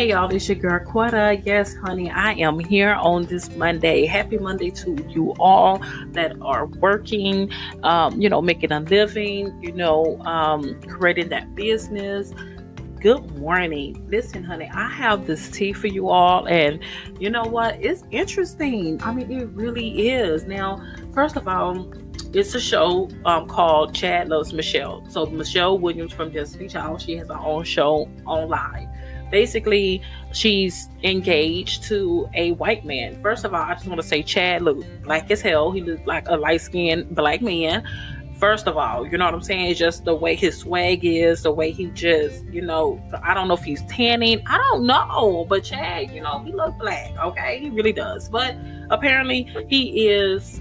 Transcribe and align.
Hey 0.00 0.08
y'all, 0.08 0.34
it's 0.34 0.48
your 0.48 0.56
girl 0.56 0.80
Quetta. 0.80 1.44
Yes, 1.44 1.76
honey, 1.76 2.10
I 2.10 2.32
am 2.32 2.58
here 2.58 2.94
on 2.94 3.26
this 3.26 3.54
Monday. 3.54 4.06
Happy 4.06 4.38
Monday 4.38 4.70
to 4.70 4.96
you 5.10 5.34
all 5.38 5.76
that 6.12 6.40
are 6.40 6.64
working, 6.64 7.52
um, 7.82 8.18
you 8.18 8.30
know, 8.30 8.40
making 8.40 8.72
a 8.72 8.80
living, 8.80 9.62
you 9.62 9.72
know, 9.72 10.18
um, 10.20 10.80
creating 10.84 11.28
that 11.28 11.54
business. 11.54 12.32
Good 12.98 13.30
morning. 13.36 14.02
Listen, 14.08 14.42
honey, 14.42 14.70
I 14.72 14.88
have 14.88 15.26
this 15.26 15.50
tea 15.50 15.74
for 15.74 15.88
you 15.88 16.08
all, 16.08 16.48
and 16.48 16.82
you 17.18 17.28
know 17.28 17.44
what? 17.44 17.76
It's 17.78 18.02
interesting. 18.10 19.02
I 19.02 19.12
mean, 19.12 19.30
it 19.30 19.50
really 19.50 20.08
is. 20.08 20.46
Now, 20.46 20.82
first 21.12 21.36
of 21.36 21.46
all, 21.46 21.92
it's 22.32 22.54
a 22.54 22.60
show 22.60 23.10
um, 23.26 23.46
called 23.46 23.94
Chad 23.94 24.30
Loves 24.30 24.54
Michelle. 24.54 25.04
So 25.10 25.26
Michelle 25.26 25.78
Williams 25.78 26.14
from 26.14 26.30
Destiny 26.30 26.68
Child, 26.68 27.02
she 27.02 27.16
has 27.16 27.28
her 27.28 27.36
own 27.36 27.64
show 27.64 28.08
online 28.24 28.89
basically 29.30 30.02
she's 30.32 30.88
engaged 31.02 31.82
to 31.84 32.28
a 32.34 32.52
white 32.52 32.84
man. 32.84 33.20
First 33.22 33.44
of 33.44 33.54
all, 33.54 33.62
I 33.62 33.74
just 33.74 33.86
want 33.86 34.00
to 34.00 34.06
say 34.06 34.22
Chad 34.22 34.62
looked 34.62 35.02
black 35.02 35.30
as 35.30 35.40
hell. 35.40 35.70
He 35.70 35.80
looked 35.80 36.06
like 36.06 36.28
a 36.28 36.36
light 36.36 36.60
skinned 36.60 37.14
black 37.14 37.42
man. 37.42 37.84
First 38.38 38.66
of 38.66 38.78
all, 38.78 39.06
you 39.06 39.18
know 39.18 39.26
what 39.26 39.34
I'm 39.34 39.42
saying? 39.42 39.70
It's 39.70 39.78
just 39.78 40.06
the 40.06 40.14
way 40.14 40.34
his 40.34 40.56
swag 40.56 41.04
is, 41.04 41.42
the 41.42 41.52
way 41.52 41.72
he 41.72 41.86
just, 41.86 42.42
you 42.46 42.62
know, 42.62 42.98
I 43.22 43.34
don't 43.34 43.48
know 43.48 43.54
if 43.54 43.62
he's 43.62 43.82
tanning. 43.82 44.42
I 44.46 44.56
don't 44.56 44.86
know. 44.86 45.44
But 45.46 45.64
Chad, 45.64 46.10
you 46.10 46.22
know, 46.22 46.38
he 46.38 46.52
looks 46.52 46.78
black, 46.78 47.12
okay? 47.18 47.60
He 47.60 47.68
really 47.68 47.92
does. 47.92 48.30
But 48.30 48.56
apparently 48.88 49.42
he 49.68 50.08
is 50.08 50.58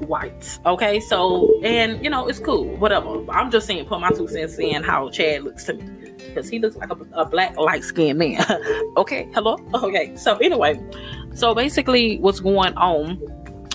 white. 0.00 0.58
Okay, 0.64 1.00
so 1.00 1.60
and 1.62 2.02
you 2.02 2.10
know 2.10 2.28
it's 2.28 2.38
cool, 2.38 2.64
whatever. 2.76 3.30
I'm 3.30 3.50
just 3.50 3.66
saying, 3.66 3.84
put 3.86 4.00
my 4.00 4.10
two 4.10 4.28
cents 4.28 4.58
in 4.58 4.82
how 4.82 5.10
Chad 5.10 5.44
looks 5.44 5.64
to 5.64 5.74
me 5.74 5.97
because 6.28 6.48
he 6.48 6.58
looks 6.58 6.76
like 6.76 6.90
a, 6.90 6.96
a 7.12 7.24
black 7.24 7.56
light 7.56 7.84
skinned 7.84 8.18
man. 8.18 8.44
okay, 8.96 9.28
hello. 9.34 9.56
Okay, 9.88 10.14
so 10.16 10.36
anyway, 10.38 10.78
so 11.34 11.54
basically, 11.54 12.18
what's 12.18 12.40
going 12.40 12.74
on 12.74 13.20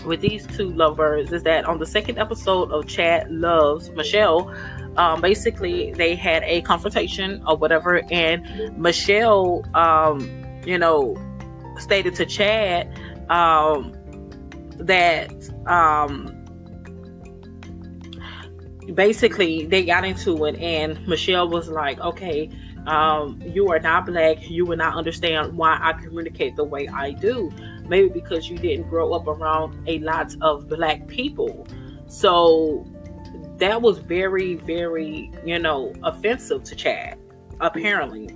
with 0.06 0.22
these 0.22 0.46
two 0.48 0.70
lovers 0.72 1.32
is 1.32 1.44
that 1.44 1.66
on 1.66 1.80
the 1.80 1.86
second 1.86 2.18
episode 2.18 2.72
of 2.72 2.88
Chad 2.88 3.32
Loves 3.32 3.90
Michelle, 3.92 4.54
um, 4.98 5.22
basically 5.22 5.92
they 5.94 6.16
had 6.16 6.44
a 6.44 6.62
confrontation 6.62 7.42
or 7.48 7.56
whatever, 7.58 8.02
and 8.12 8.78
Michelle, 8.78 9.66
um, 9.76 10.20
you 10.66 10.78
know, 10.78 11.16
stated 11.80 12.16
to 12.16 12.26
Chad 12.26 12.88
um, 13.30 13.94
that 14.78 15.32
um, 15.68 16.43
basically 18.94 19.66
they 19.66 19.84
got 19.84 20.06
into 20.06 20.46
it 20.46 20.56
and 20.60 21.08
michelle 21.08 21.48
was 21.50 21.70
like 21.70 22.00
okay 22.00 22.50
um, 22.86 23.42
you 23.46 23.70
are 23.70 23.80
not 23.80 24.06
black. 24.06 24.50
You 24.50 24.66
will 24.66 24.78
not 24.78 24.96
understand 24.96 25.56
why 25.56 25.80
i 25.82 25.94
communicate 25.94 26.56
the 26.56 26.64
way 26.64 26.88
i 26.88 27.12
do. 27.12 27.52
Maybe 27.88 28.10
because 28.10 28.50
you 28.50 28.58
didn't 28.58 28.90
grow 28.90 29.14
up 29.14 29.28
around 29.28 29.88
a 29.88 30.00
lot 30.00 30.36
of 30.42 30.68
black 30.68 31.08
people. 31.08 31.68
So 32.08 32.86
that 33.58 33.82
was 33.82 34.00
very 34.00 34.56
very 34.56 35.32
you 35.46 35.60
know 35.60 35.94
offensive 36.04 36.64
to 36.64 36.76
chad 36.76 37.20
apparently 37.62 38.30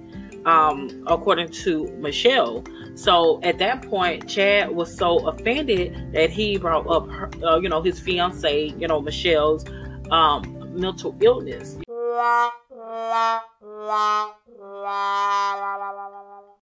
um, 0.45 1.03
according 1.07 1.49
to 1.49 1.87
michelle. 1.97 2.63
So 2.95 3.39
at 3.43 3.57
that 3.57 3.81
point 3.81 4.29
chad 4.29 4.71
was 4.71 4.95
so 4.95 5.27
offended 5.27 6.13
that 6.13 6.29
he 6.29 6.57
brought 6.57 6.87
up 6.87 7.09
her, 7.09 7.29
uh, 7.43 7.59
you 7.59 7.67
know 7.67 7.81
his 7.81 7.99
fiance 7.99 8.73
you 8.77 8.87
know 8.87 9.01
michelle's 9.01 9.65
um, 10.11 10.79
mental 10.79 11.15
illness. 11.21 11.77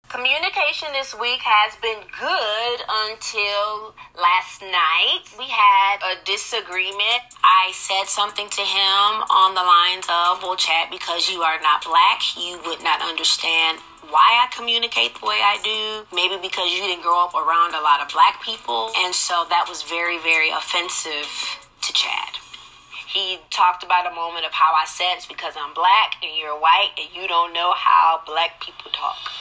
Communication 0.09 0.87
this 0.93 1.13
week 1.19 1.41
has 1.43 1.75
been 1.81 1.99
good 2.19 2.77
until 2.87 3.93
last 4.15 4.61
night. 4.61 5.27
We 5.37 5.45
had 5.49 5.99
a 6.03 6.23
disagreement. 6.23 7.21
I 7.43 7.71
said 7.73 8.05
something 8.05 8.47
to 8.47 8.61
him 8.61 9.11
on 9.27 9.55
the 9.55 9.65
lines 9.65 10.05
of, 10.07 10.43
Well, 10.43 10.55
Chad, 10.55 10.89
because 10.89 11.29
you 11.29 11.41
are 11.41 11.59
not 11.61 11.83
black, 11.83 12.21
you 12.37 12.59
would 12.65 12.81
not 12.83 13.01
understand 13.01 13.79
why 14.09 14.39
I 14.39 14.47
communicate 14.55 15.19
the 15.19 15.25
way 15.25 15.41
I 15.43 15.57
do. 15.63 16.07
Maybe 16.15 16.39
because 16.41 16.71
you 16.71 16.79
didn't 16.79 17.03
grow 17.03 17.25
up 17.25 17.33
around 17.35 17.75
a 17.75 17.81
lot 17.81 18.01
of 18.01 18.07
black 18.13 18.41
people. 18.41 18.91
And 18.97 19.13
so 19.13 19.45
that 19.49 19.65
was 19.67 19.83
very, 19.83 20.19
very 20.19 20.49
offensive 20.49 21.27
to 21.81 21.93
Chad. 21.93 22.44
He 23.15 23.39
talked 23.47 23.79
about 23.79 24.03
a 24.03 24.11
moment 24.11 24.43
of 24.43 24.51
how 24.51 24.75
I 24.75 24.83
said 24.83 25.15
it's 25.15 25.23
because 25.23 25.55
I'm 25.55 25.71
black 25.71 26.19
and 26.19 26.35
you're 26.35 26.59
white 26.59 26.91
and 26.99 27.07
you 27.15 27.31
don't 27.31 27.55
know 27.55 27.71
how 27.71 28.19
black 28.27 28.59
people 28.59 28.91
talk. 28.91 29.31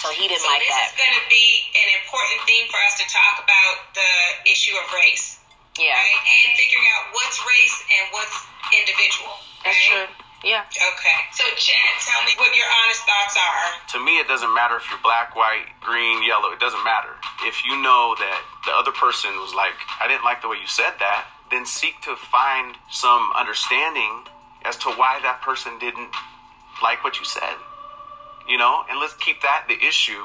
So 0.00 0.08
he 0.16 0.24
didn't 0.24 0.40
so 0.40 0.48
like 0.48 0.64
that. 0.64 0.96
This 0.96 0.96
is 0.96 1.00
going 1.04 1.16
to 1.20 1.26
be 1.28 1.76
an 1.76 1.88
important 2.00 2.40
thing 2.48 2.64
for 2.72 2.80
us 2.88 2.96
to 2.96 3.04
talk 3.12 3.44
about 3.44 3.92
the 3.92 4.48
issue 4.48 4.72
of 4.80 4.88
race. 4.96 5.44
Yeah. 5.76 5.92
Right? 5.92 6.20
And 6.24 6.56
figuring 6.56 6.88
out 6.96 7.12
what's 7.12 7.36
race 7.44 7.76
and 7.84 8.16
what's 8.16 8.36
individual. 8.72 9.44
That's 9.60 9.76
right? 9.92 10.08
true. 10.08 10.24
Yeah. 10.40 10.64
Okay. 10.64 11.20
So, 11.36 11.44
Chad, 11.52 12.00
tell 12.00 12.24
me 12.24 12.32
what 12.40 12.56
your 12.56 12.64
honest 12.80 13.04
thoughts 13.04 13.36
are. 13.36 13.76
To 13.92 13.98
me, 14.00 14.16
it 14.16 14.28
doesn't 14.28 14.56
matter 14.56 14.80
if 14.80 14.88
you're 14.88 15.04
black, 15.04 15.36
white, 15.36 15.68
green, 15.84 16.24
yellow. 16.24 16.48
It 16.48 16.64
doesn't 16.64 16.80
matter. 16.80 17.12
If 17.44 17.60
you 17.68 17.76
know 17.76 18.16
that 18.16 18.40
the 18.64 18.72
other 18.72 18.92
person 18.92 19.36
was 19.36 19.52
like, 19.52 19.76
I 20.00 20.08
didn't 20.08 20.24
like 20.24 20.40
the 20.40 20.48
way 20.48 20.56
you 20.56 20.68
said 20.68 20.96
that, 20.96 21.28
then 21.56 21.64
seek 21.64 21.96
to 22.02 22.14
find 22.16 22.76
some 22.90 23.32
understanding 23.34 24.28
as 24.66 24.76
to 24.76 24.90
why 25.00 25.18
that 25.22 25.40
person 25.40 25.72
didn't 25.80 26.12
like 26.82 27.02
what 27.02 27.18
you 27.18 27.24
said. 27.24 27.56
You 28.46 28.58
know, 28.58 28.84
and 28.90 29.00
let's 29.00 29.14
keep 29.14 29.40
that 29.40 29.64
the 29.66 29.80
issue, 29.80 30.20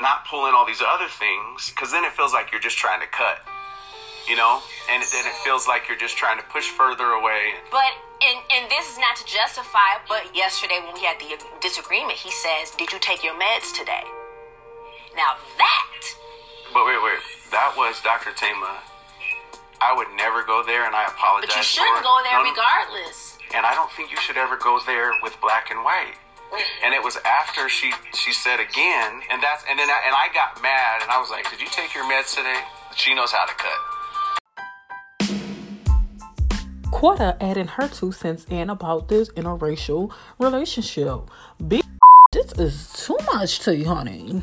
not 0.00 0.26
pull 0.26 0.50
in 0.50 0.54
all 0.54 0.66
these 0.66 0.82
other 0.82 1.06
things, 1.06 1.70
because 1.70 1.92
then 1.92 2.02
it 2.02 2.12
feels 2.12 2.34
like 2.34 2.50
you're 2.50 2.60
just 2.60 2.76
trying 2.76 3.00
to 3.00 3.06
cut. 3.06 3.46
You 4.28 4.36
know, 4.36 4.60
and 4.90 5.02
then 5.02 5.24
it 5.24 5.34
feels 5.46 5.66
like 5.66 5.88
you're 5.88 5.98
just 5.98 6.16
trying 6.16 6.38
to 6.38 6.44
push 6.50 6.68
further 6.68 7.14
away. 7.14 7.54
But 7.70 7.94
and 8.20 8.38
and 8.52 8.70
this 8.70 8.90
is 8.90 8.98
not 8.98 9.16
to 9.16 9.24
justify, 9.24 10.02
but 10.08 10.34
yesterday 10.34 10.82
when 10.84 10.94
we 10.94 11.00
had 11.00 11.18
the 11.18 11.38
disagreement, 11.60 12.18
he 12.18 12.30
says, 12.30 12.70
"Did 12.76 12.92
you 12.92 12.98
take 12.98 13.24
your 13.24 13.34
meds 13.34 13.72
today?" 13.72 14.04
Now 15.16 15.38
that. 15.56 16.02
But 16.74 16.86
wait, 16.86 17.02
wait, 17.02 17.22
that 17.50 17.74
was 17.76 18.00
Dr. 18.02 18.30
Tama 18.36 18.89
I 19.80 19.96
would 19.96 20.08
never 20.16 20.44
go 20.44 20.62
there, 20.62 20.84
and 20.84 20.94
I 20.94 21.06
apologize. 21.06 21.48
But 21.48 21.56
you 21.56 21.62
shouldn't 21.62 22.04
go 22.04 22.20
there 22.22 22.36
no, 22.36 22.50
regardless. 22.50 23.38
And 23.54 23.64
I 23.64 23.74
don't 23.74 23.90
think 23.92 24.10
you 24.10 24.18
should 24.18 24.36
ever 24.36 24.56
go 24.56 24.78
there 24.84 25.12
with 25.22 25.40
black 25.40 25.70
and 25.70 25.82
white. 25.82 26.20
Mm. 26.52 26.60
And 26.84 26.94
it 26.94 27.02
was 27.02 27.16
after 27.24 27.68
she 27.68 27.92
she 28.12 28.32
said 28.32 28.60
again, 28.60 29.22
and 29.30 29.42
that's 29.42 29.64
and 29.68 29.78
then 29.78 29.88
I, 29.88 30.00
and 30.04 30.14
I 30.14 30.28
got 30.34 30.60
mad, 30.62 31.02
and 31.02 31.10
I 31.10 31.18
was 31.18 31.30
like, 31.30 31.48
"Did 31.50 31.60
you 31.60 31.68
take 31.72 31.94
your 31.94 32.04
meds 32.04 32.36
today?" 32.36 32.60
She 32.94 33.14
knows 33.14 33.32
how 33.32 33.46
to 33.46 33.54
cut. 33.54 33.80
Quetta 36.92 37.36
adding 37.40 37.68
her 37.68 37.88
two 37.88 38.12
cents 38.12 38.44
in 38.50 38.68
about 38.68 39.08
this 39.08 39.30
interracial 39.30 40.12
relationship. 40.38 41.30
Big, 41.66 41.84
this 42.32 42.52
is 42.58 42.92
too 42.92 43.16
much 43.32 43.60
to 43.60 43.74
you, 43.74 43.86
honey 43.86 44.42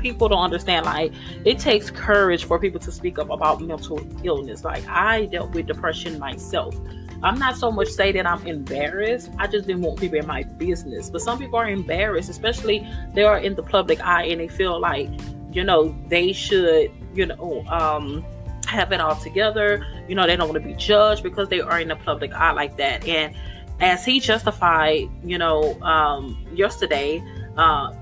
people 0.00 0.28
don't 0.28 0.42
understand 0.42 0.86
like 0.86 1.12
it 1.44 1.58
takes 1.58 1.90
courage 1.90 2.44
for 2.44 2.58
people 2.58 2.80
to 2.80 2.92
speak 2.92 3.18
up 3.18 3.30
about 3.30 3.60
mental 3.60 4.00
illness. 4.24 4.64
Like 4.64 4.86
i 4.88 5.26
dealt 5.26 5.52
with 5.52 5.66
depression 5.66 6.18
myself. 6.18 6.76
I'm 7.22 7.38
not 7.38 7.56
so 7.56 7.70
much 7.70 7.88
say 7.88 8.12
that 8.12 8.26
i'm 8.26 8.44
embarrassed. 8.46 9.30
I 9.38 9.46
just 9.46 9.66
didn't 9.66 9.82
want 9.82 10.00
people 10.00 10.18
in 10.18 10.26
my 10.26 10.42
business. 10.42 11.10
But 11.10 11.20
some 11.20 11.38
people 11.38 11.58
are 11.58 11.68
embarrassed 11.68 12.30
especially 12.30 12.86
they 13.14 13.24
are 13.24 13.38
in 13.38 13.54
the 13.54 13.62
public 13.62 14.00
eye 14.00 14.24
and 14.24 14.40
they 14.40 14.48
feel 14.48 14.80
like 14.80 15.08
you 15.52 15.64
know 15.64 15.94
they 16.08 16.32
should 16.32 16.90
you 17.14 17.26
know 17.26 17.64
um 17.68 18.24
have 18.66 18.92
it 18.92 19.00
all 19.00 19.16
together. 19.16 19.86
You 20.08 20.14
know 20.14 20.26
they 20.26 20.36
don't 20.36 20.48
want 20.48 20.62
to 20.62 20.68
be 20.68 20.74
judged 20.74 21.22
because 21.22 21.48
they 21.48 21.60
are 21.60 21.80
in 21.80 21.88
the 21.88 21.96
public 21.96 22.32
eye 22.32 22.52
like 22.52 22.76
that. 22.78 23.06
And 23.06 23.34
as 23.80 24.04
he 24.04 24.20
justified 24.20 25.08
you 25.24 25.38
know 25.38 25.80
um 25.82 26.46
yesterday 26.54 27.22
uh 27.56 27.92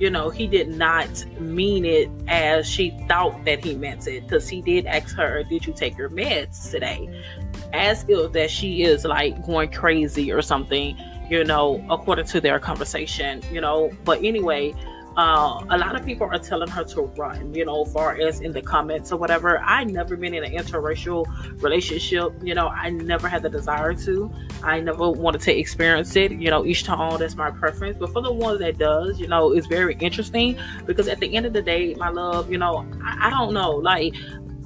you 0.00 0.08
know, 0.08 0.30
he 0.30 0.46
did 0.46 0.68
not 0.68 1.08
mean 1.38 1.84
it 1.84 2.10
as 2.26 2.66
she 2.66 2.90
thought 3.06 3.44
that 3.44 3.62
he 3.62 3.74
meant 3.76 4.08
it 4.08 4.22
because 4.22 4.48
he 4.48 4.62
did 4.62 4.86
ask 4.86 5.14
her, 5.14 5.44
Did 5.44 5.66
you 5.66 5.74
take 5.74 5.96
your 5.98 6.08
meds 6.08 6.70
today? 6.70 7.22
As 7.74 8.06
if 8.08 8.32
that 8.32 8.50
she 8.50 8.82
is 8.82 9.04
like 9.04 9.44
going 9.44 9.70
crazy 9.70 10.32
or 10.32 10.40
something, 10.40 10.96
you 11.28 11.44
know, 11.44 11.84
according 11.90 12.24
to 12.24 12.40
their 12.40 12.58
conversation, 12.58 13.42
you 13.52 13.60
know. 13.60 13.90
But 14.04 14.24
anyway, 14.24 14.74
uh, 15.16 15.64
a 15.70 15.78
lot 15.78 15.96
of 15.96 16.04
people 16.04 16.26
are 16.26 16.38
telling 16.38 16.68
her 16.68 16.84
to 16.84 17.02
run, 17.16 17.52
you 17.52 17.64
know, 17.64 17.84
far 17.84 18.20
as 18.20 18.40
in 18.40 18.52
the 18.52 18.62
comments 18.62 19.10
or 19.12 19.16
whatever. 19.16 19.58
I 19.58 19.84
never 19.84 20.16
been 20.16 20.34
in 20.34 20.44
an 20.44 20.52
interracial 20.52 21.26
relationship, 21.62 22.32
you 22.42 22.54
know, 22.54 22.68
I 22.68 22.90
never 22.90 23.28
had 23.28 23.42
the 23.42 23.48
desire 23.48 23.92
to. 23.94 24.30
I 24.62 24.80
never 24.80 25.10
wanted 25.10 25.40
to 25.42 25.56
experience 25.56 26.14
it, 26.16 26.32
you 26.32 26.50
know, 26.50 26.64
each 26.64 26.84
time 26.84 27.18
that's 27.18 27.36
my 27.36 27.50
preference. 27.50 27.96
But 27.98 28.12
for 28.12 28.22
the 28.22 28.32
ones 28.32 28.60
that 28.60 28.78
does, 28.78 29.18
you 29.18 29.26
know, 29.26 29.52
it's 29.52 29.66
very 29.66 29.94
interesting 30.00 30.58
because 30.86 31.08
at 31.08 31.18
the 31.18 31.34
end 31.34 31.46
of 31.46 31.52
the 31.52 31.62
day, 31.62 31.94
my 31.94 32.08
love, 32.08 32.50
you 32.50 32.58
know, 32.58 32.86
I, 33.02 33.28
I 33.28 33.30
don't 33.30 33.52
know, 33.52 33.70
like 33.70 34.14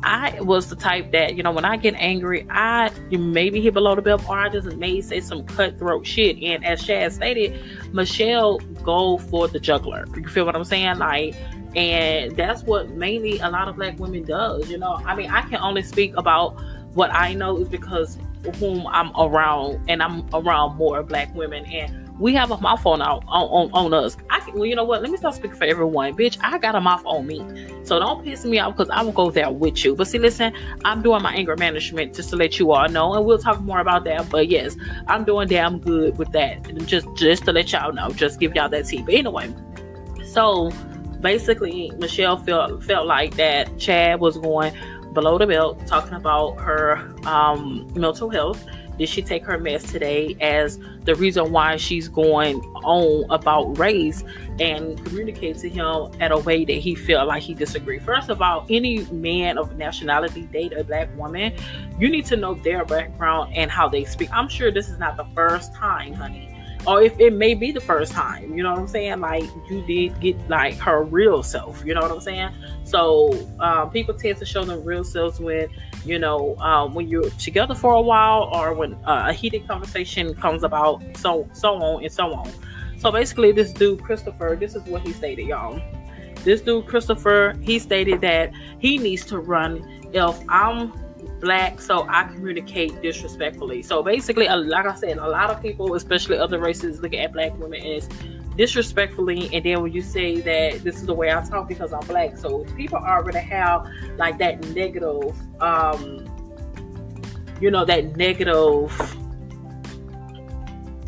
I 0.04 0.38
was 0.42 0.68
the 0.68 0.76
type 0.76 1.12
that, 1.12 1.34
you 1.34 1.42
know, 1.42 1.50
when 1.50 1.64
I 1.64 1.76
get 1.78 1.94
angry, 1.94 2.46
I 2.50 2.90
maybe 3.10 3.60
hit 3.62 3.72
below 3.72 3.94
the 3.94 4.02
belt 4.02 4.28
or 4.28 4.38
I 4.38 4.50
just 4.50 4.66
may 4.76 5.00
say 5.00 5.20
some 5.20 5.44
cutthroat 5.46 6.06
shit. 6.06 6.36
And 6.42 6.64
as 6.64 6.84
Chad 6.84 7.12
stated, 7.12 7.58
Michelle 7.94 8.58
go 8.82 9.16
for 9.16 9.48
the 9.48 9.58
juggler. 9.58 10.04
You 10.14 10.28
feel 10.28 10.44
what 10.44 10.54
I'm 10.54 10.64
saying? 10.64 10.98
Like, 10.98 11.34
and 11.74 12.36
that's 12.36 12.62
what 12.62 12.90
mainly 12.90 13.38
a 13.38 13.48
lot 13.48 13.66
of 13.66 13.76
black 13.76 13.98
women 13.98 14.24
does. 14.24 14.70
You 14.70 14.78
know, 14.78 15.00
I 15.06 15.16
mean, 15.16 15.30
I 15.30 15.40
can 15.42 15.56
only 15.56 15.82
speak 15.82 16.14
about 16.16 16.60
what 16.94 17.12
I 17.12 17.32
know 17.32 17.56
is 17.56 17.68
because 17.68 18.18
whom 18.58 18.86
I'm 18.86 19.10
around, 19.18 19.88
and 19.88 20.02
I'm 20.02 20.28
around 20.34 20.76
more 20.76 21.02
black 21.02 21.34
women, 21.34 21.64
and 21.64 22.03
we 22.18 22.32
have 22.34 22.50
a 22.50 22.60
mouth 22.60 22.84
on 22.86 23.02
on, 23.02 23.22
on, 23.26 23.70
on 23.72 23.92
us. 23.92 24.16
I 24.30 24.40
can, 24.40 24.54
well, 24.54 24.66
you 24.66 24.76
know 24.76 24.84
what? 24.84 25.02
Let 25.02 25.10
me 25.10 25.16
start 25.16 25.34
speaking 25.34 25.56
for 25.56 25.64
everyone, 25.64 26.14
bitch. 26.14 26.38
I 26.40 26.58
got 26.58 26.74
a 26.74 26.80
mouth 26.80 27.02
on 27.04 27.26
me, 27.26 27.44
so 27.82 27.98
don't 27.98 28.24
piss 28.24 28.44
me 28.44 28.58
off 28.58 28.76
because 28.76 28.90
I 28.90 29.02
will 29.02 29.12
go 29.12 29.30
there 29.30 29.50
with 29.50 29.84
you. 29.84 29.96
But 29.96 30.06
see, 30.06 30.18
listen, 30.18 30.52
I'm 30.84 31.02
doing 31.02 31.22
my 31.22 31.34
anger 31.34 31.56
management 31.56 32.14
just 32.14 32.30
to 32.30 32.36
let 32.36 32.58
you 32.58 32.72
all 32.72 32.88
know, 32.88 33.14
and 33.14 33.24
we'll 33.24 33.38
talk 33.38 33.60
more 33.60 33.80
about 33.80 34.04
that. 34.04 34.28
But 34.30 34.48
yes, 34.48 34.76
I'm 35.08 35.24
doing 35.24 35.48
damn 35.48 35.78
good 35.78 36.16
with 36.16 36.30
that. 36.32 36.62
Just 36.86 37.08
just 37.16 37.44
to 37.46 37.52
let 37.52 37.72
y'all 37.72 37.92
know, 37.92 38.10
just 38.10 38.38
give 38.38 38.54
y'all 38.54 38.68
that 38.68 38.86
tea. 38.86 39.02
But 39.02 39.14
anyway, 39.14 39.52
so 40.24 40.70
basically, 41.20 41.90
Michelle 41.98 42.36
felt 42.36 42.84
felt 42.84 43.06
like 43.06 43.34
that 43.36 43.76
Chad 43.78 44.20
was 44.20 44.38
going 44.38 44.72
below 45.14 45.38
the 45.38 45.46
belt, 45.46 45.84
talking 45.86 46.14
about 46.14 46.60
her 46.60 46.96
um, 47.26 47.88
mental 47.94 48.28
health 48.28 48.64
did 48.98 49.08
she 49.08 49.22
take 49.22 49.44
her 49.44 49.58
mess 49.58 49.82
today 49.82 50.36
as 50.40 50.78
the 51.02 51.14
reason 51.14 51.52
why 51.52 51.76
she's 51.76 52.08
going 52.08 52.60
on 52.84 53.24
about 53.30 53.78
race 53.78 54.24
and 54.60 55.04
communicate 55.04 55.58
to 55.58 55.68
him 55.68 56.10
at 56.20 56.32
a 56.32 56.38
way 56.38 56.64
that 56.64 56.72
he 56.76 56.94
felt 56.94 57.28
like 57.28 57.42
he 57.42 57.54
disagreed? 57.54 58.02
First 58.02 58.30
of 58.30 58.40
all, 58.40 58.66
any 58.70 59.04
man 59.06 59.58
of 59.58 59.76
nationality 59.76 60.42
date 60.42 60.72
a 60.72 60.84
black 60.84 61.14
woman, 61.16 61.54
you 61.98 62.08
need 62.08 62.26
to 62.26 62.36
know 62.36 62.54
their 62.54 62.84
background 62.84 63.52
and 63.54 63.70
how 63.70 63.88
they 63.88 64.04
speak. 64.04 64.30
I'm 64.32 64.48
sure 64.48 64.70
this 64.70 64.88
is 64.88 64.98
not 64.98 65.16
the 65.16 65.26
first 65.34 65.74
time, 65.74 66.14
honey 66.14 66.54
or 66.86 67.02
if 67.02 67.18
it 67.18 67.32
may 67.32 67.54
be 67.54 67.72
the 67.72 67.80
first 67.80 68.12
time, 68.12 68.54
you 68.54 68.62
know 68.62 68.72
what 68.72 68.80
I'm 68.80 68.88
saying? 68.88 69.20
Like 69.20 69.44
you 69.70 69.82
did 69.86 70.20
get 70.20 70.48
like 70.48 70.76
her 70.78 71.02
real 71.02 71.42
self, 71.42 71.82
you 71.84 71.94
know 71.94 72.02
what 72.02 72.10
I'm 72.10 72.20
saying? 72.20 72.50
So 72.84 73.32
um, 73.60 73.90
people 73.90 74.14
tend 74.14 74.38
to 74.38 74.44
show 74.44 74.64
them 74.64 74.84
real 74.84 75.04
selves 75.04 75.40
when 75.40 75.68
you 76.04 76.18
know 76.18 76.56
um, 76.58 76.94
when 76.94 77.08
you're 77.08 77.30
together 77.30 77.74
for 77.74 77.94
a 77.94 78.00
while 78.00 78.50
or 78.52 78.74
when 78.74 78.94
uh, 79.04 79.26
a 79.28 79.32
heated 79.32 79.66
conversation 79.66 80.34
comes 80.34 80.62
about, 80.62 81.02
so 81.16 81.48
so 81.52 81.74
on 81.74 82.02
and 82.02 82.12
so 82.12 82.32
on. 82.32 82.50
So 82.98 83.10
basically, 83.10 83.52
this 83.52 83.72
dude 83.72 84.02
Christopher, 84.02 84.56
this 84.58 84.74
is 84.74 84.82
what 84.84 85.02
he 85.02 85.12
stated, 85.12 85.46
y'all. 85.46 85.80
This 86.44 86.60
dude 86.60 86.86
Christopher, 86.86 87.54
he 87.62 87.78
stated 87.78 88.20
that 88.20 88.52
he 88.78 88.98
needs 88.98 89.24
to 89.26 89.38
run 89.38 89.82
if 90.12 90.38
I'm 90.48 90.92
black, 91.40 91.80
so 91.80 92.06
I 92.08 92.24
communicate 92.24 93.00
disrespectfully. 93.02 93.82
So 93.82 94.02
basically, 94.02 94.48
like 94.48 94.86
I 94.86 94.94
said, 94.94 95.18
a 95.18 95.28
lot 95.28 95.50
of 95.50 95.60
people, 95.60 95.94
especially 95.94 96.38
other 96.38 96.58
races, 96.58 97.00
look 97.00 97.14
at 97.14 97.32
black 97.32 97.58
women 97.58 97.84
as 97.84 98.08
disrespectfully 98.56 99.50
and 99.52 99.64
then 99.64 99.82
when 99.82 99.92
you 99.92 100.02
say 100.02 100.40
that 100.40 100.82
this 100.84 100.96
is 100.96 101.06
the 101.06 101.14
way 101.14 101.32
I 101.32 101.42
talk 101.42 101.68
because 101.68 101.92
I'm 101.92 102.06
black 102.06 102.36
so 102.36 102.64
people 102.76 102.98
already 102.98 103.38
have 103.38 103.86
like 104.16 104.38
that 104.38 104.64
negative 104.68 105.34
um 105.60 106.28
you 107.60 107.70
know 107.70 107.84
that 107.84 108.16
negative 108.16 108.90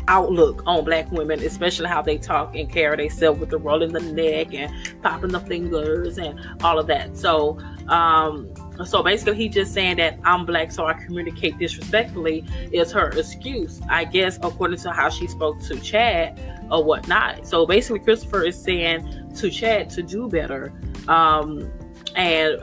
outlook 0.07 0.63
on 0.65 0.83
black 0.85 1.11
women, 1.11 1.39
especially 1.41 1.87
how 1.87 2.01
they 2.01 2.17
talk 2.17 2.55
and 2.55 2.71
carry 2.71 2.95
themselves 2.97 3.39
with 3.39 3.49
the 3.49 3.57
rolling 3.57 3.91
the 3.91 3.99
neck 3.99 4.53
and 4.53 4.73
popping 5.01 5.31
the 5.31 5.39
fingers 5.41 6.17
and 6.17 6.39
all 6.63 6.79
of 6.79 6.87
that. 6.87 7.17
So, 7.17 7.59
um, 7.89 8.51
so 8.85 9.01
basically, 9.03 9.35
he 9.35 9.49
just 9.49 9.73
saying 9.73 9.97
that 9.97 10.19
I'm 10.23 10.45
black, 10.45 10.71
so 10.71 10.85
I 10.85 10.93
communicate 10.93 11.57
disrespectfully 11.57 12.45
is 12.71 12.91
her 12.91 13.09
excuse, 13.09 13.81
I 13.89 14.05
guess, 14.05 14.37
according 14.41 14.77
to 14.79 14.91
how 14.91 15.09
she 15.09 15.27
spoke 15.27 15.61
to 15.63 15.79
Chad 15.79 16.39
or 16.71 16.83
whatnot. 16.83 17.47
So 17.47 17.65
basically, 17.65 17.99
Christopher 17.99 18.43
is 18.43 18.61
saying 18.61 19.33
to 19.35 19.49
Chad 19.49 19.89
to 19.91 20.03
do 20.03 20.27
better. 20.27 20.73
Um, 21.07 21.71
and 22.15 22.59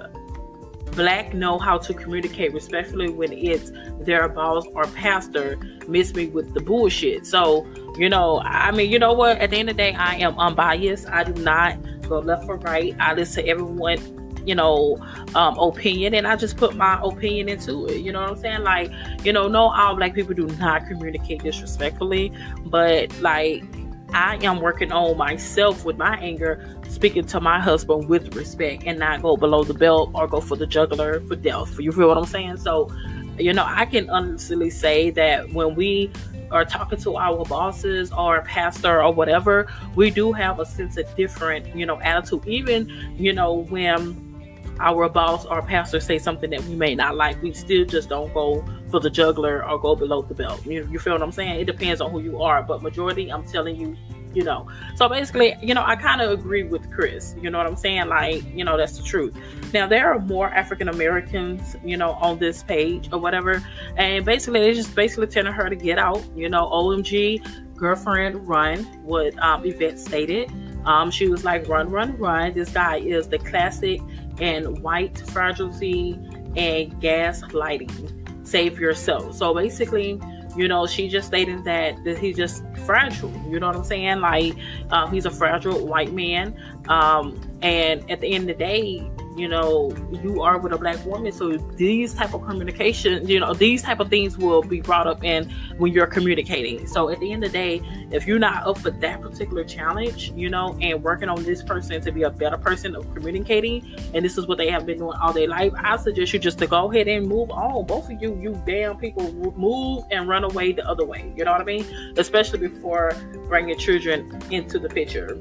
black 0.93 1.35
know 1.35 1.59
how 1.59 1.79
to 1.79 1.93
communicate 1.93 2.53
respectfully 2.53 3.09
when 3.09 3.33
it's 3.33 3.73
their 4.01 4.29
boss 4.29 4.65
or 4.75 4.87
pastor 4.89 5.59
miss 5.89 6.15
me 6.15 6.27
with 6.29 6.55
the 6.55 6.61
bullshit. 6.61 7.27
So, 7.27 7.67
you 7.97 8.09
know, 8.09 8.41
I 8.41 8.71
mean, 8.71 8.91
you 8.91 8.99
know 8.99 9.13
what? 9.13 9.39
At 9.39 9.51
the 9.51 9.57
end 9.57 9.71
of 9.71 9.77
the 9.77 9.83
day, 9.83 9.95
I 9.95 10.17
am 10.17 10.39
unbiased. 10.39 11.09
I 11.09 11.25
do 11.25 11.41
not 11.43 11.79
go 12.09 12.21
left 12.21 12.49
or 12.49 12.57
right. 12.59 12.95
I 13.01 13.15
listen 13.15 13.45
to 13.45 13.51
everyone 13.51 14.24
you 14.44 14.55
know, 14.55 14.99
um, 15.35 15.58
opinion, 15.58 16.14
and 16.14 16.26
I 16.26 16.37
just 16.37 16.56
put 16.56 16.76
my 16.76 16.99
opinion 17.02 17.49
into 17.49 17.87
it. 17.87 17.99
You 17.99 18.12
know 18.12 18.20
what 18.20 18.31
I'm 18.31 18.37
saying? 18.38 18.62
Like, 18.62 18.91
you 19.25 19.32
know, 19.32 19.49
no, 19.49 19.70
all 19.70 19.96
black 19.96 20.14
people 20.14 20.35
do 20.35 20.46
not 20.58 20.87
communicate 20.87 21.43
disrespectfully, 21.43 22.32
but 22.67 23.19
like, 23.20 23.64
I 24.12 24.37
am 24.44 24.61
working 24.61 24.93
on 24.93 25.17
myself 25.17 25.85
with 25.85 25.96
my 25.96 26.17
anger, 26.19 26.79
speaking 26.88 27.25
to 27.26 27.41
my 27.41 27.58
husband 27.58 28.08
with 28.08 28.37
respect, 28.37 28.85
and 28.87 28.99
not 28.99 29.23
go 29.23 29.37
below 29.37 29.64
the 29.64 29.75
belt 29.75 30.11
or 30.14 30.29
go 30.29 30.41
for 30.41 30.56
the 30.56 30.67
juggler 30.67 31.20
for 31.20 31.35
death. 31.35 31.81
You 31.81 31.91
feel 31.91 32.08
what 32.08 32.19
I'm 32.19 32.25
saying? 32.25 32.58
So, 32.58 32.94
you 33.38 33.52
know, 33.52 33.64
I 33.67 33.87
can 33.87 34.08
honestly 34.11 34.70
say 34.70 35.11
that 35.11 35.52
when 35.52 35.75
we 35.75 36.12
are 36.52 36.64
talking 36.64 36.99
to 36.99 37.17
our 37.17 37.44
bosses 37.44 38.12
or 38.12 38.43
pastor 38.43 39.02
or 39.02 39.12
whatever, 39.12 39.67
we 39.96 40.11
do 40.11 40.32
have 40.32 40.61
a 40.61 40.67
sense 40.67 40.96
of 40.96 41.12
different, 41.17 41.75
you 41.75 41.85
know, 41.85 42.00
attitude. 42.00 42.46
Even, 42.46 42.88
you 43.17 43.32
know, 43.32 43.64
when 43.70 44.34
our 44.81 45.09
boss 45.09 45.47
or 45.47 45.62
pastor 45.62 46.00
say 46.00 46.19
something 46.19 46.50
that 46.50 46.62
we 46.65 46.75
may 46.75 46.94
not 46.94 47.17
like, 47.17 47.41
we 47.43 47.53
still 47.53 47.85
just 47.85 48.09
don't 48.09 48.32
go 48.35 48.65
for 48.91 49.00
the 49.00 49.11
juggler 49.11 49.69
or 49.69 49.79
go 49.79 49.94
below 49.94 50.23
the 50.23 50.35
belt. 50.35 50.65
You, 50.67 50.88
you 50.91 50.99
feel 50.99 51.12
what 51.12 51.23
I'm 51.23 51.32
saying? 51.32 51.61
It 51.61 51.65
depends 51.65 52.00
on 52.00 52.11
who 52.11 52.21
you 52.21 52.43
are, 52.43 52.62
but 52.62 52.82
majority, 52.82 53.31
I'm 53.31 53.44
telling 53.44 53.76
you, 53.76 53.97
you 54.35 54.43
know. 54.43 54.69
So 54.97 55.09
basically, 55.09 55.56
you 55.62 55.75
know, 55.75 55.85
I 55.85 55.97
kind 55.97 56.21
of 56.21 56.31
agree 56.31 56.65
with 56.65 56.91
Chris. 56.93 57.35
You 57.41 57.50
know 57.50 57.59
what 57.59 57.67
I'm 57.67 57.76
saying? 57.76 58.09
Like, 58.09 58.44
you 58.55 58.65
know, 58.65 58.76
that's 58.76 58.99
the 58.99 59.05
truth. 59.05 59.37
Now 59.73 59.87
there 59.87 60.12
are 60.12 60.19
more 60.19 60.49
African 60.49 60.88
Americans, 60.88 61.77
you 61.85 61.97
know, 61.97 62.12
on 62.12 62.38
this 62.38 62.62
page 62.62 63.09
or 63.12 63.19
whatever, 63.19 63.65
and 63.97 64.25
basically 64.25 64.61
they 64.61 64.75
just 64.75 64.94
basically 64.94 65.29
telling 65.29 65.53
her 65.53 65.69
to 65.69 65.77
get 65.77 65.99
out. 65.99 66.23
You 66.37 66.49
know, 66.49 66.69
OMG, 66.70 67.75
girlfriend, 67.77 68.47
run. 68.47 68.85
What 69.03 69.38
um, 69.38 69.65
Yvette 69.65 69.99
stated. 69.99 70.53
Um, 70.85 71.11
she 71.11 71.29
was 71.29 71.44
like, 71.44 71.67
run, 71.67 71.88
run, 71.88 72.17
run. 72.19 72.53
This 72.53 72.70
guy 72.70 72.99
is 72.99 73.27
the 73.29 73.38
classic 73.38 74.00
and 74.41 74.79
white 74.81 75.19
fragility 75.31 76.13
and 76.57 76.93
gaslighting. 77.01 78.47
Save 78.47 78.79
yourself. 78.79 79.35
So 79.35 79.55
basically, 79.55 80.21
you 80.57 80.69
know, 80.69 80.87
she 80.87 81.09
just 81.09 81.27
stated 81.27 81.65
that, 81.65 82.03
that 82.05 82.19
he's 82.19 82.37
just 82.37 82.65
fragile. 82.85 83.33
You 83.49 83.59
know 83.59 83.67
what 83.67 83.77
I'm 83.77 83.85
saying? 83.85 84.21
Like, 84.21 84.55
um, 84.91 85.13
he's 85.13 85.27
a 85.27 85.31
fragile 85.31 85.87
white 85.87 86.13
man. 86.13 86.56
Um, 86.89 87.41
and 87.63 88.08
at 88.11 88.20
the 88.20 88.32
end 88.32 88.49
of 88.51 88.58
the 88.58 88.65
day, 88.65 89.11
you 89.36 89.48
know 89.48 89.94
you 90.22 90.43
are 90.43 90.58
with 90.58 90.72
a 90.72 90.79
black 90.79 91.05
woman. 91.05 91.32
So 91.32 91.56
these 91.56 92.14
type 92.14 92.34
of 92.34 92.44
communication 92.46 93.26
you 93.26 93.41
know 93.41 93.55
these 93.55 93.82
type 93.82 94.00
of 94.00 94.08
things 94.08 94.38
will 94.38 94.62
be 94.62 94.81
brought 94.81 95.06
up 95.06 95.24
in 95.24 95.50
when 95.79 95.93
you're 95.93 96.06
communicating. 96.06 96.86
So 96.86 97.08
at 97.10 97.20
the 97.20 97.32
end 97.32 97.44
of 97.44 97.53
the 97.53 97.58
day 97.58 98.06
if 98.10 98.26
you're 98.26 98.38
not 98.38 98.67
up 98.67 98.79
for 98.79 98.91
that 98.91 99.20
particular 99.20 99.64
challenge 99.64 100.32
you 100.32 100.48
know 100.48 100.76
and 100.81 101.03
working 101.03 101.29
on 101.29 101.43
this 101.43 101.62
person 101.62 102.00
to 102.00 102.12
be 102.12 102.22
a 102.22 102.31
better 102.31 102.58
person 102.58 102.94
of 102.94 103.12
communicating 103.14 103.94
and 104.14 104.24
this 104.24 104.38
is 104.38 104.46
what 104.46 104.58
they 104.58 104.70
have 104.70 104.86
been 104.86 104.98
doing 104.98 105.17
all 105.20 105.32
their 105.32 105.48
life 105.48 105.72
i 105.76 105.96
suggest 105.96 106.32
you 106.32 106.38
just 106.38 106.58
to 106.58 106.67
go 106.67 106.91
ahead 106.91 107.08
and 107.08 107.26
move 107.26 107.50
on. 107.50 107.86
Both 107.86 108.10
of 108.10 108.22
you 108.22 108.38
you 108.41 108.60
damn 108.67 108.96
people 108.96 109.32
move 109.56 110.05
and 110.10 110.29
run 110.29 110.44
away 110.44 110.72
the 110.72 110.86
other 110.88 111.05
way. 111.05 111.32
You 111.36 111.44
know 111.44 111.53
what 111.53 111.60
i 111.60 111.64
mean? 111.64 111.84
Especially 112.17 112.58
before 112.58 113.12
bringing 113.48 113.79
children 113.79 114.41
into 114.50 114.79
the 114.79 114.88
picture 114.88 115.38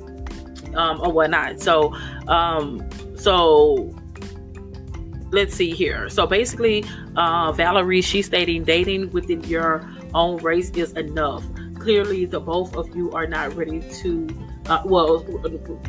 um, 0.75 0.99
or 1.01 1.11
whatnot 1.11 1.59
so 1.59 1.93
um 2.27 2.87
so 3.15 3.93
let's 5.33 5.55
see 5.55 5.71
here. 5.71 6.09
So 6.09 6.25
basically, 6.25 6.85
uh, 7.15 7.51
Valerie, 7.51 8.01
she's 8.01 8.27
stating 8.27 8.63
dating 8.63 9.11
within 9.11 9.43
your 9.43 9.89
own 10.13 10.37
race 10.37 10.69
is 10.71 10.93
enough. 10.93 11.43
Clearly, 11.79 12.25
the 12.25 12.39
both 12.39 12.75
of 12.75 12.95
you 12.95 13.11
are 13.11 13.27
not 13.27 13.55
ready 13.55 13.81
to. 14.01 14.27
Uh, 14.67 14.81
well, 14.85 15.19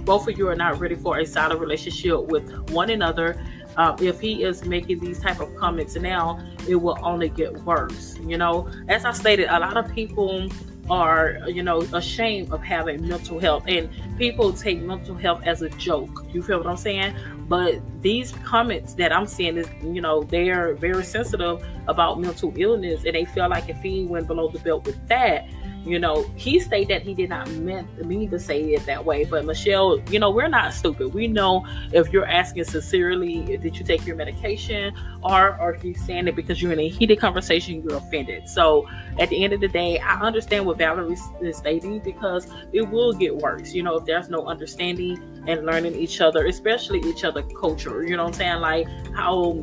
both 0.04 0.26
of 0.26 0.36
you 0.36 0.48
are 0.48 0.56
not 0.56 0.80
ready 0.80 0.96
for 0.96 1.18
a 1.18 1.26
solid 1.26 1.60
relationship 1.60 2.20
with 2.24 2.70
one 2.70 2.90
another. 2.90 3.40
Uh, 3.76 3.96
if 4.00 4.18
he 4.18 4.42
is 4.42 4.64
making 4.64 4.98
these 4.98 5.20
type 5.20 5.38
of 5.38 5.54
comments 5.56 5.94
now, 5.94 6.40
it 6.68 6.74
will 6.74 6.98
only 7.02 7.28
get 7.28 7.52
worse. 7.64 8.16
You 8.18 8.36
know, 8.38 8.68
as 8.88 9.04
I 9.04 9.12
stated, 9.12 9.46
a 9.48 9.60
lot 9.60 9.76
of 9.76 9.92
people 9.92 10.48
are 10.90 11.38
you 11.46 11.62
know 11.62 11.80
ashamed 11.92 12.52
of 12.52 12.62
having 12.62 13.06
mental 13.06 13.38
health. 13.38 13.64
And 13.66 13.88
people 14.18 14.52
take 14.52 14.80
mental 14.82 15.14
health 15.14 15.42
as 15.44 15.62
a 15.62 15.68
joke. 15.70 16.26
You 16.32 16.42
feel 16.42 16.58
what 16.58 16.66
i'm 16.66 16.76
saying? 16.76 17.14
But 17.48 17.80
these 18.02 18.32
comments 18.44 18.94
that 18.94 19.12
i'm 19.12 19.26
seeing 19.26 19.56
is 19.56 19.68
you 19.82 20.00
know 20.00 20.22
they're 20.22 20.74
very 20.74 21.04
sensitive 21.04 21.66
about 21.88 22.20
mental 22.20 22.52
illness. 22.56 23.04
And 23.04 23.14
they 23.14 23.24
feel 23.24 23.48
like 23.48 23.68
if 23.68 23.80
he 23.82 24.04
went 24.04 24.26
below 24.26 24.48
the 24.48 24.58
belt 24.58 24.86
with 24.86 25.08
that 25.08 25.48
you 25.84 25.98
know, 25.98 26.22
he 26.34 26.58
stated 26.60 26.88
that 26.88 27.02
he 27.02 27.14
did 27.14 27.28
not 27.28 27.48
meant 27.50 28.04
me 28.04 28.26
to 28.28 28.38
say 28.38 28.60
it 28.60 28.86
that 28.86 29.04
way. 29.04 29.24
But 29.24 29.44
Michelle, 29.44 30.00
you 30.10 30.18
know, 30.18 30.30
we're 30.30 30.48
not 30.48 30.72
stupid. 30.72 31.12
We 31.12 31.26
know 31.28 31.66
if 31.92 32.12
you're 32.12 32.26
asking 32.26 32.64
sincerely, 32.64 33.58
did 33.58 33.78
you 33.78 33.84
take 33.84 34.06
your 34.06 34.16
medication, 34.16 34.94
or 35.22 35.58
or 35.60 35.74
if 35.74 35.84
you're 35.84 35.94
saying 35.94 36.28
it 36.28 36.36
because 36.36 36.62
you're 36.62 36.72
in 36.72 36.80
a 36.80 36.88
heated 36.88 37.20
conversation, 37.20 37.82
you're 37.82 37.98
offended. 37.98 38.48
So 38.48 38.88
at 39.18 39.28
the 39.28 39.44
end 39.44 39.52
of 39.52 39.60
the 39.60 39.68
day, 39.68 39.98
I 39.98 40.20
understand 40.20 40.64
what 40.66 40.78
Valerie 40.78 41.16
is 41.42 41.56
stating 41.56 41.98
because 42.00 42.48
it 42.72 42.82
will 42.82 43.12
get 43.12 43.36
worse. 43.36 43.74
You 43.74 43.82
know, 43.82 43.96
if 43.96 44.06
there's 44.06 44.28
no 44.28 44.46
understanding 44.46 45.44
and 45.46 45.66
learning 45.66 45.94
each 45.94 46.20
other, 46.20 46.46
especially 46.46 47.00
each 47.00 47.24
other 47.24 47.42
culture. 47.42 48.04
You 48.04 48.16
know 48.16 48.24
what 48.24 48.34
I'm 48.34 48.38
saying? 48.38 48.60
Like 48.60 48.88
how 49.14 49.60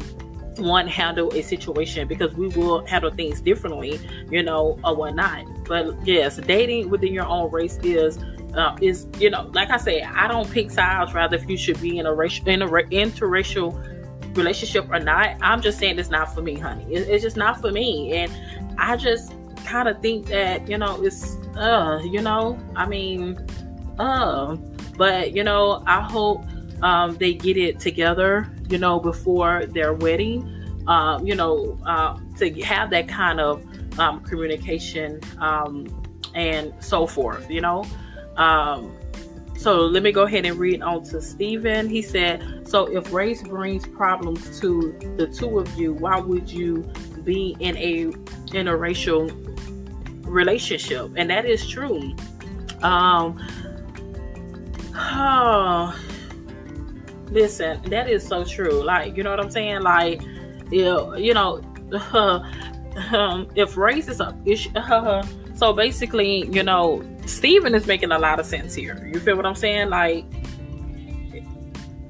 one 0.58 0.88
handle 0.88 1.34
a 1.34 1.42
situation 1.42 2.08
because 2.08 2.34
we 2.34 2.48
will 2.50 2.86
handle 2.86 3.12
things 3.12 3.42
differently, 3.42 4.00
you 4.30 4.44
know, 4.44 4.78
or 4.84 4.96
whatnot. 4.96 5.46
But 5.66 6.06
yes, 6.06 6.38
dating 6.38 6.90
within 6.90 7.14
your 7.14 7.26
own 7.26 7.52
race 7.52 7.78
is 7.84 8.20
uh, 8.56 8.76
is 8.82 9.08
you 9.18 9.30
know, 9.30 9.50
like 9.54 9.70
I 9.70 9.78
say, 9.78 10.02
I 10.02 10.28
don't 10.28 10.50
pick 10.52 10.72
sides. 10.72 11.14
Rather, 11.14 11.38
if 11.38 11.50
you 11.50 11.58
should 11.58 11.80
be 11.82 11.98
in 11.98 12.06
a 12.06 12.14
racial 12.14 12.48
in 12.50 12.62
a 12.62 12.68
interracial 12.68 14.36
relationship 14.36 14.90
or 14.90 15.00
not, 15.00 15.38
I'm 15.42 15.62
just 15.62 15.80
saying 15.80 16.00
it's 16.00 16.10
not 16.10 16.34
for 16.34 16.42
me, 16.42 16.56
honey. 16.56 16.86
It, 16.94 17.08
it's 17.08 17.24
just 17.24 17.38
not 17.38 17.62
for 17.62 17.72
me, 17.72 18.14
and 18.14 18.32
I 18.78 18.98
just 18.98 19.34
kind 19.66 19.88
of 19.88 20.02
think 20.02 20.28
that 20.28 20.68
you 20.68 20.78
know 20.78 21.02
it's 21.04 21.38
uh 21.56 22.02
you 22.04 22.22
know 22.22 22.60
I 22.76 22.88
mean 22.88 23.38
uh 24.00 24.56
but 24.98 25.34
you 25.34 25.44
know 25.44 25.84
I 25.86 26.02
hope 26.02 26.44
um, 26.82 27.16
they 27.18 27.34
get 27.34 27.58
it 27.58 27.80
together 27.80 28.52
you 28.72 28.78
know, 28.78 29.00
before 29.00 29.66
their 29.66 29.94
wedding, 29.94 30.84
um, 30.88 31.26
you 31.26 31.36
know, 31.36 31.78
uh, 31.86 32.18
to 32.38 32.52
have 32.62 32.90
that 32.92 33.08
kind 33.08 33.40
of 33.40 33.64
um, 34.00 34.22
communication 34.22 35.20
um, 35.40 35.88
and 36.34 36.74
so 36.80 37.06
forth, 37.06 37.50
you 37.50 37.62
know. 37.62 37.86
Um, 38.38 38.98
so 39.58 39.82
let 39.82 40.02
me 40.02 40.12
go 40.12 40.24
ahead 40.24 40.46
and 40.46 40.58
read 40.58 40.82
on 40.82 41.04
to 41.06 41.22
Stephen. 41.22 41.88
He 41.88 42.02
said, 42.02 42.68
So 42.68 42.88
if 42.88 43.14
race 43.14 43.44
brings 43.44 43.86
problems 43.86 44.60
to 44.60 44.98
the 45.18 45.28
two 45.28 45.60
of 45.60 45.72
you, 45.78 45.94
why 45.94 46.20
would 46.20 46.50
you 46.50 46.82
be 47.24 47.56
in 47.60 47.78
a 47.78 48.06
interracial 48.54 49.30
relationship? 50.26 51.12
And 51.16 51.30
that 51.30 51.46
is 51.46 51.68
true. 51.68 52.16
Um, 52.82 53.40
oh, 54.96 55.96
listen, 57.32 57.82
that 57.90 58.10
is 58.10 58.26
so 58.26 58.44
true. 58.44 58.84
Like, 58.84 59.18
you 59.18 59.24
know 59.24 59.32
what 59.32 59.40
I'm 59.40 59.50
saying? 59.50 59.82
Like, 59.82 60.22
you, 60.70 61.34
know, 61.34 61.62
uh, 61.94 62.40
um, 63.12 63.48
if 63.56 63.78
race 63.78 64.08
is 64.08 64.20
a 64.20 64.38
issue, 64.46 64.70
uh, 64.76 65.26
so 65.56 65.74
basically, 65.74 66.48
you 66.50 66.64
know, 66.64 67.04
Stephen 67.26 67.74
is 67.74 67.88
making 67.88 68.12
a 68.12 68.20
lot 68.20 68.40
of 68.40 68.46
sense 68.46 68.76
here. 68.76 69.10
You 69.12 69.20
feel 69.20 69.36
what 69.36 69.46
I'm 69.46 69.56
saying? 69.56 69.90
Like, 69.90 70.26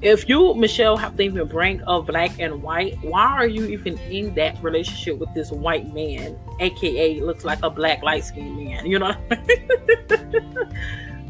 if 0.02 0.28
you, 0.28 0.52
Michelle, 0.54 0.96
have 0.96 1.16
to 1.16 1.22
even 1.22 1.46
bring 1.46 1.80
up 1.84 2.06
black 2.06 2.32
and 2.40 2.60
white, 2.60 2.98
why 3.02 3.22
are 3.22 3.46
you 3.46 3.66
even 3.66 3.96
in 4.10 4.34
that 4.34 4.60
relationship 4.60 5.18
with 5.18 5.32
this 5.32 5.52
white 5.52 5.94
man, 5.94 6.36
aka 6.58 7.20
looks 7.20 7.44
like 7.44 7.60
a 7.62 7.70
black 7.70 8.02
light 8.02 8.24
skinned 8.24 8.56
man? 8.56 8.84
You 8.84 8.98
know 8.98 9.14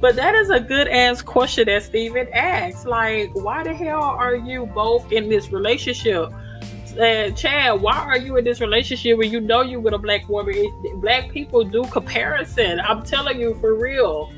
But 0.02 0.16
that 0.16 0.34
is 0.34 0.50
a 0.50 0.58
good 0.58 0.88
ass 0.88 1.22
question 1.22 1.66
that 1.66 1.84
Steven 1.84 2.26
asks. 2.34 2.84
Like, 2.84 3.30
why 3.34 3.62
the 3.62 3.72
hell 3.72 4.02
are 4.02 4.34
you 4.34 4.66
both 4.66 5.12
in 5.12 5.28
this 5.28 5.52
relationship? 5.52 6.32
Chad, 7.36 7.80
why 7.80 7.96
are 7.98 8.18
you 8.18 8.36
in 8.36 8.44
this 8.44 8.60
relationship 8.60 9.16
when 9.16 9.30
you 9.30 9.40
know 9.40 9.62
you 9.62 9.78
with 9.78 9.94
a 9.94 9.98
black 9.98 10.28
woman? 10.28 10.54
Black 10.96 11.30
people 11.30 11.62
do 11.62 11.84
comparison. 11.84 12.80
I'm 12.80 13.04
telling 13.04 13.40
you 13.40 13.54
for 13.60 13.76
real. 13.76 14.32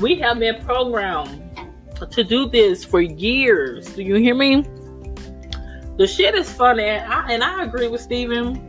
We 0.00 0.20
have 0.20 0.38
been 0.38 0.64
programmed 0.64 1.42
to 2.08 2.22
do 2.22 2.48
this 2.48 2.84
for 2.84 3.00
years. 3.00 3.92
Do 3.92 4.04
you 4.04 4.14
hear 4.14 4.36
me? 4.36 4.62
The 5.96 6.06
shit 6.06 6.36
is 6.36 6.50
funny, 6.50 6.84
and 6.84 7.12
I, 7.12 7.32
and 7.32 7.42
I 7.42 7.64
agree 7.64 7.88
with 7.88 8.00
Steven. 8.00 8.68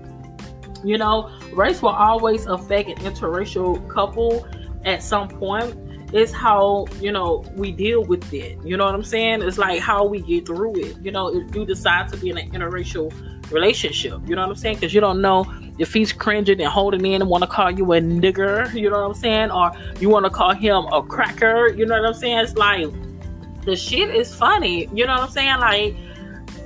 You 0.83 0.97
know, 0.97 1.31
race 1.53 1.83
will 1.83 1.89
always 1.89 2.47
affect 2.47 2.89
an 2.89 2.97
interracial 2.97 3.87
couple 3.87 4.47
at 4.85 5.01
some 5.03 5.27
point 5.27 5.75
it's 6.13 6.31
how 6.31 6.85
you 7.01 7.11
know 7.11 7.43
we 7.55 7.71
deal 7.71 8.03
with 8.03 8.31
it. 8.33 8.59
You 8.63 8.77
know 8.77 8.85
what 8.85 8.93
i'm 8.93 9.03
saying? 9.03 9.41
It's 9.41 9.57
like 9.57 9.79
how 9.79 10.05
we 10.05 10.21
get 10.21 10.45
through 10.45 10.75
it. 10.75 10.97
You 11.01 11.11
know 11.11 11.35
if 11.35 11.55
you 11.55 11.65
decide 11.65 12.09
to 12.09 12.17
be 12.17 12.29
in 12.29 12.37
an 12.37 12.51
interracial 12.51 13.11
relationship 13.51 14.21
you 14.25 14.35
know 14.35 14.41
what 14.43 14.51
i'm 14.51 14.55
saying? 14.55 14.75
Because 14.75 14.93
you 14.93 15.01
don't 15.01 15.21
know 15.21 15.51
if 15.79 15.91
he's 15.93 16.13
cringing 16.13 16.61
and 16.61 16.69
holding 16.69 17.05
in 17.05 17.21
and 17.21 17.29
want 17.29 17.43
to 17.43 17.49
call 17.49 17.71
you 17.71 17.91
a 17.93 17.99
nigger 17.99 18.71
you 18.73 18.89
know 18.89 19.01
what 19.01 19.07
i'm 19.07 19.13
saying? 19.15 19.51
Or 19.51 19.71
you 19.99 20.09
want 20.09 20.25
to 20.25 20.29
call 20.29 20.53
him 20.53 20.85
a 20.91 21.01
cracker 21.01 21.69
you 21.69 21.85
know 21.85 21.99
what 21.99 22.09
i'm 22.09 22.13
saying? 22.13 22.37
It's 22.37 22.55
like 22.55 22.87
the 23.63 23.75
shit 23.75 24.13
is 24.13 24.33
funny 24.35 24.87
you 24.93 25.07
know 25.07 25.13
what 25.13 25.23
i'm 25.23 25.29
saying? 25.29 25.59
Like 25.59 25.95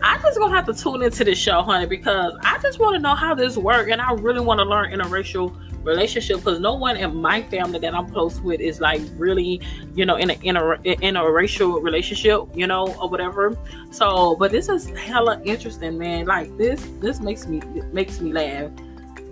I 0.04 0.18
just 0.20 0.38
gonna 0.38 0.56
have 0.56 0.66
to 0.68 0.74
tune 0.74 1.02
into 1.02 1.24
this 1.24 1.40
show, 1.40 1.62
honey, 1.64 1.88
because 1.88 2.34
I 2.44 2.60
just 2.60 2.80
want 2.80 2.96
to 2.96 3.00
know 3.00 3.16
how 3.16 3.34
this 3.34 3.58
works, 3.58 3.90
and 3.92 4.00
I 4.00 4.12
really 4.14 4.42
want 4.42 4.60
to 4.60 4.64
learn 4.64 4.92
interracial 4.92 5.56
relationship 5.88 6.38
because 6.38 6.60
no 6.60 6.74
one 6.74 6.98
in 6.98 7.16
my 7.16 7.42
family 7.44 7.80
that 7.80 7.96
I'm 7.96 8.10
close 8.10 8.40
with 8.42 8.60
is 8.60 8.80
like 8.80 9.02
really, 9.16 9.62
you 9.96 10.06
know, 10.06 10.16
in 10.16 10.30
a 10.30 10.34
in 10.44 10.58
a 10.58 10.76
in 10.84 11.16
a 11.16 11.32
racial 11.32 11.82
relationship, 11.82 12.42
you 12.54 12.68
know, 12.68 12.94
or 13.02 13.10
whatever. 13.10 13.58
So, 13.92 14.36
but 14.36 14.52
this 14.52 14.70
is 14.70 14.90
hella 14.90 15.42
interesting, 15.44 15.98
man. 15.98 16.26
Like 16.26 16.56
this 16.58 16.88
this 17.00 17.20
makes 17.20 17.48
me 17.48 17.62
makes 17.92 18.20
me 18.20 18.32
laugh. 18.34 18.72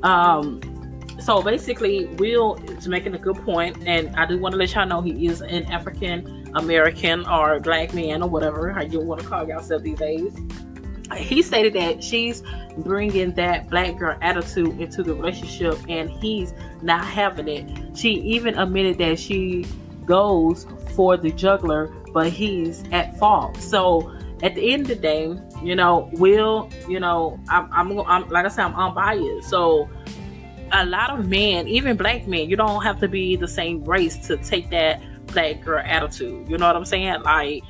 Um 0.04 0.62
so 1.20 1.42
basically 1.42 2.06
Will 2.18 2.56
is 2.70 2.88
making 2.88 3.16
a 3.16 3.18
good 3.18 3.38
point 3.38 3.78
and 3.86 4.14
I 4.16 4.26
do 4.26 4.38
want 4.38 4.54
to 4.54 4.58
let 4.58 4.74
y'all 4.74 4.86
know 4.86 5.02
he 5.02 5.28
is 5.28 5.42
an 5.42 5.64
African 5.72 6.52
American 6.56 7.26
or 7.26 7.60
black 7.60 7.94
man 7.94 8.22
or 8.22 8.30
whatever 8.30 8.72
how 8.72 8.82
you 8.82 9.00
want 9.00 9.22
to 9.22 9.28
call 9.28 9.48
yourself 9.48 9.82
these 9.84 9.98
days 9.98 10.34
he 11.14 11.42
stated 11.42 11.74
that 11.74 12.04
she's 12.04 12.44
bringing 12.78 13.32
that 13.34 13.70
black 13.70 13.98
girl 13.98 14.18
attitude 14.22 14.80
into 14.80 15.04
the 15.04 15.14
relationship 15.14 15.78
and 15.88 16.10
he's 16.10 16.54
not 16.82 17.06
having 17.06 17.48
it. 17.48 17.98
She 17.98 18.12
even 18.22 18.58
admitted 18.58 18.98
that 18.98 19.20
she 19.20 19.66
goes 20.06 20.68
for 20.96 21.18
the 21.18 21.32
juggler, 21.32 21.88
but 22.14 22.32
he's 22.32 22.84
at 22.92 23.18
fault. 23.18 23.58
So 23.58 24.16
at 24.44 24.56
the 24.56 24.74
end 24.74 24.84
of 24.84 24.88
the 24.90 24.96
day, 24.96 25.38
you 25.62 25.76
know, 25.76 26.10
Will, 26.14 26.70
you 26.88 27.00
know, 27.00 27.40
I'm, 27.50 27.70
I'm, 27.72 28.00
I'm 28.02 28.30
like 28.30 28.46
I 28.46 28.50
said, 28.50 28.66
I'm 28.66 28.76
unbiased. 28.76 29.50
So 29.50 29.90
a 30.72 30.86
lot 30.86 31.18
of 31.18 31.28
men, 31.28 31.68
even 31.68 31.98
black 31.98 32.28
men, 32.28 32.50
you 32.50 32.56
don't 32.56 32.84
have 32.84 33.00
to 33.00 33.08
be 33.08 33.36
the 33.36 33.48
same 33.48 33.84
race 33.84 34.18
to 34.28 34.38
take 34.38 34.70
that 34.72 35.02
black 35.28 35.64
girl 35.64 35.82
attitude. 35.86 36.50
You 36.50 36.58
know 36.58 36.68
what 36.68 36.76
I'm 36.76 36.86
saying? 36.86 37.22
Like 37.24 37.64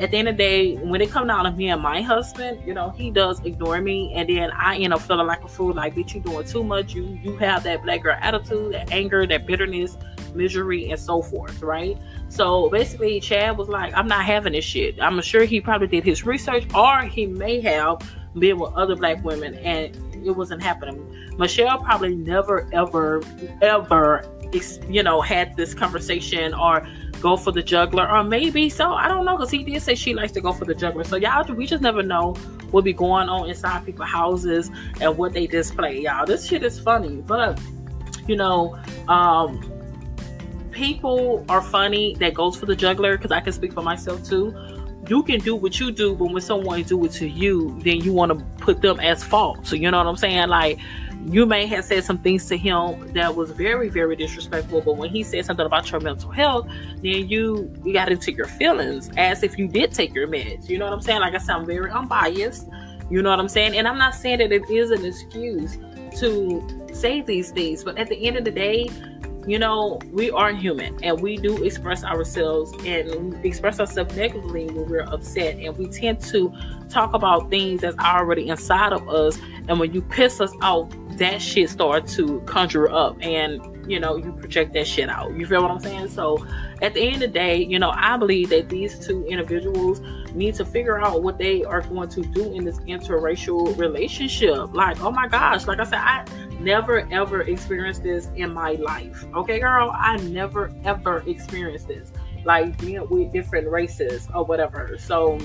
at 0.00 0.10
the 0.10 0.16
end 0.16 0.28
of 0.28 0.36
the 0.36 0.42
day, 0.42 0.76
when 0.76 1.00
it 1.02 1.10
comes 1.10 1.28
down 1.28 1.44
to 1.44 1.52
me 1.52 1.68
and 1.68 1.82
my 1.82 2.00
husband, 2.00 2.62
you 2.66 2.72
know, 2.72 2.90
he 2.90 3.10
does 3.10 3.40
ignore 3.44 3.80
me, 3.82 4.12
and 4.14 4.28
then 4.28 4.50
I 4.52 4.78
end 4.78 4.94
up 4.94 5.02
feeling 5.02 5.26
like 5.26 5.44
a 5.44 5.48
fool. 5.48 5.74
Like, 5.74 5.94
bitch, 5.94 6.14
you 6.14 6.20
doing 6.20 6.46
too 6.46 6.64
much. 6.64 6.94
You 6.94 7.18
you 7.22 7.36
have 7.36 7.64
that 7.64 7.82
black 7.82 8.02
girl 8.02 8.16
attitude, 8.18 8.72
that 8.72 8.90
anger, 8.92 9.26
that 9.26 9.46
bitterness, 9.46 9.98
misery, 10.34 10.90
and 10.90 10.98
so 10.98 11.20
forth, 11.20 11.60
right? 11.62 11.98
So 12.28 12.70
basically, 12.70 13.20
Chad 13.20 13.58
was 13.58 13.68
like, 13.68 13.92
I'm 13.94 14.08
not 14.08 14.24
having 14.24 14.54
this 14.54 14.64
shit. 14.64 15.00
I'm 15.00 15.20
sure 15.20 15.44
he 15.44 15.60
probably 15.60 15.88
did 15.88 16.04
his 16.04 16.24
research, 16.24 16.64
or 16.74 17.02
he 17.02 17.26
may 17.26 17.60
have 17.60 17.98
been 18.38 18.58
with 18.58 18.72
other 18.72 18.96
black 18.96 19.22
women, 19.22 19.54
and 19.56 19.94
it 20.26 20.30
wasn't 20.30 20.62
happening. 20.62 21.04
Michelle 21.36 21.78
probably 21.78 22.14
never, 22.14 22.68
ever, 22.72 23.22
ever, 23.60 24.24
you 24.88 25.02
know, 25.02 25.20
had 25.20 25.56
this 25.56 25.74
conversation 25.74 26.54
or 26.54 26.86
go 27.20 27.36
for 27.36 27.52
the 27.52 27.62
juggler, 27.62 28.10
or 28.10 28.24
maybe 28.24 28.68
so. 28.68 28.92
I 28.92 29.08
don't 29.08 29.24
know 29.24 29.36
because 29.36 29.50
he 29.50 29.62
did 29.62 29.80
say 29.82 29.94
she 29.94 30.14
likes 30.14 30.32
to 30.32 30.40
go 30.40 30.52
for 30.52 30.64
the 30.64 30.74
juggler. 30.74 31.04
So 31.04 31.16
y'all, 31.16 31.44
we 31.54 31.66
just 31.66 31.82
never 31.82 32.02
know 32.02 32.34
what 32.70 32.84
be 32.84 32.92
going 32.92 33.28
on 33.28 33.48
inside 33.48 33.84
people's 33.84 34.08
houses 34.08 34.70
and 35.00 35.16
what 35.16 35.32
they 35.32 35.46
display. 35.46 36.00
Y'all, 36.00 36.26
this 36.26 36.46
shit 36.46 36.62
is 36.62 36.78
funny, 36.78 37.16
but 37.26 37.60
you 38.26 38.36
know, 38.36 38.78
um, 39.08 39.60
people 40.70 41.44
are 41.48 41.62
funny 41.62 42.14
that 42.16 42.34
goes 42.34 42.56
for 42.56 42.66
the 42.66 42.76
juggler 42.76 43.16
because 43.16 43.32
I 43.32 43.40
can 43.40 43.52
speak 43.52 43.72
for 43.72 43.82
myself 43.82 44.24
too. 44.24 44.54
You 45.08 45.22
can 45.22 45.40
do 45.40 45.56
what 45.56 45.80
you 45.80 45.90
do, 45.90 46.14
but 46.14 46.26
when 46.30 46.40
someone 46.40 46.82
do 46.84 47.04
it 47.04 47.12
to 47.12 47.28
you, 47.28 47.76
then 47.82 48.00
you 48.00 48.12
want 48.12 48.38
to 48.38 48.44
put 48.64 48.80
them 48.80 49.00
as 49.00 49.24
fault. 49.24 49.66
So 49.66 49.74
you 49.74 49.90
know 49.90 49.98
what 49.98 50.06
I'm 50.06 50.16
saying? 50.16 50.48
Like 50.48 50.78
you 51.26 51.46
may 51.46 51.66
have 51.66 51.84
said 51.84 52.04
some 52.04 52.18
things 52.18 52.46
to 52.46 52.56
him 52.56 53.12
that 53.12 53.34
was 53.34 53.50
very, 53.50 53.88
very 53.88 54.16
disrespectful. 54.16 54.80
But 54.80 54.96
when 54.96 55.10
he 55.10 55.22
said 55.22 55.44
something 55.44 55.66
about 55.66 55.90
your 55.90 56.00
mental 56.00 56.30
health, 56.30 56.66
then 57.02 57.28
you 57.28 57.70
you 57.84 57.92
got 57.92 58.10
into 58.10 58.32
your 58.32 58.46
feelings 58.46 59.10
as 59.16 59.42
if 59.42 59.58
you 59.58 59.68
did 59.68 59.92
take 59.92 60.14
your 60.14 60.26
meds. 60.28 60.68
You 60.68 60.78
know 60.78 60.86
what 60.86 60.94
I'm 60.94 61.02
saying? 61.02 61.20
Like 61.20 61.34
I 61.34 61.38
said, 61.38 61.56
I'm 61.56 61.66
very 61.66 61.90
unbiased. 61.90 62.68
You 63.10 63.22
know 63.22 63.30
what 63.30 63.40
I'm 63.40 63.48
saying? 63.48 63.76
And 63.76 63.86
I'm 63.88 63.98
not 63.98 64.14
saying 64.14 64.38
that 64.38 64.52
it 64.52 64.68
is 64.70 64.90
an 64.90 65.04
excuse 65.04 65.78
to 66.20 66.88
say 66.92 67.22
these 67.22 67.50
things, 67.50 67.84
but 67.84 67.98
at 67.98 68.08
the 68.08 68.26
end 68.26 68.36
of 68.36 68.44
the 68.44 68.50
day, 68.50 68.88
you 69.46 69.58
know, 69.58 69.98
we 70.12 70.30
are 70.30 70.52
human 70.52 71.02
and 71.02 71.20
we 71.20 71.36
do 71.36 71.64
express 71.64 72.04
ourselves 72.04 72.72
and 72.84 73.44
express 73.44 73.80
ourselves 73.80 74.14
negatively 74.14 74.66
when 74.66 74.88
we're 74.88 75.02
upset. 75.02 75.56
And 75.56 75.76
we 75.76 75.88
tend 75.88 76.20
to 76.26 76.52
talk 76.88 77.14
about 77.14 77.50
things 77.50 77.80
that's 77.80 77.96
already 77.98 78.48
inside 78.48 78.92
of 78.92 79.08
us. 79.08 79.38
And 79.68 79.80
when 79.80 79.92
you 79.94 80.02
piss 80.02 80.40
us 80.40 80.52
off, 80.60 80.92
that 81.12 81.40
shit 81.40 81.70
start 81.70 82.06
to 82.08 82.40
conjure 82.42 82.90
up. 82.90 83.16
And 83.22 83.60
you 83.90 83.98
know, 83.98 84.16
you 84.16 84.32
project 84.32 84.72
that 84.74 84.86
shit 84.86 85.08
out. 85.08 85.34
You 85.36 85.46
feel 85.46 85.62
what 85.62 85.70
I'm 85.72 85.80
saying? 85.80 86.08
So 86.08 86.46
at 86.80 86.94
the 86.94 87.00
end 87.00 87.16
of 87.16 87.20
the 87.20 87.28
day, 87.28 87.62
you 87.62 87.78
know, 87.78 87.90
I 87.90 88.16
believe 88.16 88.50
that 88.50 88.68
these 88.68 88.98
two 89.04 89.24
individuals 89.26 90.00
need 90.32 90.54
to 90.54 90.64
figure 90.64 91.00
out 91.00 91.22
what 91.22 91.38
they 91.38 91.64
are 91.64 91.80
going 91.80 92.08
to 92.10 92.22
do 92.22 92.52
in 92.52 92.64
this 92.64 92.78
interracial 92.80 93.76
relationship. 93.76 94.72
Like, 94.72 95.02
oh 95.02 95.10
my 95.10 95.26
gosh, 95.26 95.66
like 95.66 95.80
I 95.80 95.84
said, 95.84 95.98
I 95.98 96.24
never 96.60 97.08
ever 97.12 97.42
experienced 97.42 98.04
this 98.04 98.28
in 98.36 98.54
my 98.54 98.72
life. 98.72 99.24
Okay, 99.34 99.58
girl, 99.58 99.90
I 99.92 100.18
never 100.18 100.70
ever 100.84 101.24
experienced 101.26 101.88
this. 101.88 102.12
Like 102.44 102.78
being 102.78 103.06
with 103.10 103.32
different 103.32 103.68
races 103.68 104.28
or 104.34 104.44
whatever. 104.44 104.96
So, 104.98 105.38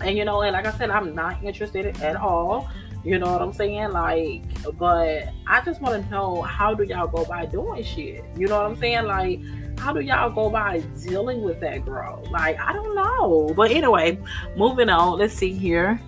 and 0.00 0.16
you 0.16 0.24
know, 0.24 0.40
and 0.40 0.52
like 0.52 0.66
I 0.66 0.76
said, 0.76 0.90
I'm 0.90 1.14
not 1.14 1.42
interested 1.44 2.00
at 2.00 2.16
all. 2.16 2.68
You 3.04 3.18
know 3.18 3.30
what 3.30 3.42
I'm 3.42 3.52
saying? 3.52 3.90
Like, 3.92 4.42
but 4.78 5.28
I 5.46 5.60
just 5.62 5.82
want 5.82 6.02
to 6.02 6.10
know 6.10 6.40
how 6.40 6.74
do 6.74 6.84
y'all 6.84 7.06
go 7.06 7.24
by 7.26 7.44
doing 7.44 7.84
shit? 7.84 8.24
You 8.36 8.48
know 8.48 8.56
what 8.56 8.66
I'm 8.66 8.76
saying? 8.76 9.04
Like, 9.04 9.40
how 9.78 9.92
do 9.92 10.00
y'all 10.00 10.30
go 10.30 10.48
by 10.48 10.80
dealing 11.06 11.42
with 11.42 11.60
that 11.60 11.84
girl? 11.84 12.26
Like, 12.30 12.58
I 12.58 12.72
don't 12.72 12.94
know. 12.94 13.52
But 13.54 13.70
anyway, 13.70 14.18
moving 14.56 14.88
on. 14.88 15.18
Let's 15.18 15.34
see 15.34 15.52
here. 15.52 16.00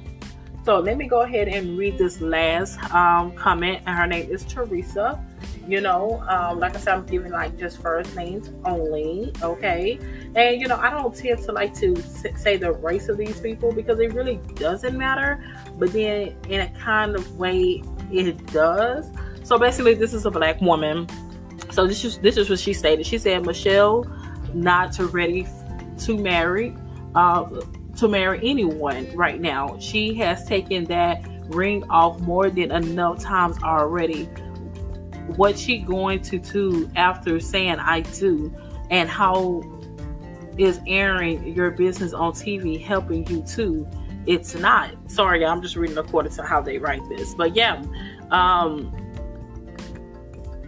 So 0.65 0.81
let 0.81 0.97
me 0.97 1.07
go 1.07 1.21
ahead 1.21 1.49
and 1.49 1.79
read 1.79 1.99
this 1.99 2.21
last 2.21 2.83
um, 2.93 3.33
comment. 3.33 3.83
And 3.87 3.97
her 3.97 4.07
name 4.07 4.31
is 4.31 4.45
Teresa. 4.45 5.23
You 5.67 5.81
know, 5.81 6.23
um, 6.29 6.61
like 6.61 6.77
I 6.77 6.79
said, 6.79 6.95
I'm 6.95 7.07
giving 7.07 7.33
like 7.33 7.59
just 7.59 7.81
first 7.81 8.15
names 8.15 8.51
only. 8.65 9.33
Okay. 9.43 9.99
And, 10.35 10.61
you 10.61 10.69
know, 10.69 10.77
I 10.77 10.91
don't 10.91 11.15
tend 11.15 11.43
to 11.45 11.53
like 11.53 11.75
to 11.75 11.97
say 12.37 12.57
the 12.57 12.73
race 12.73 13.09
of 13.09 13.17
these 13.19 13.41
people 13.41 13.73
because 13.73 13.99
it 13.99 14.13
really 14.13 14.37
doesn't 14.55 14.97
matter. 14.97 15.43
But 15.77 15.93
then 15.93 16.37
in 16.49 16.61
a 16.61 16.71
kind 16.79 17.17
of 17.17 17.37
way, 17.37 17.83
it 18.13 18.47
does. 18.53 19.11
So 19.43 19.59
basically, 19.59 19.95
this 19.95 20.15
is 20.15 20.25
a 20.25 20.31
black 20.31 20.61
woman. 20.61 21.09
So 21.73 21.87
this 21.87 22.05
is 22.05 22.19
this 22.19 22.37
is 22.37 22.49
what 22.49 22.61
she 22.61 22.73
stated. 22.73 23.05
She 23.07 23.19
said 23.19 23.45
Michelle 23.45 24.05
not 24.55 24.97
ready 25.13 25.47
to 25.99 26.17
marry. 26.17 26.77
Uh, 27.15 27.49
to 27.97 28.09
marry 28.09 28.39
anyone 28.43 29.11
right 29.17 29.41
now. 29.41 29.79
She 29.79 30.15
has 30.15 30.47
taken 30.47 30.85
that 30.85 31.25
ring 31.49 31.83
off 31.89 32.21
more 32.21 32.51
than 32.51 32.71
enough 32.71 33.23
times 33.23 33.57
already. 33.63 34.29
What 35.35 35.59
she 35.59 35.79
going 35.79 36.23
to 36.23 36.39
do 36.39 36.91
after 36.95 37.41
saying 37.41 37.79
I 37.79 38.01
do 38.01 38.55
and 38.91 39.09
how 39.09 39.63
is 40.57 40.81
airing 40.87 41.55
your 41.55 41.71
business 41.71 42.13
on 42.13 42.33
TV 42.33 42.83
helping 42.83 43.27
you 43.27 43.43
too? 43.43 43.89
It's 44.27 44.55
not. 44.55 44.91
Sorry, 45.11 45.45
I'm 45.45 45.63
just 45.63 45.77
reading 45.77 45.99
according 45.99 46.33
to 46.33 46.43
how 46.43 46.61
they 46.61 46.79
write 46.79 47.03
this. 47.09 47.35
But 47.35 47.55
yeah, 47.55 47.83
um, 48.31 48.95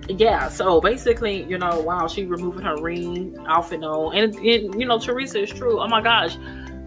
yeah, 0.08 0.48
so 0.48 0.80
basically, 0.80 1.42
you 1.44 1.58
know, 1.58 1.80
wow, 1.80 2.06
she 2.06 2.24
removing 2.24 2.64
her 2.64 2.76
ring 2.80 3.38
off 3.46 3.72
and 3.72 3.84
on. 3.84 4.16
And, 4.16 4.34
and 4.36 4.80
you 4.80 4.86
know, 4.86 4.98
Teresa 4.98 5.42
is 5.42 5.50
true. 5.50 5.80
Oh 5.80 5.88
my 5.88 6.00
gosh. 6.00 6.36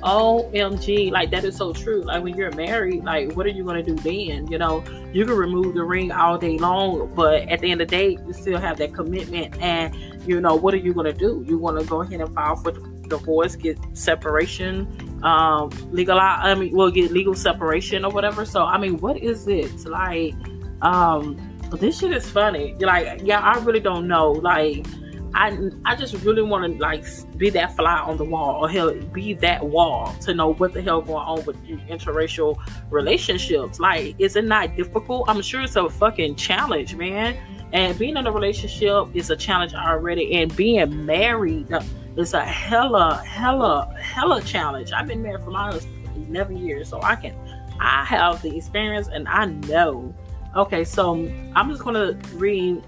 OMG, 0.02 1.12
like 1.12 1.32
that 1.32 1.44
is 1.44 1.56
so 1.56 1.74
true. 1.74 2.02
Like 2.02 2.24
when 2.24 2.36
you're 2.36 2.52
married, 2.52 3.04
like 3.04 3.34
what 3.34 3.46
are 3.46 3.50
you 3.50 3.64
gonna 3.64 3.84
do 3.84 3.96
then? 3.96 4.48
You 4.48 4.58
know, 4.58 4.84
you 5.14 5.26
can 5.26 5.36
remove 5.36 5.76
the 5.76 5.84
ring 5.84 6.12
all 6.12 6.38
day 6.38 6.58
long, 6.58 7.14
but 7.16 7.48
at 7.50 7.62
the 7.62 7.72
end 7.72 7.82
of 7.82 7.88
the 7.88 7.96
day, 7.96 8.18
you 8.26 8.34
still 8.34 8.60
have 8.60 8.78
that 8.78 8.94
commitment. 8.94 9.62
And 9.62 9.96
you 10.28 10.42
know, 10.42 10.56
what 10.56 10.74
are 10.74 10.78
you 10.78 10.94
gonna 10.94 11.14
do? 11.14 11.44
You 11.48 11.58
want 11.58 11.80
to 11.80 11.86
go 11.86 12.02
ahead 12.02 12.22
and 12.22 12.34
file 12.34 12.56
for 12.56 12.72
divorce, 13.08 13.56
get 13.56 13.78
separation, 13.94 14.88
um, 15.24 15.70
legal. 15.92 16.20
I 16.20 16.56
mean, 16.56 16.76
we'll 16.76 16.92
get 16.92 17.12
legal 17.12 17.34
separation 17.34 18.06
or 18.06 18.12
whatever. 18.12 18.46
So 18.46 18.64
I 18.64 18.78
mean, 18.78 18.98
what 18.98 19.18
is 19.18 19.48
it 19.48 19.86
like? 19.86 20.34
Um, 20.82 21.38
this 21.80 22.00
shit 22.00 22.12
is 22.12 22.30
funny. 22.30 22.76
Like, 22.80 23.22
yeah, 23.24 23.40
I 23.40 23.58
really 23.64 23.80
don't 23.80 24.08
know. 24.08 24.32
Like 24.32 24.86
I 25.34 25.70
I 25.86 25.96
just 25.96 26.14
really 26.26 26.42
want 26.42 26.74
to 26.74 26.82
like 26.82 27.06
be 27.38 27.50
that 27.52 27.76
fly 27.76 28.00
on 28.00 28.18
the 28.18 28.26
wall 28.26 28.64
or 28.64 28.70
hell 28.70 28.94
be 29.14 29.34
that 29.36 29.66
wall 29.66 30.14
to 30.22 30.34
know 30.34 30.54
what 30.54 30.74
the 30.74 30.82
hell 30.82 31.02
going 31.02 31.26
on 31.26 31.46
with 31.46 31.62
interracial 31.66 32.58
relationships. 32.90 33.80
Like, 33.80 34.16
is 34.20 34.36
it 34.36 34.46
not 34.46 34.76
difficult? 34.76 35.30
I'm 35.30 35.42
sure 35.42 35.62
it's 35.62 35.76
a 35.76 35.90
fucking 35.90 36.36
challenge, 36.36 36.96
man. 36.96 37.38
And 37.74 37.98
being 37.98 38.18
in 38.18 38.28
a 38.28 38.32
relationship 38.32 39.16
is 39.16 39.30
a 39.30 39.36
challenge 39.36 39.74
already, 39.74 40.34
and 40.36 40.54
being 40.56 41.06
married 41.06 41.72
uh, 41.72 41.82
is 42.18 42.34
a 42.34 42.44
hella, 42.44 43.24
hella, 43.26 43.94
hella 43.98 44.42
challenge. 44.42 44.92
I've 44.92 45.08
been 45.08 45.22
married 45.22 45.44
for 45.44 45.52
my 45.52 45.80
11 46.16 46.58
years, 46.58 46.90
so 46.90 47.02
I 47.02 47.16
can, 47.16 47.34
I 47.80 48.04
have 48.04 48.42
the 48.42 48.58
experience, 48.58 49.08
and 49.08 49.28
I 49.30 49.46
know. 49.46 50.14
Okay, 50.56 50.84
so 50.84 51.14
I'm 51.56 51.70
just 51.70 51.84
gonna 51.84 52.20
read 52.34 52.84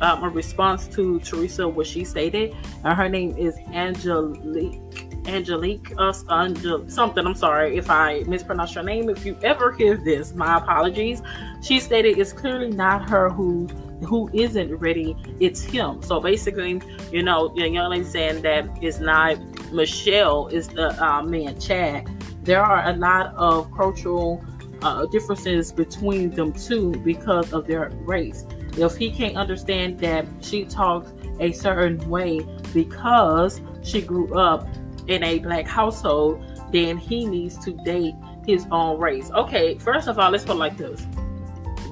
um, 0.00 0.24
a 0.24 0.28
response 0.28 0.88
to 0.88 1.20
Teresa, 1.20 1.68
what 1.68 1.86
she 1.86 2.04
stated. 2.04 2.54
Her 2.84 3.08
name 3.08 3.36
is 3.36 3.56
Angelique. 3.72 5.06
Angelique, 5.26 5.92
uh, 5.98 6.12
Angel, 6.30 6.88
something. 6.88 7.26
I'm 7.26 7.34
sorry 7.34 7.76
if 7.76 7.90
I 7.90 8.24
mispronounce 8.26 8.74
your 8.74 8.84
name. 8.84 9.08
If 9.10 9.24
you 9.24 9.36
ever 9.42 9.72
hear 9.72 9.96
this, 9.96 10.34
my 10.34 10.56
apologies. 10.56 11.22
She 11.62 11.78
stated 11.78 12.18
it's 12.18 12.32
clearly 12.32 12.70
not 12.70 13.08
her 13.10 13.28
who 13.28 13.66
who 14.06 14.30
isn't 14.32 14.74
ready. 14.76 15.14
It's 15.40 15.62
him. 15.62 16.02
So 16.02 16.20
basically, 16.20 16.80
you 17.12 17.22
know, 17.22 17.48
the 17.54 17.68
young 17.68 17.90
lady 17.90 18.04
saying 18.04 18.42
that 18.42 18.66
it's 18.80 18.98
not 18.98 19.38
Michelle, 19.72 20.48
is 20.48 20.68
the 20.68 20.88
uh, 21.04 21.22
man 21.22 21.60
Chad. 21.60 22.08
There 22.42 22.62
are 22.62 22.88
a 22.88 22.96
lot 22.96 23.34
of 23.34 23.70
cultural 23.76 24.42
uh, 24.82 25.04
differences 25.06 25.70
between 25.70 26.30
them 26.30 26.52
two 26.52 26.92
because 27.04 27.52
of 27.52 27.66
their 27.66 27.90
race. 28.04 28.46
If 28.80 28.96
he 28.96 29.10
can't 29.10 29.36
understand 29.36 29.98
that 30.00 30.26
she 30.40 30.64
talks 30.64 31.12
a 31.38 31.52
certain 31.52 32.08
way 32.08 32.40
because 32.72 33.60
she 33.82 34.00
grew 34.00 34.38
up 34.38 34.66
in 35.08 35.22
a 35.22 35.38
black 35.38 35.66
household, 35.66 36.42
then 36.72 36.96
he 36.96 37.26
needs 37.26 37.62
to 37.64 37.72
date 37.84 38.14
his 38.46 38.66
own 38.70 38.98
race. 38.98 39.30
Okay, 39.30 39.78
first 39.78 40.08
of 40.08 40.18
all, 40.18 40.30
let's 40.30 40.44
put 40.44 40.56
like 40.56 40.76
this. 40.76 41.06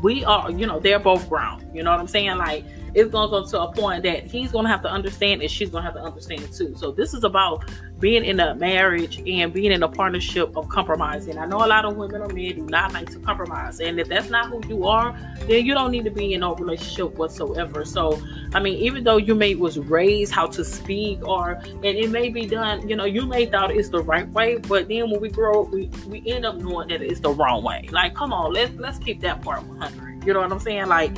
We 0.02 0.24
are, 0.24 0.50
you 0.50 0.66
know, 0.66 0.78
they're 0.78 0.98
both 0.98 1.28
brown. 1.28 1.68
You 1.74 1.82
know 1.82 1.90
what 1.90 2.00
I'm 2.00 2.08
saying? 2.08 2.36
Like, 2.38 2.64
it's 2.98 3.10
going 3.12 3.28
to 3.28 3.30
go 3.30 3.46
to 3.46 3.62
a 3.62 3.72
point 3.72 4.02
that 4.02 4.24
he's 4.24 4.50
going 4.50 4.64
to 4.64 4.70
have 4.70 4.82
to 4.82 4.90
understand 4.90 5.40
and 5.40 5.50
she's 5.50 5.70
going 5.70 5.84
to 5.84 5.86
have 5.86 5.94
to 5.94 6.02
understand 6.02 6.52
too. 6.52 6.74
So 6.76 6.90
this 6.90 7.14
is 7.14 7.22
about 7.22 7.70
being 8.00 8.24
in 8.24 8.40
a 8.40 8.54
marriage 8.56 9.18
and 9.26 9.52
being 9.52 9.72
in 9.72 9.82
a 9.82 9.88
partnership 9.88 10.56
of 10.56 10.68
compromising. 10.68 11.38
I 11.38 11.46
know 11.46 11.64
a 11.64 11.66
lot 11.66 11.84
of 11.84 11.96
women 11.96 12.22
or 12.22 12.28
men 12.28 12.56
do 12.56 12.66
not 12.66 12.92
like 12.92 13.10
to 13.10 13.18
compromise. 13.20 13.80
And 13.80 14.00
if 14.00 14.08
that's 14.08 14.30
not 14.30 14.46
who 14.46 14.60
you 14.68 14.86
are, 14.86 15.16
then 15.46 15.64
you 15.64 15.74
don't 15.74 15.92
need 15.92 16.04
to 16.04 16.10
be 16.10 16.34
in 16.34 16.42
a 16.42 16.52
relationship 16.54 17.14
whatsoever. 17.16 17.84
So, 17.84 18.20
I 18.52 18.60
mean, 18.60 18.78
even 18.78 19.04
though 19.04 19.16
you 19.16 19.34
may 19.34 19.54
was 19.54 19.78
raised 19.78 20.32
how 20.32 20.46
to 20.48 20.64
speak 20.64 21.26
or, 21.26 21.52
and 21.52 21.84
it 21.84 22.10
may 22.10 22.30
be 22.30 22.46
done, 22.46 22.88
you 22.88 22.96
know, 22.96 23.04
you 23.04 23.26
may 23.26 23.46
thought 23.46 23.70
it's 23.70 23.90
the 23.90 24.02
right 24.02 24.28
way, 24.30 24.56
but 24.56 24.88
then 24.88 25.10
when 25.10 25.20
we 25.20 25.28
grow 25.28 25.64
up, 25.64 25.70
we, 25.70 25.86
we 26.06 26.22
end 26.26 26.44
up 26.44 26.56
knowing 26.56 26.88
that 26.88 27.02
it's 27.02 27.20
the 27.20 27.30
wrong 27.30 27.62
way. 27.62 27.88
Like, 27.92 28.14
come 28.14 28.32
on, 28.32 28.52
let's, 28.52 28.74
let's 28.74 28.98
keep 28.98 29.20
that 29.20 29.40
part 29.40 29.62
100. 29.64 30.24
You 30.26 30.34
know 30.34 30.40
what 30.40 30.52
I'm 30.52 30.60
saying? 30.60 30.86
Like, 30.86 31.12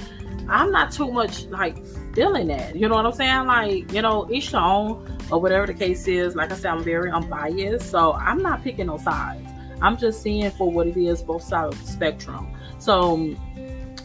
I'm 0.51 0.73
not 0.73 0.93
too 0.93 1.11
much 1.11 1.47
like 1.47 1.85
feeling 2.15 2.49
that. 2.49 2.75
You 2.75 2.89
know 2.89 2.97
what 2.97 3.07
I'm 3.07 3.13
saying? 3.13 3.47
Like, 3.47 3.93
you 3.93 4.03
know, 4.03 4.29
each 4.31 4.53
own 4.53 5.19
or 5.31 5.41
whatever 5.41 5.67
the 5.67 5.75
case 5.75 6.09
is. 6.09 6.35
Like 6.35 6.51
I 6.51 6.57
said, 6.57 6.73
I'm 6.73 6.83
very 6.83 7.11
unbiased. 7.11 7.91
So 7.91 8.15
I'm 8.15 8.43
not 8.43 8.63
picking 8.63 8.87
no 8.87 8.99
sides. 8.99 9.49
I'm 9.81 9.97
just 9.97 10.23
seeing 10.23 10.51
for 10.51 10.71
what 10.71 10.87
it 10.87 10.97
is, 10.97 11.23
both 11.23 11.43
sides 11.43 11.77
of 11.77 11.81
the 11.81 11.91
spectrum. 11.91 12.49
So 12.79 13.35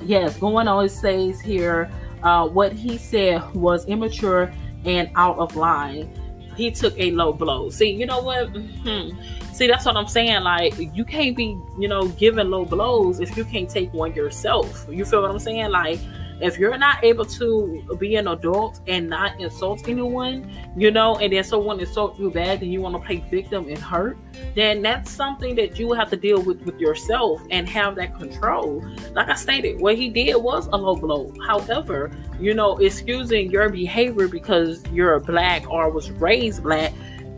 yes, 0.01 0.37
going 0.37 0.67
on 0.67 0.85
it 0.85 0.89
says 0.89 1.41
here, 1.41 1.89
uh, 2.23 2.47
what 2.47 2.73
he 2.73 2.97
said 2.97 3.53
was 3.53 3.85
immature 3.85 4.53
and 4.85 5.09
out 5.15 5.37
of 5.37 5.55
line. 5.55 6.09
He 6.55 6.71
took 6.71 6.97
a 6.97 7.11
low 7.11 7.33
blow. 7.33 7.69
See, 7.69 7.91
you 7.91 8.05
know 8.05 8.21
what? 8.21 8.53
Mm-hmm. 8.53 9.53
See, 9.53 9.67
that's 9.67 9.85
what 9.85 9.97
I'm 9.97 10.07
saying. 10.07 10.43
Like, 10.43 10.73
you 10.95 11.03
can't 11.03 11.35
be, 11.35 11.59
you 11.77 11.87
know, 11.87 12.07
giving 12.09 12.49
low 12.49 12.65
blows 12.65 13.19
if 13.19 13.35
you 13.35 13.43
can't 13.43 13.69
take 13.69 13.93
one 13.93 14.13
yourself. 14.13 14.85
You 14.89 15.03
feel 15.03 15.21
what 15.21 15.31
I'm 15.31 15.39
saying? 15.39 15.71
Like, 15.71 15.99
if 16.41 16.57
you're 16.59 16.77
not 16.77 17.03
able 17.03 17.25
to 17.25 17.97
be 17.97 18.15
an 18.15 18.27
adult 18.27 18.81
and 18.87 19.09
not 19.09 19.39
insult 19.39 19.87
anyone, 19.87 20.51
you 20.75 20.91
know, 20.91 21.15
and 21.17 21.31
then 21.31 21.43
someone 21.43 21.79
insults 21.79 22.19
you 22.19 22.29
bad 22.29 22.61
and 22.61 22.71
you 22.71 22.81
want 22.81 22.95
to 22.95 23.01
play 23.01 23.23
victim 23.31 23.67
and 23.69 23.77
hurt, 23.77 24.17
then 24.53 24.81
that's 24.81 25.09
something 25.09 25.55
that 25.55 25.79
you 25.79 25.93
have 25.93 26.09
to 26.09 26.17
deal 26.17 26.41
with 26.41 26.61
with 26.61 26.79
yourself 26.79 27.41
and 27.51 27.69
have 27.69 27.95
that 27.95 28.15
control. 28.15 28.83
Like 29.13 29.29
I 29.29 29.35
stated, 29.35 29.79
what 29.79 29.95
he 29.95 30.09
did 30.09 30.35
was 30.35 30.67
a 30.67 30.77
low 30.77 30.95
blow. 30.95 31.33
However, 31.47 32.11
you 32.39 32.53
know, 32.53 32.77
excusing 32.77 33.49
your 33.49 33.69
behavior 33.69 34.27
because 34.27 34.83
you're 34.91 35.19
black 35.21 35.69
or 35.69 35.89
was 35.89 36.11
raised 36.11 36.63
black, 36.63 36.91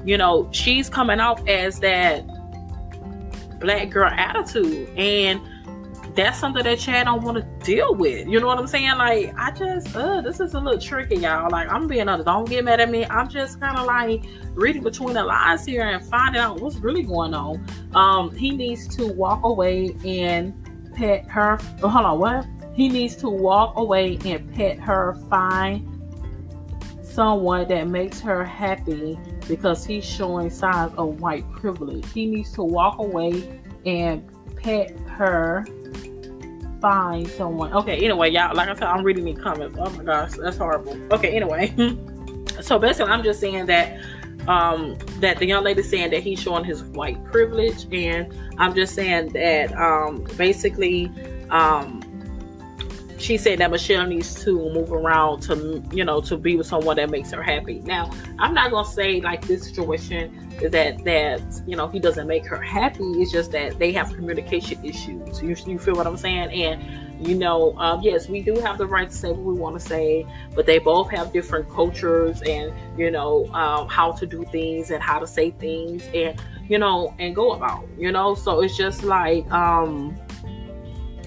you 0.06 0.18
know, 0.18 0.50
she's 0.52 0.90
coming 0.90 1.20
off 1.20 1.46
as 1.48 1.80
that 1.82 2.26
black 3.60 3.90
girl 3.90 4.10
attitude 4.10 4.90
and 4.98 5.42
that's 6.18 6.40
something 6.40 6.64
that 6.64 6.80
Chad 6.80 7.06
don't 7.06 7.24
want 7.24 7.38
to 7.38 7.66
deal 7.66 7.94
with. 7.94 8.28
You 8.28 8.40
know 8.40 8.48
what 8.48 8.58
I'm 8.58 8.68
saying? 8.68 8.98
Like, 8.98 9.34
I 9.38 9.52
just, 9.52 9.96
uh, 9.96 10.20
this 10.22 10.40
is 10.40 10.56
a 10.56 10.60
little 10.60 10.82
tricky, 10.82 11.18
y'all. 11.18 11.50
Like, 11.52 11.72
I'm 11.72 11.88
being 11.88 12.10
honest. 12.10 12.26
Don't 12.26 12.50
get 12.50 12.66
mad 12.66 12.80
at 12.80 12.90
me. 12.90 13.06
I'm 13.06 13.30
just 13.30 13.60
kind 13.62 13.78
of 13.78 13.86
like 13.86 14.26
reading 14.54 14.82
between 14.82 15.14
the 15.14 15.24
lines 15.24 15.64
here 15.64 15.84
and 15.84 16.04
finding 16.04 16.42
out 16.42 16.60
what's 16.60 16.78
really 16.78 17.04
going 17.04 17.36
on. 17.36 17.66
Um, 17.94 18.36
he 18.36 18.50
needs 18.50 18.88
to 18.98 19.06
walk 19.06 19.44
away 19.44 19.96
and 20.04 20.54
pet 20.96 21.30
her. 21.30 21.60
Oh, 21.84 21.88
hold 21.88 22.06
on, 22.06 22.20
what? 22.20 22.48
He 22.74 22.90
needs 22.90 23.16
to 23.18 23.30
walk 23.30 23.78
away 23.78 24.18
and 24.26 24.52
pet 24.54 24.80
her 24.80 25.16
fine 25.30 25.94
someone 27.04 27.68
that 27.68 27.88
makes 27.88 28.20
her 28.22 28.46
happy 28.46 29.18
because 29.48 29.84
he's 29.84 30.06
showing 30.06 30.52
signs 30.52 30.94
of 31.00 31.20
white 31.20 31.50
privilege. 31.52 32.06
He 32.12 32.28
needs 32.28 32.52
to 32.54 32.64
walk 32.64 33.00
away 33.00 33.60
and 33.88 34.24
pet 34.56 34.92
her, 35.08 35.66
find 36.80 37.28
someone. 37.28 37.74
Okay, 37.74 37.98
anyway, 37.98 38.32
y'all, 38.32 38.56
like 38.56 38.70
I 38.70 38.74
said, 38.74 38.84
I'm 38.84 39.04
reading 39.04 39.26
these 39.26 39.40
comments. 39.40 39.78
Oh 39.80 39.90
my 39.92 40.04
gosh, 40.04 40.32
that's 40.34 40.58
horrible. 40.58 40.98
Okay, 41.14 41.36
anyway. 41.36 41.74
so 42.62 42.80
basically, 42.80 43.12
I'm 43.12 43.24
just 43.24 43.40
saying 43.40 43.66
that 43.68 44.00
um, 44.48 44.98
that 45.20 45.38
the 45.40 45.46
young 45.46 45.64
lady 45.64 45.84
saying 45.84 46.12
that 46.12 46.24
he's 46.24 46.40
showing 46.40 46.64
his 46.64 46.84
white 46.84 47.24
privilege, 47.26 47.86
and 47.92 48.34
I'm 48.58 48.74
just 48.74 48.96
saying 48.96 49.30
that 49.30 49.76
um, 49.78 50.26
basically 50.38 51.12
um, 51.50 52.02
she 53.18 53.38
said 53.38 53.60
that 53.60 53.72
Michelle 53.72 54.06
needs 54.06 54.44
to 54.44 54.70
move 54.70 54.92
around 54.92 55.42
to, 55.42 55.84
you 55.92 56.06
know, 56.06 56.22
to 56.22 56.38
be 56.38 56.56
with 56.56 56.68
someone 56.68 56.98
that 56.98 57.10
makes 57.10 57.32
her 57.32 57.42
happy. 57.42 57.80
Now, 57.80 58.12
I'm 58.40 58.54
not 58.54 58.72
gonna 58.72 58.88
say 58.88 59.22
like 59.22 59.46
this 59.48 59.64
situation 59.64 60.48
that 60.72 61.04
that 61.04 61.42
you 61.66 61.76
know 61.76 61.88
he 61.88 62.00
doesn't 62.00 62.28
make 62.28 62.46
her 62.46 62.62
happy. 62.62 63.04
It's 63.22 63.32
just 63.32 63.52
that 63.52 63.80
they 63.80 63.92
have 63.94 64.14
communication 64.14 64.84
issues. 64.86 65.42
You, 65.42 65.56
you 65.66 65.80
feel 65.80 65.96
what 65.96 66.08
I'm 66.08 66.18
saying? 66.18 66.52
And 66.52 67.28
you 67.28 67.36
know, 67.36 67.76
um, 67.80 68.02
yes, 68.02 68.30
we 68.30 68.42
do 68.42 68.56
have 68.60 68.78
the 68.78 68.86
right 68.86 69.10
to 69.10 69.16
say 69.16 69.30
what 69.30 69.40
we 69.40 69.54
want 69.56 69.80
to 69.80 69.86
say, 69.86 70.26
but 70.54 70.68
they 70.68 70.78
both 70.78 71.10
have 71.10 71.34
different 71.34 71.70
cultures 71.72 72.42
and 72.44 72.72
you 72.98 73.10
know 73.10 73.48
um, 73.54 73.88
how 73.88 74.12
to 74.12 74.26
do 74.26 74.46
things 74.46 74.92
and 74.92 75.02
how 75.02 75.18
to 75.18 75.28
say 75.28 75.52
things 75.52 76.04
and 76.14 76.40
you 76.70 76.78
know 76.78 77.16
and 77.18 77.36
go 77.36 77.52
about. 77.54 77.88
You 77.98 78.12
know, 78.12 78.36
so 78.36 78.62
it's 78.62 78.78
just 78.78 79.04
like. 79.04 79.50
um 79.52 80.16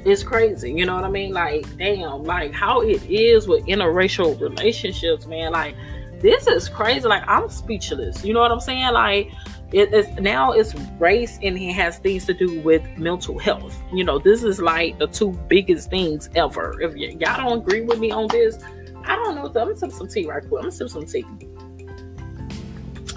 it's 0.04 0.22
crazy. 0.22 0.72
You 0.72 0.86
know 0.86 0.94
what 0.94 1.04
I 1.04 1.10
mean? 1.10 1.32
Like, 1.32 1.76
damn, 1.76 2.24
like 2.24 2.52
how 2.52 2.80
it 2.80 3.02
is 3.10 3.46
with 3.46 3.64
interracial 3.66 4.40
relationships, 4.40 5.26
man. 5.26 5.52
Like, 5.52 5.74
this 6.20 6.46
is 6.46 6.68
crazy. 6.68 7.06
Like, 7.06 7.24
I'm 7.26 7.48
speechless. 7.48 8.24
You 8.24 8.34
know 8.34 8.40
what 8.40 8.52
I'm 8.52 8.60
saying? 8.60 8.92
Like, 8.92 9.30
it 9.72 9.94
is 9.94 10.08
now 10.18 10.52
it's 10.52 10.74
race 10.98 11.38
and 11.42 11.56
it 11.56 11.72
has 11.74 11.98
things 11.98 12.26
to 12.26 12.34
do 12.34 12.60
with 12.60 12.82
mental 12.98 13.38
health. 13.38 13.80
You 13.92 14.02
know, 14.02 14.18
this 14.18 14.42
is 14.42 14.60
like 14.60 14.98
the 14.98 15.06
two 15.06 15.30
biggest 15.48 15.90
things 15.90 16.28
ever. 16.34 16.80
If 16.80 16.94
y- 16.94 17.16
y'all 17.20 17.48
don't 17.48 17.58
agree 17.58 17.82
with 17.82 18.00
me 18.00 18.10
on 18.10 18.26
this, 18.28 18.58
I 19.04 19.14
don't 19.16 19.36
know. 19.36 19.46
I'm 19.46 19.52
gonna 19.52 19.76
sip 19.76 19.92
some 19.92 20.08
tea 20.08 20.26
right 20.26 20.42
quick. 20.42 20.64
I'm 20.64 20.70
gonna 20.70 20.72
sip 20.72 20.88
some 20.88 21.06
tea. 21.06 21.24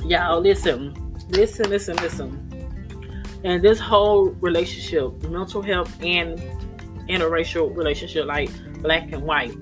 Y'all 0.05 0.39
listen, 0.41 0.93
listen, 1.29 1.69
listen, 1.69 1.95
listen. 1.97 3.41
And 3.43 3.63
this 3.63 3.79
whole 3.79 4.29
relationship, 4.39 5.23
mental 5.23 5.61
health 5.61 5.91
and 6.03 6.39
interracial 7.07 7.75
relationship 7.75 8.25
like 8.25 8.49
black 8.81 9.11
and 9.11 9.23
white. 9.23 9.55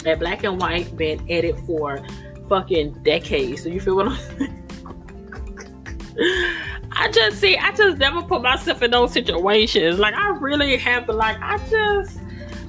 That 0.00 0.18
black 0.18 0.44
and 0.44 0.60
white 0.60 0.96
been 0.96 1.24
it 1.28 1.58
for 1.60 2.04
fucking 2.48 3.02
decades. 3.02 3.62
So 3.62 3.68
you 3.68 3.80
feel 3.80 3.96
what 3.96 4.08
I'm 4.08 4.16
saying? 4.16 4.60
I 6.96 7.10
just 7.10 7.40
see 7.40 7.56
I 7.56 7.72
just 7.72 7.98
never 7.98 8.22
put 8.22 8.42
myself 8.42 8.82
in 8.82 8.90
those 8.90 9.12
situations. 9.12 9.98
Like 9.98 10.14
I 10.14 10.28
really 10.30 10.76
have 10.76 11.06
to 11.06 11.12
like 11.12 11.36
I 11.40 11.58
just 11.68 12.20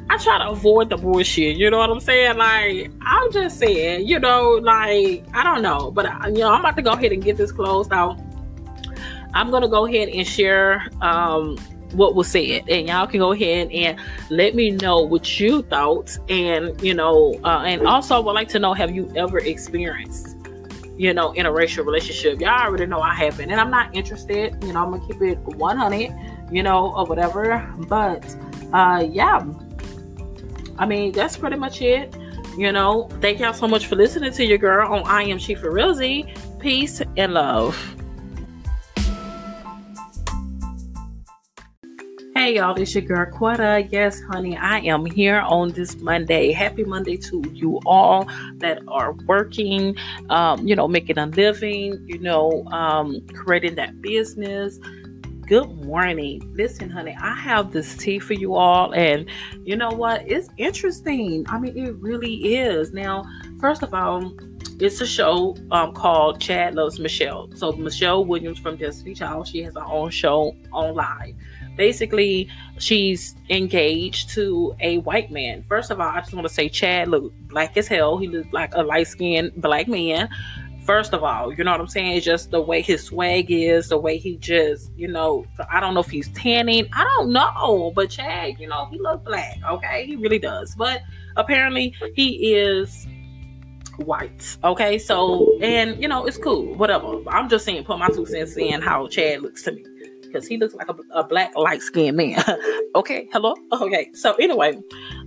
I 0.09 0.17
try 0.17 0.37
to 0.39 0.49
avoid 0.49 0.89
the 0.89 0.97
bullshit. 0.97 1.57
You 1.57 1.69
know 1.69 1.77
what 1.77 1.89
I'm 1.89 1.99
saying? 1.99 2.37
Like 2.37 2.91
I'm 3.01 3.31
just 3.31 3.59
saying, 3.59 4.07
you 4.07 4.19
know, 4.19 4.59
like 4.61 5.25
I 5.33 5.43
don't 5.43 5.61
know, 5.61 5.91
but 5.91 6.05
you 6.27 6.39
know, 6.39 6.51
I'm 6.51 6.61
about 6.61 6.75
to 6.77 6.81
go 6.81 6.91
ahead 6.91 7.11
and 7.11 7.23
get 7.23 7.37
this 7.37 7.51
closed 7.51 7.93
out. 7.93 8.19
I'm 9.33 9.51
gonna 9.51 9.67
go 9.67 9.85
ahead 9.85 10.09
and 10.09 10.25
share 10.25 10.87
um 11.01 11.57
what 11.97 12.15
was 12.15 12.27
said 12.27 12.67
and 12.69 12.87
y'all 12.87 13.07
can 13.07 13.19
go 13.19 13.31
ahead 13.31 13.71
and 13.71 13.99
let 14.29 14.55
me 14.55 14.71
know 14.71 15.01
what 15.01 15.39
you 15.39 15.61
thought 15.63 16.17
and 16.29 16.79
you 16.81 16.93
know 16.93 17.39
uh, 17.43 17.63
and 17.65 17.87
also 17.87 18.15
I 18.15 18.19
would 18.19 18.33
like 18.33 18.49
to 18.49 18.59
know 18.59 18.73
have 18.73 18.93
you 18.93 19.11
ever 19.15 19.39
experienced 19.39 20.35
you 20.97 21.13
know 21.13 21.33
interracial 21.33 21.85
relationship? 21.85 22.39
Y'all 22.39 22.61
already 22.61 22.85
know 22.85 22.99
i 22.99 23.13
haven't 23.13 23.51
and 23.51 23.59
i'm 23.59 23.71
not 23.71 23.95
interested 23.95 24.55
you 24.63 24.73
know 24.73 24.83
i'm 24.83 24.91
gonna 24.91 25.07
keep 25.07 25.21
it 25.21 25.37
100 25.39 26.13
you 26.51 26.63
know 26.63 26.93
or 26.95 27.05
whatever 27.05 27.73
but 27.87 28.23
uh 28.73 29.05
yeah. 29.09 29.45
I 30.77 30.85
mean 30.85 31.13
that's 31.13 31.37
pretty 31.37 31.55
much 31.55 31.81
it 31.81 32.15
you 32.57 32.71
know. 32.71 33.09
Thank 33.19 33.39
y'all 33.39 33.53
so 33.53 33.67
much 33.67 33.87
for 33.87 33.97
listening 33.97 34.31
to 34.31 34.45
your 34.45 34.57
girl 34.57 34.93
on 34.93 35.03
i 35.07 35.23
am 35.23 35.37
She 35.37 35.55
chief 35.55 35.63
Rizzy. 35.63 36.59
peace 36.59 37.01
and 37.17 37.33
love 37.33 37.95
Hey 42.37 42.57
y'all, 42.57 42.73
this 42.73 42.89
is 42.89 42.95
your 42.95 43.03
girl 43.03 43.25
Quetta. 43.31 43.87
Yes, 43.93 44.21
honey, 44.21 44.57
I 44.57 44.79
am 44.79 45.05
here 45.05 45.39
on 45.39 45.69
this 45.69 45.95
Monday. 45.95 46.51
Happy 46.51 46.83
Monday 46.83 47.15
to 47.15 47.41
you 47.53 47.79
all 47.85 48.27
that 48.57 48.81
are 48.89 49.13
working, 49.25 49.95
um, 50.29 50.67
you 50.67 50.75
know, 50.75 50.85
making 50.85 51.17
a 51.17 51.27
living, 51.27 52.03
you 52.05 52.19
know, 52.19 52.65
um, 52.73 53.25
creating 53.33 53.75
that 53.75 54.01
business. 54.01 54.79
Good 55.47 55.69
morning. 55.85 56.41
Listen, 56.53 56.89
honey, 56.89 57.15
I 57.17 57.35
have 57.35 57.71
this 57.71 57.95
tea 57.95 58.19
for 58.19 58.33
you 58.33 58.55
all, 58.55 58.93
and 58.93 59.29
you 59.63 59.77
know 59.77 59.91
what? 59.91 60.29
It's 60.29 60.49
interesting. 60.57 61.45
I 61.47 61.57
mean, 61.57 61.77
it 61.77 61.95
really 61.95 62.55
is. 62.57 62.91
Now, 62.91 63.23
first 63.61 63.81
of 63.81 63.93
all, 63.93 64.33
it's 64.81 64.99
a 64.99 65.07
show 65.07 65.55
um, 65.71 65.93
called 65.93 66.41
Chad 66.41 66.75
Loves 66.75 66.99
Michelle. 66.99 67.49
So 67.55 67.71
Michelle 67.71 68.25
Williams 68.25 68.59
from 68.59 68.75
Destiny 68.75 69.15
Child, 69.15 69.47
she 69.47 69.63
has 69.63 69.75
her 69.75 69.85
own 69.85 70.09
show 70.09 70.53
on 70.73 70.95
live 70.95 71.33
basically 71.75 72.49
she's 72.77 73.35
engaged 73.49 74.29
to 74.31 74.75
a 74.79 74.99
white 74.99 75.31
man. 75.31 75.63
First 75.67 75.91
of 75.91 75.99
all, 75.99 76.09
I 76.09 76.19
just 76.19 76.33
want 76.33 76.47
to 76.47 76.53
say 76.53 76.69
Chad 76.69 77.07
looked 77.07 77.47
black 77.47 77.77
as 77.77 77.87
hell. 77.87 78.17
He 78.17 78.27
looked 78.27 78.53
like 78.53 78.73
a 78.75 78.83
light 78.83 79.07
skinned 79.07 79.53
black 79.55 79.87
man. 79.87 80.29
First 80.83 81.13
of 81.13 81.23
all, 81.23 81.51
you 81.51 81.63
know 81.63 81.71
what 81.71 81.79
I'm 81.79 81.87
saying? 81.87 82.17
It's 82.17 82.25
just 82.25 82.51
the 82.51 82.61
way 82.61 82.81
his 82.81 83.03
swag 83.03 83.49
is, 83.49 83.89
the 83.89 83.97
way 83.97 84.17
he 84.17 84.37
just, 84.37 84.91
you 84.95 85.07
know, 85.07 85.45
I 85.71 85.79
don't 85.79 85.95
know 85.95 86.01
if 86.01 86.09
he's 86.11 86.29
tanning. 86.29 86.87
I 86.93 87.03
don't 87.03 87.31
know. 87.31 87.91
But 87.95 88.11
Chad, 88.11 88.59
you 88.59 88.67
know, 88.67 88.85
he 88.91 88.99
looks 88.99 89.23
black, 89.25 89.57
okay? 89.67 90.05
He 90.05 90.15
really 90.15 90.37
does. 90.37 90.75
But 90.75 91.01
apparently 91.37 91.95
he 92.13 92.53
is 92.53 93.07
white. 93.97 94.57
Okay, 94.63 94.99
so 94.99 95.57
and 95.61 95.99
you 96.01 96.07
know 96.07 96.25
it's 96.25 96.37
cool, 96.37 96.75
whatever. 96.75 97.21
I'm 97.29 97.49
just 97.49 97.65
saying, 97.65 97.83
put 97.85 97.97
my 97.97 98.09
two 98.09 98.25
cents 98.25 98.55
in 98.57 98.81
how 98.81 99.07
Chad 99.07 99.41
looks 99.41 99.63
to 99.63 99.71
me 99.71 99.85
because 100.35 100.47
he 100.49 100.57
looks 100.57 100.75
like 100.75 100.89
a, 100.89 100.95
a 101.11 101.23
black 101.23 101.55
light 101.55 101.81
skinned 101.81 102.17
man. 102.17 102.43
okay, 102.95 103.29
hello. 103.31 103.55
Okay, 103.71 104.09
so 104.13 104.33
anyway, 104.33 104.77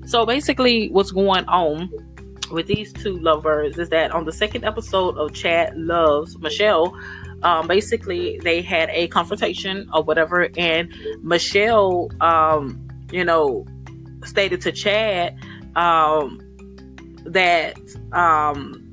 so 0.04 0.26
basically, 0.26 0.90
what's 0.90 1.12
going 1.12 1.46
on 1.46 1.90
with 2.50 2.66
these 2.66 2.92
two 2.92 3.16
lovers 3.18 3.78
is 3.78 3.88
that 3.88 4.10
on 4.10 4.26
the 4.26 4.32
second 4.32 4.64
episode 4.64 5.16
of 5.16 5.32
Chad 5.32 5.74
Loves 5.76 6.38
Michelle, 6.40 6.94
um, 7.42 7.66
basically 7.66 8.38
they 8.42 8.60
had 8.60 8.90
a 8.90 9.08
confrontation 9.08 9.88
or 9.94 10.02
whatever, 10.02 10.50
and 10.58 10.92
Michelle, 11.22 12.10
um, 12.20 12.86
you 13.10 13.24
know, 13.24 13.66
stated 14.24 14.60
to 14.60 14.72
Chad 14.72 15.38
um, 15.74 16.38
that 17.24 17.78
um, 18.12 18.87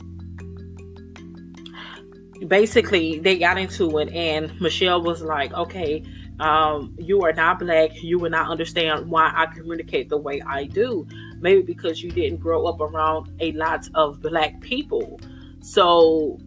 basically 2.47 3.19
they 3.19 3.37
got 3.37 3.57
into 3.57 3.97
it 3.99 4.09
and 4.13 4.59
michelle 4.59 5.01
was 5.01 5.21
like 5.21 5.53
okay 5.53 6.03
um, 6.39 6.93
you 6.97 7.21
are 7.21 7.33
not 7.33 7.59
black. 7.59 8.03
You 8.03 8.19
will 8.19 8.29
not 8.29 8.49
understand 8.49 9.09
why 9.09 9.31
i 9.33 9.45
communicate 9.45 10.09
the 10.09 10.17
way 10.17 10.41
i 10.45 10.65
do. 10.65 11.07
Maybe 11.39 11.61
because 11.61 12.03
you 12.03 12.11
didn't 12.11 12.39
grow 12.39 12.65
up 12.65 12.81
around 12.81 13.31
a 13.39 13.51
lot 13.53 13.87
of 13.95 14.21
black 14.21 14.59
people. 14.61 15.19
So 15.61 16.37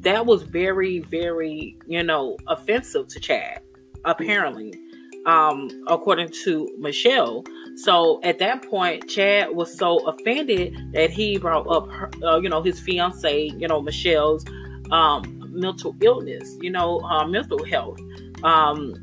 that 0.00 0.24
was 0.26 0.42
very 0.42 1.00
very 1.00 1.76
you 1.86 2.02
know 2.02 2.36
offensive 2.46 3.08
to 3.08 3.20
chad 3.20 3.60
apparently 4.04 4.72
um, 5.26 5.68
according 5.88 6.30
to 6.44 6.72
michelle. 6.78 7.44
So 7.74 8.20
at 8.22 8.38
that 8.38 8.62
point 8.62 9.08
chad 9.08 9.54
was 9.54 9.76
so 9.76 9.98
offended 10.06 10.92
that 10.92 11.10
he 11.10 11.36
brought 11.36 11.66
up 11.66 11.90
her, 11.90 12.10
uh, 12.22 12.38
you 12.38 12.48
know 12.48 12.62
his 12.62 12.78
fiance 12.78 13.48
you 13.58 13.68
know 13.68 13.82
michelle's 13.82 14.44
um, 14.90 15.50
mental 15.52 15.94
illness, 16.00 16.56
you 16.60 16.70
know, 16.70 17.00
uh, 17.00 17.26
mental 17.26 17.64
health, 17.64 17.98
um, 18.42 18.94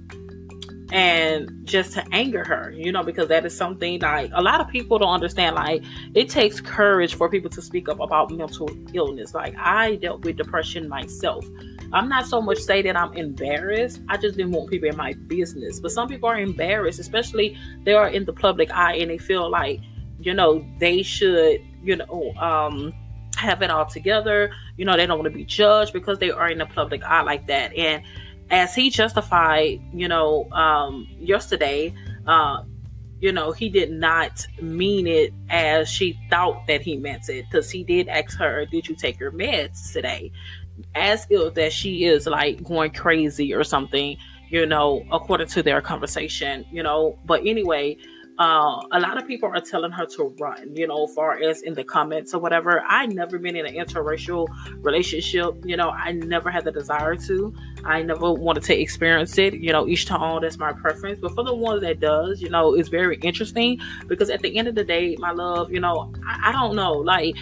and 0.91 1.49
just 1.63 1.93
to 1.93 2.03
anger 2.11 2.43
her, 2.43 2.71
you 2.71 2.91
know, 2.91 3.01
because 3.03 3.27
that 3.27 3.45
is 3.45 3.57
something 3.57 3.99
like 3.99 4.29
a 4.35 4.41
lot 4.41 4.61
of 4.61 4.67
people 4.67 4.99
don't 4.99 5.13
understand. 5.13 5.55
Like, 5.55 5.83
it 6.13 6.29
takes 6.29 6.61
courage 6.61 7.15
for 7.15 7.29
people 7.29 7.49
to 7.49 7.61
speak 7.61 7.89
up 7.89 7.99
about 7.99 8.29
mental 8.29 8.69
illness. 8.93 9.33
Like, 9.33 9.55
I 9.57 9.95
dealt 9.95 10.23
with 10.23 10.37
depression 10.37 10.87
myself. 10.87 11.45
I'm 11.93 12.09
not 12.09 12.27
so 12.27 12.41
much 12.41 12.59
say 12.59 12.81
that 12.83 12.95
I'm 12.95 13.13
embarrassed. 13.13 14.01
I 14.07 14.17
just 14.17 14.37
didn't 14.37 14.51
want 14.51 14.69
people 14.69 14.89
in 14.89 14.95
my 14.95 15.13
business. 15.13 15.79
But 15.79 15.91
some 15.91 16.07
people 16.07 16.29
are 16.29 16.39
embarrassed, 16.39 16.99
especially 16.99 17.57
they 17.85 17.93
are 17.93 18.09
in 18.09 18.25
the 18.25 18.33
public 18.33 18.71
eye 18.71 18.95
and 18.95 19.09
they 19.09 19.17
feel 19.17 19.49
like, 19.49 19.79
you 20.19 20.33
know, 20.33 20.65
they 20.79 21.01
should, 21.01 21.59
you 21.83 21.95
know, 21.95 22.33
um, 22.39 22.93
have 23.43 23.61
it 23.61 23.69
all 23.69 23.85
together. 23.85 24.51
You 24.77 24.85
know, 24.85 24.97
they 24.97 25.05
don't 25.05 25.19
want 25.19 25.31
to 25.31 25.37
be 25.37 25.45
judged 25.45 25.93
because 25.93 26.19
they 26.19 26.31
are 26.31 26.49
in 26.49 26.57
the 26.57 26.65
public 26.65 27.03
eye 27.03 27.21
like 27.21 27.47
that. 27.47 27.75
And 27.75 28.03
as 28.49 28.73
he 28.73 28.89
justified, 28.89 29.81
you 29.93 30.07
know, 30.07 30.49
um, 30.51 31.07
yesterday, 31.19 31.93
uh, 32.25 32.63
you 33.19 33.31
know, 33.31 33.51
he 33.51 33.69
did 33.69 33.89
not 33.89 34.45
mean 34.61 35.07
it 35.07 35.33
as 35.49 35.87
she 35.87 36.19
thought 36.29 36.67
that 36.67 36.81
he 36.81 36.97
meant 36.97 37.29
it. 37.29 37.45
Because 37.49 37.69
he 37.69 37.83
did 37.83 38.09
ask 38.09 38.37
her, 38.37 38.65
Did 38.65 38.87
you 38.87 38.95
take 38.95 39.19
your 39.19 39.31
meds 39.31 39.93
today? 39.93 40.31
As 40.93 41.25
if 41.29 41.53
that 41.53 41.71
she 41.71 42.05
is 42.05 42.27
like 42.27 42.63
going 42.63 42.91
crazy 42.91 43.53
or 43.53 43.63
something, 43.63 44.17
you 44.49 44.65
know, 44.65 45.05
according 45.11 45.47
to 45.47 45.63
their 45.63 45.81
conversation, 45.81 46.65
you 46.71 46.83
know. 46.83 47.17
But 47.25 47.45
anyway, 47.45 47.97
uh, 48.39 48.81
a 48.91 48.99
lot 48.99 49.17
of 49.17 49.27
people 49.27 49.49
are 49.49 49.61
telling 49.61 49.91
her 49.91 50.05
to 50.05 50.35
run, 50.39 50.75
you 50.75 50.87
know, 50.87 51.05
far 51.07 51.41
as 51.41 51.61
in 51.61 51.73
the 51.73 51.83
comments 51.83 52.33
or 52.33 52.39
whatever. 52.39 52.83
I 52.87 53.05
never 53.05 53.37
been 53.37 53.55
in 53.55 53.65
an 53.65 53.73
interracial 53.75 54.47
relationship, 54.83 55.55
you 55.63 55.77
know, 55.77 55.89
I 55.89 56.13
never 56.13 56.49
had 56.49 56.63
the 56.63 56.71
desire 56.71 57.15
to. 57.15 57.53
I 57.85 58.01
never 58.01 58.31
wanted 58.31 58.63
to 58.63 58.79
experience 58.79 59.37
it, 59.37 59.53
you 59.53 59.71
know, 59.71 59.87
each 59.87 60.05
time 60.05 60.41
that's 60.41 60.57
my 60.57 60.73
preference. 60.73 61.19
But 61.19 61.35
for 61.35 61.43
the 61.43 61.53
ones 61.53 61.81
that 61.81 61.99
does, 61.99 62.41
you 62.41 62.49
know, 62.49 62.73
it's 62.73 62.89
very 62.89 63.17
interesting 63.17 63.79
because 64.07 64.29
at 64.29 64.41
the 64.41 64.57
end 64.57 64.67
of 64.67 64.75
the 64.75 64.83
day, 64.83 65.15
my 65.19 65.31
love, 65.31 65.71
you 65.71 65.79
know, 65.79 66.11
I, 66.25 66.49
I 66.49 66.51
don't 66.53 66.75
know, 66.75 66.93
like 66.93 67.35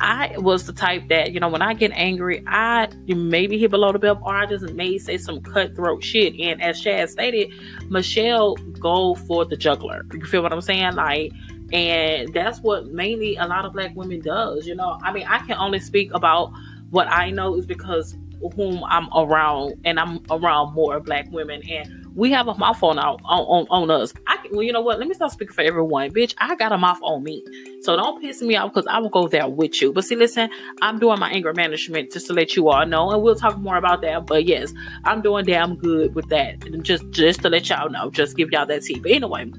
I 0.00 0.36
was 0.38 0.66
the 0.66 0.72
type 0.72 1.08
that, 1.08 1.32
you 1.32 1.40
know, 1.40 1.48
when 1.48 1.62
I 1.62 1.74
get 1.74 1.92
angry, 1.94 2.42
I 2.46 2.88
maybe 3.06 3.58
hit 3.58 3.70
below 3.70 3.92
the 3.92 3.98
belt 3.98 4.18
or 4.22 4.34
I 4.34 4.46
just 4.46 4.64
may 4.74 4.98
say 4.98 5.16
some 5.16 5.40
cutthroat 5.40 6.02
shit. 6.02 6.34
And 6.40 6.60
as 6.60 6.80
Chad 6.80 7.08
stated, 7.10 7.52
Michelle 7.88 8.56
go 8.80 9.14
for 9.14 9.44
the 9.44 9.56
juggler. 9.56 10.04
You 10.12 10.24
feel 10.24 10.42
what 10.42 10.52
I'm 10.52 10.60
saying? 10.60 10.94
Like, 10.94 11.32
and 11.72 12.32
that's 12.34 12.60
what 12.60 12.86
mainly 12.88 13.36
a 13.36 13.46
lot 13.46 13.64
of 13.64 13.72
black 13.72 13.94
women 13.94 14.20
does. 14.20 14.66
You 14.66 14.74
know, 14.74 14.98
I 15.02 15.12
mean, 15.12 15.26
I 15.26 15.38
can 15.46 15.56
only 15.56 15.78
speak 15.78 16.12
about 16.12 16.52
what 16.90 17.08
I 17.08 17.30
know 17.30 17.56
is 17.56 17.64
because 17.64 18.16
whom 18.56 18.82
I'm 18.84 19.08
around, 19.14 19.74
and 19.84 20.00
I'm 20.00 20.20
around 20.30 20.74
more 20.74 20.98
black 21.00 21.30
women, 21.30 21.62
and 21.68 22.01
we 22.14 22.30
have 22.32 22.48
a 22.48 22.54
mouth 22.56 22.82
on 22.82 22.98
our, 22.98 23.16
on, 23.24 23.66
on, 23.66 23.66
on 23.70 23.90
us. 23.90 24.12
I 24.26 24.38
well, 24.50 24.62
you 24.62 24.72
know 24.72 24.80
what? 24.82 24.98
Let 24.98 25.08
me 25.08 25.14
stop 25.14 25.30
speaking 25.30 25.54
for 25.54 25.62
everyone, 25.62 26.10
bitch. 26.10 26.34
I 26.38 26.54
got 26.56 26.72
a 26.72 26.78
mouth 26.78 26.98
on 27.02 27.22
me, 27.22 27.42
so 27.80 27.96
don't 27.96 28.20
piss 28.20 28.42
me 28.42 28.56
off 28.56 28.72
because 28.72 28.86
I 28.86 28.98
will 28.98 29.08
go 29.08 29.28
there 29.28 29.48
with 29.48 29.80
you. 29.80 29.92
But 29.92 30.04
see, 30.04 30.16
listen, 30.16 30.50
I'm 30.82 30.98
doing 30.98 31.18
my 31.18 31.30
anger 31.30 31.54
management 31.54 32.12
just 32.12 32.26
to 32.26 32.34
let 32.34 32.54
you 32.54 32.68
all 32.68 32.84
know, 32.84 33.10
and 33.10 33.22
we'll 33.22 33.34
talk 33.34 33.58
more 33.58 33.76
about 33.76 34.02
that. 34.02 34.26
But 34.26 34.44
yes, 34.44 34.74
I'm 35.04 35.22
doing 35.22 35.46
damn 35.46 35.76
good 35.76 36.14
with 36.14 36.28
that. 36.28 36.60
Just 36.82 37.08
just 37.10 37.40
to 37.42 37.48
let 37.48 37.68
y'all 37.68 37.88
know, 37.88 38.10
just 38.10 38.36
give 38.36 38.50
y'all 38.50 38.66
that 38.66 38.82
tea. 38.82 38.98
But 38.98 39.12
anyway, 39.12 39.50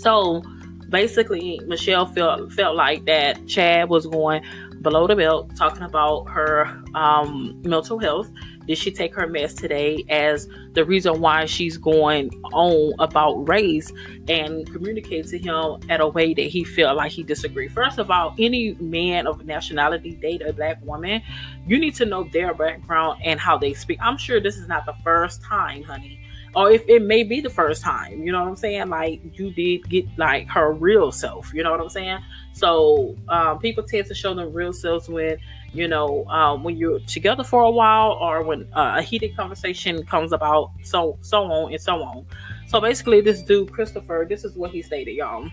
so 0.00 0.42
basically, 0.88 1.60
Michelle 1.66 2.06
felt 2.06 2.52
felt 2.52 2.76
like 2.76 3.04
that 3.04 3.46
Chad 3.46 3.90
was 3.90 4.06
going 4.06 4.42
below 4.80 5.06
the 5.06 5.16
belt, 5.16 5.54
talking 5.56 5.82
about 5.82 6.26
her 6.26 6.66
um, 6.94 7.60
mental 7.64 7.98
health. 7.98 8.30
Did 8.66 8.78
she 8.78 8.90
take 8.90 9.14
her 9.14 9.26
meds 9.26 9.56
today 9.56 10.04
as 10.08 10.48
the 10.72 10.84
reason 10.84 11.20
why 11.20 11.46
she's 11.46 11.76
going 11.76 12.30
on 12.52 12.94
about 12.98 13.48
race 13.48 13.92
and 14.28 14.70
communicate 14.72 15.26
to 15.28 15.38
him 15.38 15.80
at 15.90 16.00
a 16.00 16.08
way 16.08 16.34
that 16.34 16.46
he 16.46 16.64
felt 16.64 16.96
like 16.96 17.12
he 17.12 17.22
disagreed? 17.22 17.72
First 17.72 17.98
of 17.98 18.10
all, 18.10 18.34
any 18.38 18.74
man 18.74 19.26
of 19.26 19.44
nationality 19.44 20.12
date 20.16 20.42
a 20.42 20.52
black 20.52 20.84
woman, 20.84 21.22
you 21.66 21.78
need 21.78 21.94
to 21.96 22.06
know 22.06 22.24
their 22.24 22.54
background 22.54 23.20
and 23.24 23.38
how 23.38 23.58
they 23.58 23.74
speak. 23.74 23.98
I'm 24.00 24.16
sure 24.16 24.40
this 24.40 24.56
is 24.56 24.68
not 24.68 24.86
the 24.86 24.94
first 25.04 25.42
time, 25.42 25.82
honey 25.82 26.20
or 26.56 26.70
if 26.70 26.88
it 26.88 27.02
may 27.02 27.24
be 27.24 27.40
the 27.40 27.50
first 27.50 27.82
time, 27.82 28.22
you 28.22 28.30
know 28.30 28.40
what 28.42 28.48
I'm 28.48 28.56
saying? 28.56 28.88
Like 28.88 29.20
you 29.38 29.50
did 29.50 29.88
get 29.88 30.06
like 30.16 30.48
her 30.50 30.72
real 30.72 31.10
self, 31.10 31.52
you 31.52 31.62
know 31.62 31.70
what 31.70 31.80
I'm 31.80 31.88
saying? 31.88 32.18
So 32.52 33.16
um, 33.28 33.58
people 33.58 33.82
tend 33.82 34.06
to 34.06 34.14
show 34.14 34.34
them 34.34 34.52
real 34.52 34.72
selves 34.72 35.08
when 35.08 35.38
you 35.74 35.88
know 35.88 36.24
um, 36.26 36.64
when 36.64 36.76
you're 36.76 37.00
together 37.00 37.44
for 37.44 37.62
a 37.62 37.70
while 37.70 38.12
or 38.12 38.42
when 38.42 38.72
uh, 38.74 38.94
a 38.98 39.02
heated 39.02 39.36
conversation 39.36 40.04
comes 40.06 40.32
about, 40.32 40.70
so 40.82 41.18
so 41.20 41.44
on 41.44 41.72
and 41.72 41.80
so 41.80 42.02
on. 42.02 42.24
So 42.68 42.80
basically, 42.80 43.20
this 43.20 43.42
dude 43.42 43.72
Christopher, 43.72 44.26
this 44.28 44.44
is 44.44 44.56
what 44.56 44.70
he 44.70 44.80
stated, 44.80 45.12
y'all. 45.12 45.48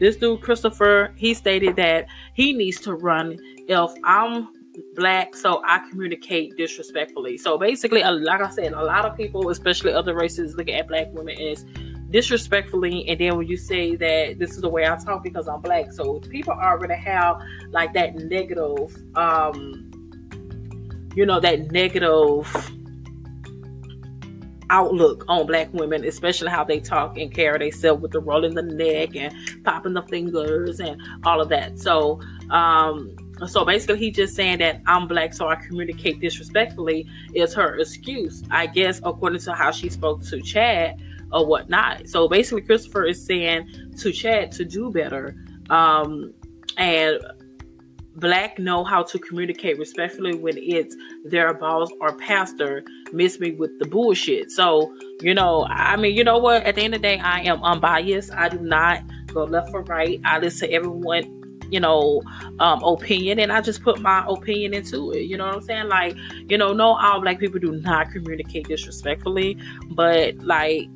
This 0.00 0.16
dude 0.16 0.40
Christopher, 0.40 1.12
he 1.16 1.34
stated 1.34 1.76
that 1.76 2.06
he 2.34 2.54
needs 2.54 2.80
to 2.80 2.94
run 2.94 3.38
if 3.68 3.90
I'm 4.02 4.48
black, 4.94 5.34
so 5.34 5.62
I 5.64 5.86
communicate 5.90 6.56
disrespectfully. 6.56 7.36
So 7.36 7.58
basically, 7.58 8.02
like 8.02 8.40
I 8.40 8.50
said, 8.50 8.72
a 8.72 8.82
lot 8.82 9.04
of 9.04 9.16
people, 9.16 9.50
especially 9.50 9.92
other 9.92 10.14
races, 10.14 10.56
look 10.56 10.68
at 10.68 10.88
black 10.88 11.08
women 11.12 11.38
as 11.38 11.64
disrespectfully 12.10 13.08
and 13.08 13.20
then 13.20 13.36
when 13.36 13.46
you 13.46 13.56
say 13.56 13.96
that 13.96 14.38
this 14.38 14.50
is 14.50 14.60
the 14.60 14.68
way 14.68 14.86
I 14.86 14.96
talk 14.96 15.22
because 15.22 15.48
I'm 15.48 15.60
black 15.60 15.92
so 15.92 16.18
people 16.20 16.52
already 16.52 16.94
have 16.94 17.40
like 17.70 17.94
that 17.94 18.16
negative 18.16 18.96
um 19.16 19.90
you 21.14 21.24
know 21.26 21.40
that 21.40 21.70
negative 21.70 22.46
outlook 24.70 25.24
on 25.28 25.46
black 25.46 25.68
women, 25.74 26.04
especially 26.04 26.48
how 26.48 26.64
they 26.64 26.80
talk 26.80 27.18
and 27.18 27.34
carry 27.34 27.58
themselves 27.58 28.00
with 28.00 28.12
the 28.12 28.20
rolling 28.20 28.54
the 28.54 28.62
neck 28.62 29.16
and 29.16 29.34
popping 29.64 29.92
the 29.92 30.02
fingers 30.02 30.80
and 30.80 31.00
all 31.24 31.40
of 31.40 31.48
that. 31.48 31.78
So 31.78 32.20
um 32.50 33.16
so 33.46 33.64
basically, 33.64 33.98
he 33.98 34.10
just 34.10 34.34
saying 34.34 34.58
that 34.58 34.82
I'm 34.86 35.08
black, 35.08 35.32
so 35.32 35.48
I 35.48 35.54
communicate 35.56 36.20
disrespectfully 36.20 37.08
is 37.34 37.54
her 37.54 37.78
excuse, 37.78 38.42
I 38.50 38.66
guess, 38.66 39.00
according 39.02 39.40
to 39.40 39.54
how 39.54 39.70
she 39.70 39.88
spoke 39.88 40.22
to 40.24 40.42
Chad 40.42 41.00
or 41.32 41.46
whatnot. 41.46 42.08
So 42.08 42.28
basically, 42.28 42.62
Christopher 42.62 43.04
is 43.04 43.24
saying 43.24 43.68
to 43.98 44.12
Chad 44.12 44.52
to 44.52 44.64
do 44.64 44.90
better, 44.90 45.36
um, 45.68 46.32
and 46.76 47.20
black 48.16 48.58
know 48.58 48.84
how 48.84 49.02
to 49.02 49.18
communicate 49.18 49.78
respectfully 49.78 50.34
when 50.34 50.54
it's 50.58 50.94
their 51.24 51.54
boss 51.54 51.90
or 52.00 52.12
pastor 52.16 52.82
miss 53.12 53.38
me 53.40 53.52
with 53.52 53.78
the 53.78 53.86
bullshit. 53.86 54.50
So 54.50 54.94
you 55.20 55.34
know, 55.34 55.66
I 55.66 55.96
mean, 55.96 56.16
you 56.16 56.24
know 56.24 56.38
what? 56.38 56.64
At 56.64 56.74
the 56.74 56.82
end 56.82 56.94
of 56.94 57.02
the 57.02 57.08
day, 57.08 57.18
I 57.18 57.40
am 57.42 57.62
unbiased. 57.62 58.32
I 58.32 58.48
do 58.48 58.58
not 58.58 59.02
go 59.28 59.44
left 59.44 59.72
or 59.72 59.82
right. 59.82 60.20
I 60.24 60.38
listen 60.38 60.68
to 60.68 60.74
everyone 60.74 61.40
you 61.70 61.80
know, 61.80 62.22
um, 62.58 62.82
opinion, 62.82 63.38
and 63.38 63.52
I 63.52 63.60
just 63.60 63.82
put 63.82 64.00
my 64.00 64.24
opinion 64.28 64.74
into 64.74 65.12
it. 65.12 65.22
You 65.22 65.36
know 65.36 65.46
what 65.46 65.54
I'm 65.54 65.62
saying? 65.62 65.88
Like, 65.88 66.16
you 66.48 66.58
know, 66.58 66.72
no, 66.72 66.96
all 66.96 67.20
black 67.20 67.38
people 67.38 67.60
do 67.60 67.72
not 67.72 68.10
communicate 68.10 68.68
disrespectfully, 68.68 69.56
but 69.90 70.36
like, 70.38 70.88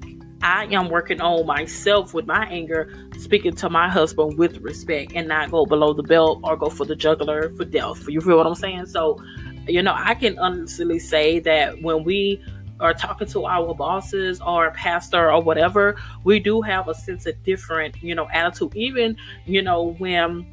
I 0.45 0.67
am 0.67 0.91
working 0.91 1.23
on 1.23 1.47
myself 1.47 2.13
with 2.13 2.27
my 2.27 2.45
anger, 2.51 2.93
speaking 3.17 3.55
to 3.57 3.71
my 3.71 3.89
husband 3.89 4.37
with 4.37 4.59
respect, 4.59 5.13
and 5.15 5.27
not 5.27 5.51
go 5.51 5.65
below 5.65 5.95
the 5.95 6.03
belt 6.03 6.41
or 6.45 6.55
go 6.55 6.69
for 6.69 6.85
the 6.85 6.95
juggler 6.95 7.49
for 7.57 7.65
death. 7.65 8.07
You 8.07 8.21
feel 8.21 8.37
what 8.37 8.47
I'm 8.47 8.55
saying? 8.55 8.87
So, 8.87 9.19
you 9.67 9.83
know, 9.83 9.95
I 9.97 10.15
can 10.15 10.39
honestly 10.39 10.99
say 10.99 11.39
that 11.41 11.81
when 11.81 12.05
we 12.05 12.45
are 12.79 12.93
talking 12.93 13.27
to 13.29 13.47
our 13.47 13.75
bosses 13.75 14.39
or 14.43 14.71
pastor 14.73 15.33
or 15.33 15.43
whatever, 15.43 15.97
we 16.25 16.41
do 16.41 16.61
have 16.61 16.89
a 16.89 16.95
sense 16.95 17.25
of 17.25 17.43
different, 17.43 17.97
you 18.03 18.15
know, 18.15 18.29
attitude. 18.31 18.77
Even, 18.77 19.17
you 19.47 19.63
know, 19.63 19.95
when 19.95 20.47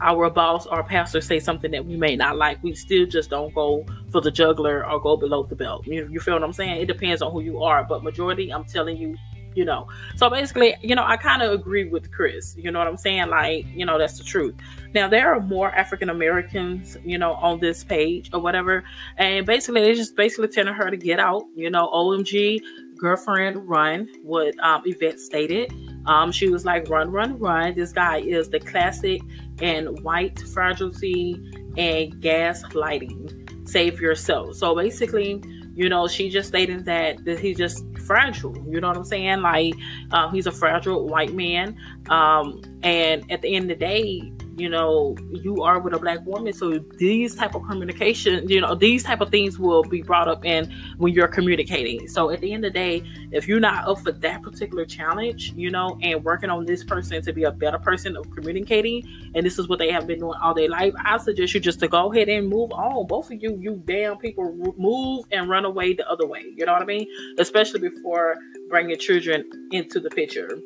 our 0.00 0.30
boss 0.30 0.66
or 0.66 0.82
pastor 0.82 1.20
say 1.20 1.40
something 1.40 1.70
that 1.70 1.84
we 1.84 1.96
may 1.96 2.16
not 2.16 2.36
like, 2.36 2.62
we 2.62 2.74
still 2.74 3.06
just 3.06 3.30
don't 3.30 3.54
go 3.54 3.84
for 4.10 4.20
the 4.20 4.30
juggler 4.30 4.88
or 4.88 5.00
go 5.00 5.16
below 5.16 5.42
the 5.44 5.56
belt. 5.56 5.86
You, 5.86 6.08
you 6.10 6.20
feel 6.20 6.34
what 6.34 6.42
I'm 6.42 6.52
saying? 6.52 6.80
It 6.80 6.86
depends 6.86 7.22
on 7.22 7.32
who 7.32 7.40
you 7.40 7.62
are, 7.62 7.84
but 7.84 8.02
majority, 8.02 8.52
I'm 8.52 8.64
telling 8.64 8.96
you, 8.96 9.16
you 9.54 9.64
know. 9.64 9.88
So 10.16 10.28
basically, 10.28 10.74
you 10.82 10.94
know, 10.94 11.04
I 11.04 11.16
kind 11.16 11.42
of 11.42 11.52
agree 11.52 11.88
with 11.88 12.12
Chris. 12.12 12.54
You 12.58 12.70
know 12.70 12.78
what 12.78 12.88
I'm 12.88 12.96
saying? 12.96 13.28
Like, 13.28 13.66
you 13.74 13.86
know, 13.86 13.98
that's 13.98 14.18
the 14.18 14.24
truth. 14.24 14.54
Now 14.94 15.08
there 15.08 15.34
are 15.34 15.40
more 15.40 15.70
African 15.70 16.10
Americans, 16.10 16.96
you 17.04 17.18
know, 17.18 17.32
on 17.34 17.58
this 17.60 17.82
page 17.82 18.30
or 18.32 18.40
whatever, 18.40 18.84
and 19.16 19.46
basically 19.46 19.80
they 19.80 19.94
just 19.94 20.16
basically 20.16 20.48
telling 20.48 20.74
her 20.74 20.90
to 20.90 20.96
get 20.96 21.18
out. 21.18 21.44
You 21.54 21.70
know, 21.70 21.88
OMG, 21.88 22.60
girlfriend, 22.98 23.68
run. 23.68 24.08
What 24.22 24.58
um, 24.60 24.82
Yvette 24.84 25.20
stated. 25.20 25.72
Um, 26.06 26.30
she 26.30 26.48
was 26.48 26.64
like, 26.64 26.88
run, 26.88 27.10
run, 27.10 27.38
run. 27.38 27.74
This 27.74 27.92
guy 27.92 28.18
is 28.18 28.48
the 28.48 28.60
classic 28.60 29.20
and 29.60 30.00
white 30.00 30.38
fragility 30.38 31.34
and 31.76 32.14
gaslighting. 32.22 33.68
Save 33.68 34.00
yourself. 34.00 34.54
So 34.54 34.74
basically, 34.74 35.42
you 35.74 35.88
know, 35.88 36.06
she 36.08 36.30
just 36.30 36.48
stated 36.48 36.84
that, 36.86 37.24
that 37.24 37.38
he's 37.40 37.58
just 37.58 37.84
fragile. 37.98 38.56
You 38.68 38.80
know 38.80 38.88
what 38.88 38.96
I'm 38.96 39.04
saying? 39.04 39.42
Like, 39.42 39.74
uh, 40.12 40.30
he's 40.30 40.46
a 40.46 40.52
fragile 40.52 41.06
white 41.06 41.34
man. 41.34 41.76
Um, 42.08 42.62
and 42.82 43.30
at 43.30 43.42
the 43.42 43.54
end 43.54 43.70
of 43.70 43.78
the 43.78 43.84
day, 43.84 44.32
you 44.56 44.68
know 44.68 45.16
you 45.30 45.62
are 45.62 45.78
with 45.78 45.94
a 45.94 45.98
black 45.98 46.24
woman. 46.26 46.52
So 46.52 46.78
these 46.98 47.34
type 47.34 47.54
of 47.54 47.62
communication 47.66 48.48
you 48.48 48.60
know 48.60 48.74
these 48.74 49.02
type 49.02 49.20
of 49.20 49.30
things 49.30 49.58
will 49.58 49.82
be 49.82 50.02
brought 50.02 50.28
up 50.28 50.44
in 50.44 50.72
when 50.98 51.12
you're 51.12 51.28
communicating. 51.28 52.08
So 52.08 52.30
at 52.30 52.40
the 52.40 52.52
end 52.52 52.64
of 52.64 52.72
the 52.72 52.78
day 52.78 53.02
if 53.32 53.46
you're 53.46 53.60
not 53.60 53.86
up 53.86 54.00
for 54.00 54.12
that 54.12 54.42
particular 54.42 54.84
challenge 54.84 55.52
you 55.56 55.70
know 55.70 55.98
and 56.02 56.24
working 56.24 56.50
on 56.50 56.66
this 56.66 56.84
person 56.84 57.22
to 57.22 57.32
be 57.32 57.44
a 57.44 57.52
better 57.52 57.78
person 57.78 58.16
of 58.16 58.30
communicating 58.30 59.06
and 59.34 59.44
this 59.44 59.58
is 59.58 59.68
what 59.68 59.78
they 59.78 59.90
have 59.90 60.06
been 60.06 60.20
doing 60.20 60.38
all 60.42 60.54
their 60.54 60.68
life 60.68 60.94
i 61.04 61.16
suggest 61.18 61.54
you 61.54 61.60
just 61.60 61.80
to 61.80 61.88
go 61.88 62.12
ahead 62.12 62.28
and 62.28 62.48
move 62.48 62.72
on. 62.72 63.06
Both 63.06 63.30
of 63.30 63.42
you 63.42 63.58
you 63.60 63.82
damn 63.84 64.18
people 64.18 64.74
move 64.76 65.24
and 65.32 65.48
run 65.48 65.64
away 65.64 65.94
the 65.94 66.08
other 66.08 66.26
way. 66.26 66.44
You 66.54 66.66
know 66.66 66.72
what 66.72 66.82
i 66.82 66.86
mean? 66.86 67.06
Especially 67.38 67.80
before 67.80 68.36
bringing 68.68 68.98
children 68.98 69.48
into 69.72 70.00
the 70.00 70.10
picture 70.10 70.58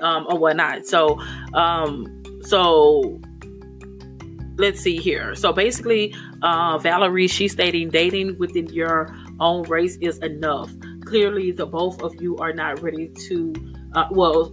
um, 0.00 0.26
or 0.28 0.38
whatnot. 0.38 0.86
So 0.86 1.20
um 1.54 2.19
so 2.42 3.20
let's 4.56 4.80
see 4.80 4.98
here. 4.98 5.34
So 5.34 5.52
basically, 5.52 6.14
uh, 6.42 6.78
Valerie, 6.78 7.28
she's 7.28 7.52
stating 7.52 7.88
dating 7.88 8.38
within 8.38 8.66
your 8.68 9.14
own 9.40 9.62
race 9.68 9.96
is 10.00 10.18
enough. 10.18 10.70
Clearly, 11.04 11.50
the 11.50 11.66
both 11.66 12.02
of 12.02 12.20
you 12.20 12.36
are 12.38 12.52
not 12.52 12.82
ready 12.82 13.08
to 13.28 13.54
uh, 13.94 14.06
well, 14.12 14.48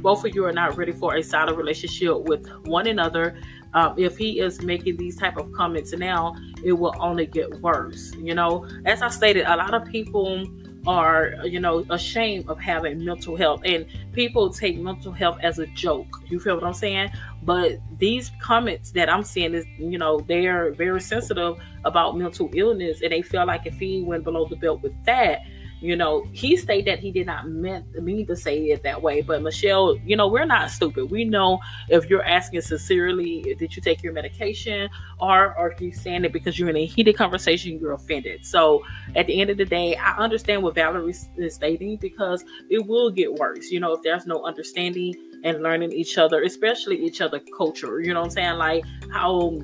both 0.00 0.24
of 0.24 0.34
you 0.34 0.46
are 0.46 0.52
not 0.52 0.76
ready 0.78 0.92
for 0.92 1.16
a 1.16 1.22
solid 1.22 1.56
relationship 1.56 2.16
with 2.22 2.48
one 2.64 2.86
another. 2.86 3.36
Um, 3.74 3.94
if 3.98 4.16
he 4.16 4.40
is 4.40 4.62
making 4.62 4.96
these 4.96 5.16
type 5.16 5.36
of 5.36 5.52
comments 5.52 5.92
now, 5.92 6.34
it 6.64 6.72
will 6.72 6.94
only 6.98 7.26
get 7.26 7.60
worse. 7.60 8.14
You 8.14 8.34
know, 8.34 8.66
as 8.86 9.02
I 9.02 9.08
stated, 9.08 9.44
a 9.46 9.56
lot 9.56 9.74
of 9.74 9.84
people 9.86 10.46
are 10.86 11.34
you 11.44 11.60
know 11.60 11.84
ashamed 11.90 12.48
of 12.48 12.58
having 12.58 13.04
mental 13.04 13.36
health. 13.36 13.62
And 13.64 13.86
people 14.12 14.50
take 14.50 14.78
mental 14.78 15.12
health 15.12 15.38
as 15.42 15.58
a 15.58 15.66
joke. 15.68 16.20
You 16.26 16.40
feel 16.40 16.54
what 16.54 16.64
i'm 16.64 16.74
saying? 16.74 17.10
But 17.42 17.78
these 17.98 18.30
comments 18.40 18.90
that 18.92 19.08
i'm 19.08 19.22
seeing 19.22 19.54
is 19.54 19.64
you 19.78 19.98
know 19.98 20.20
they're 20.20 20.72
very 20.72 21.00
sensitive 21.00 21.58
about 21.84 22.16
mental 22.16 22.50
illness. 22.54 23.00
And 23.02 23.12
they 23.12 23.22
feel 23.22 23.46
like 23.46 23.66
if 23.66 23.78
he 23.78 24.02
went 24.02 24.24
below 24.24 24.46
the 24.46 24.56
belt 24.56 24.82
with 24.82 24.92
that 25.04 25.42
you 25.82 25.96
know, 25.96 26.24
he 26.32 26.56
stated 26.56 26.86
that 26.86 27.00
he 27.00 27.10
did 27.10 27.26
not 27.26 27.48
meant 27.48 27.92
mean 28.00 28.24
to 28.26 28.36
say 28.36 28.70
it 28.70 28.84
that 28.84 29.02
way. 29.02 29.20
But 29.20 29.42
Michelle, 29.42 29.96
you 30.06 30.16
know, 30.16 30.28
we're 30.28 30.44
not 30.44 30.70
stupid. 30.70 31.10
We 31.10 31.24
know 31.24 31.58
if 31.88 32.08
you're 32.08 32.24
asking 32.24 32.60
sincerely, 32.60 33.56
did 33.58 33.74
you 33.74 33.82
take 33.82 34.02
your 34.02 34.12
medication, 34.12 34.88
or 35.20 35.58
or 35.58 35.72
if 35.72 35.80
you 35.80 35.92
saying 35.92 36.24
it 36.24 36.32
because 36.32 36.58
you're 36.58 36.70
in 36.70 36.76
a 36.76 36.86
heated 36.86 37.16
conversation, 37.16 37.78
you're 37.80 37.92
offended. 37.92 38.46
So 38.46 38.84
at 39.16 39.26
the 39.26 39.40
end 39.40 39.50
of 39.50 39.56
the 39.56 39.64
day, 39.64 39.96
I 39.96 40.16
understand 40.16 40.62
what 40.62 40.76
Valerie 40.76 41.14
is 41.36 41.54
stating 41.54 41.96
because 41.96 42.44
it 42.70 42.86
will 42.86 43.10
get 43.10 43.34
worse. 43.34 43.70
You 43.70 43.80
know, 43.80 43.92
if 43.92 44.02
there's 44.02 44.26
no 44.26 44.44
understanding 44.44 45.14
and 45.44 45.62
learning 45.62 45.92
each 45.92 46.18
other, 46.18 46.42
especially 46.42 46.96
each 47.04 47.20
other 47.20 47.40
culture. 47.56 48.00
You 48.00 48.14
know 48.14 48.20
what 48.20 48.26
I'm 48.26 48.30
saying? 48.30 48.58
Like 48.58 48.84
how 49.10 49.58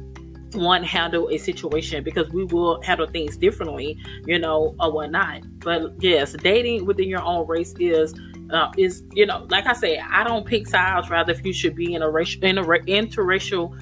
one 0.54 0.82
handle 0.82 1.28
a 1.28 1.38
situation 1.38 2.02
because 2.02 2.28
we 2.30 2.44
will 2.44 2.80
handle 2.82 3.06
things 3.06 3.36
differently, 3.36 3.98
you 4.26 4.38
know, 4.38 4.74
or 4.80 4.92
whatnot. 4.92 5.42
But 5.60 6.02
yes, 6.02 6.32
dating 6.32 6.86
within 6.86 7.08
your 7.08 7.22
own 7.22 7.46
race 7.46 7.74
is 7.78 8.14
uh, 8.50 8.70
is 8.78 9.02
you 9.12 9.26
know, 9.26 9.46
like 9.50 9.66
I 9.66 9.74
say, 9.74 9.98
I 9.98 10.24
don't 10.24 10.46
pick 10.46 10.66
sides. 10.66 11.10
Rather, 11.10 11.32
if 11.32 11.44
you 11.44 11.52
should 11.52 11.74
be 11.74 11.94
in 11.94 12.02
a 12.02 12.10
racial 12.10 12.42
in 12.44 12.58
a 12.58 12.62
interracial 12.62 13.78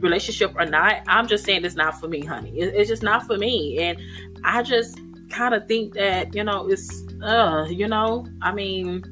relationship 0.00 0.54
or 0.56 0.66
not, 0.66 1.02
I'm 1.06 1.28
just 1.28 1.44
saying 1.44 1.64
it's 1.64 1.76
not 1.76 2.00
for 2.00 2.08
me, 2.08 2.24
honey. 2.24 2.58
It, 2.58 2.74
it's 2.74 2.88
just 2.88 3.02
not 3.02 3.26
for 3.26 3.36
me, 3.36 3.78
and 3.78 3.98
I 4.44 4.62
just 4.62 4.98
kind 5.30 5.54
of 5.54 5.68
think 5.68 5.94
that 5.94 6.34
you 6.34 6.42
know 6.42 6.68
it's 6.68 7.04
uh 7.22 7.66
you 7.68 7.86
know 7.86 8.26
I 8.42 8.52
mean 8.52 9.04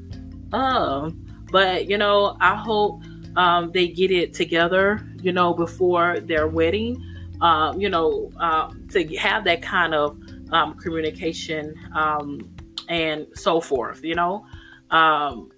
uh 0.52 1.10
but 1.50 1.88
you 1.88 1.98
know 1.98 2.36
I 2.40 2.56
hope 2.56 3.02
um, 3.36 3.70
they 3.72 3.88
get 3.88 4.10
it 4.10 4.34
together, 4.34 5.06
you 5.20 5.32
know, 5.32 5.52
before 5.52 6.20
their 6.20 6.48
wedding, 6.48 7.02
um, 7.40 7.80
you 7.80 7.88
know, 7.88 8.30
um, 8.38 8.86
to 8.90 9.06
have 9.16 9.44
that 9.44 9.62
kind 9.62 9.94
of 9.94 10.18
um, 10.52 10.74
communication 10.74 11.74
um, 11.94 12.40
and 12.88 13.26
so 13.34 13.60
forth, 13.60 14.02
you 14.02 14.14
know. 14.14 14.46
Um, 14.90 15.50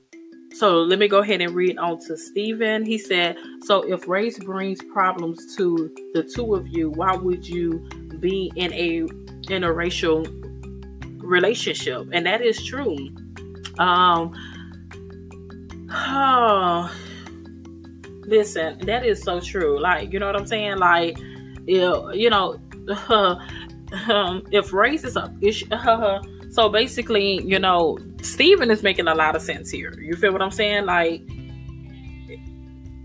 so 0.54 0.78
let 0.82 0.98
me 0.98 1.08
go 1.08 1.18
ahead 1.18 1.40
and 1.40 1.54
read 1.54 1.78
on 1.78 2.00
to 2.06 2.16
Stephen. 2.16 2.84
He 2.84 2.98
said, 2.98 3.36
So 3.64 3.82
if 3.82 4.08
race 4.08 4.38
brings 4.38 4.82
problems 4.92 5.56
to 5.56 5.94
the 6.14 6.22
two 6.22 6.54
of 6.54 6.66
you, 6.68 6.90
why 6.90 7.14
would 7.14 7.46
you 7.46 7.78
be 8.18 8.50
in 8.56 8.72
a 8.72 9.02
interracial 9.48 10.26
relationship? 11.22 12.08
And 12.12 12.26
that 12.26 12.40
is 12.40 12.64
true. 12.64 12.96
Um, 13.78 14.32
oh, 15.90 16.90
listen, 18.28 18.78
that 18.86 19.04
is 19.04 19.22
so 19.22 19.40
true. 19.40 19.80
Like, 19.80 20.12
you 20.12 20.18
know 20.18 20.26
what 20.26 20.36
I'm 20.36 20.46
saying? 20.46 20.78
Like, 20.78 21.18
you, 21.66 22.30
know, 22.30 22.60
uh, 22.88 23.36
um, 24.08 24.44
if 24.50 24.72
race 24.72 25.04
is 25.04 25.16
a 25.16 25.34
issue, 25.40 25.66
uh, 25.72 26.22
so 26.50 26.68
basically, 26.68 27.42
you 27.42 27.58
know, 27.58 27.98
Stephen 28.22 28.70
is 28.70 28.82
making 28.82 29.08
a 29.08 29.14
lot 29.14 29.34
of 29.34 29.42
sense 29.42 29.70
here. 29.70 29.98
You 29.98 30.14
feel 30.14 30.32
what 30.32 30.42
I'm 30.42 30.50
saying? 30.50 30.86
Like, 30.86 31.22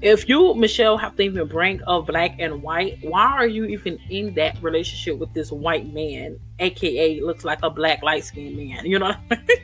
if 0.02 0.28
you, 0.28 0.54
Michelle, 0.56 0.98
have 0.98 1.16
to 1.16 1.24
even 1.24 1.48
bring 1.48 1.82
up 1.88 2.08
black 2.08 2.36
and 2.38 2.62
white, 2.62 2.98
why 3.04 3.24
are 3.24 3.48
you 3.48 3.64
even 3.66 3.98
in 4.10 4.34
that 4.34 4.62
relationship 4.62 5.18
with 5.18 5.34
this 5.34 5.50
white 5.50 5.94
man, 5.94 6.38
aka 6.60 7.22
looks 7.22 7.46
like 7.46 7.60
a 7.64 7.70
black 7.70 8.04
light 8.04 8.26
skinned 8.26 8.58
man? 8.58 8.86
You 8.86 9.00
know 9.00 9.14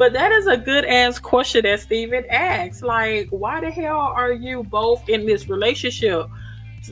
But 0.00 0.14
that 0.14 0.32
is 0.32 0.46
a 0.46 0.56
good 0.56 0.86
ass 0.86 1.18
question 1.18 1.64
that 1.64 1.78
Steven 1.80 2.24
asks. 2.30 2.80
Like, 2.80 3.28
why 3.28 3.60
the 3.60 3.70
hell 3.70 3.98
are 3.98 4.32
you 4.32 4.64
both 4.64 5.06
in 5.10 5.26
this 5.26 5.46
relationship? 5.46 6.26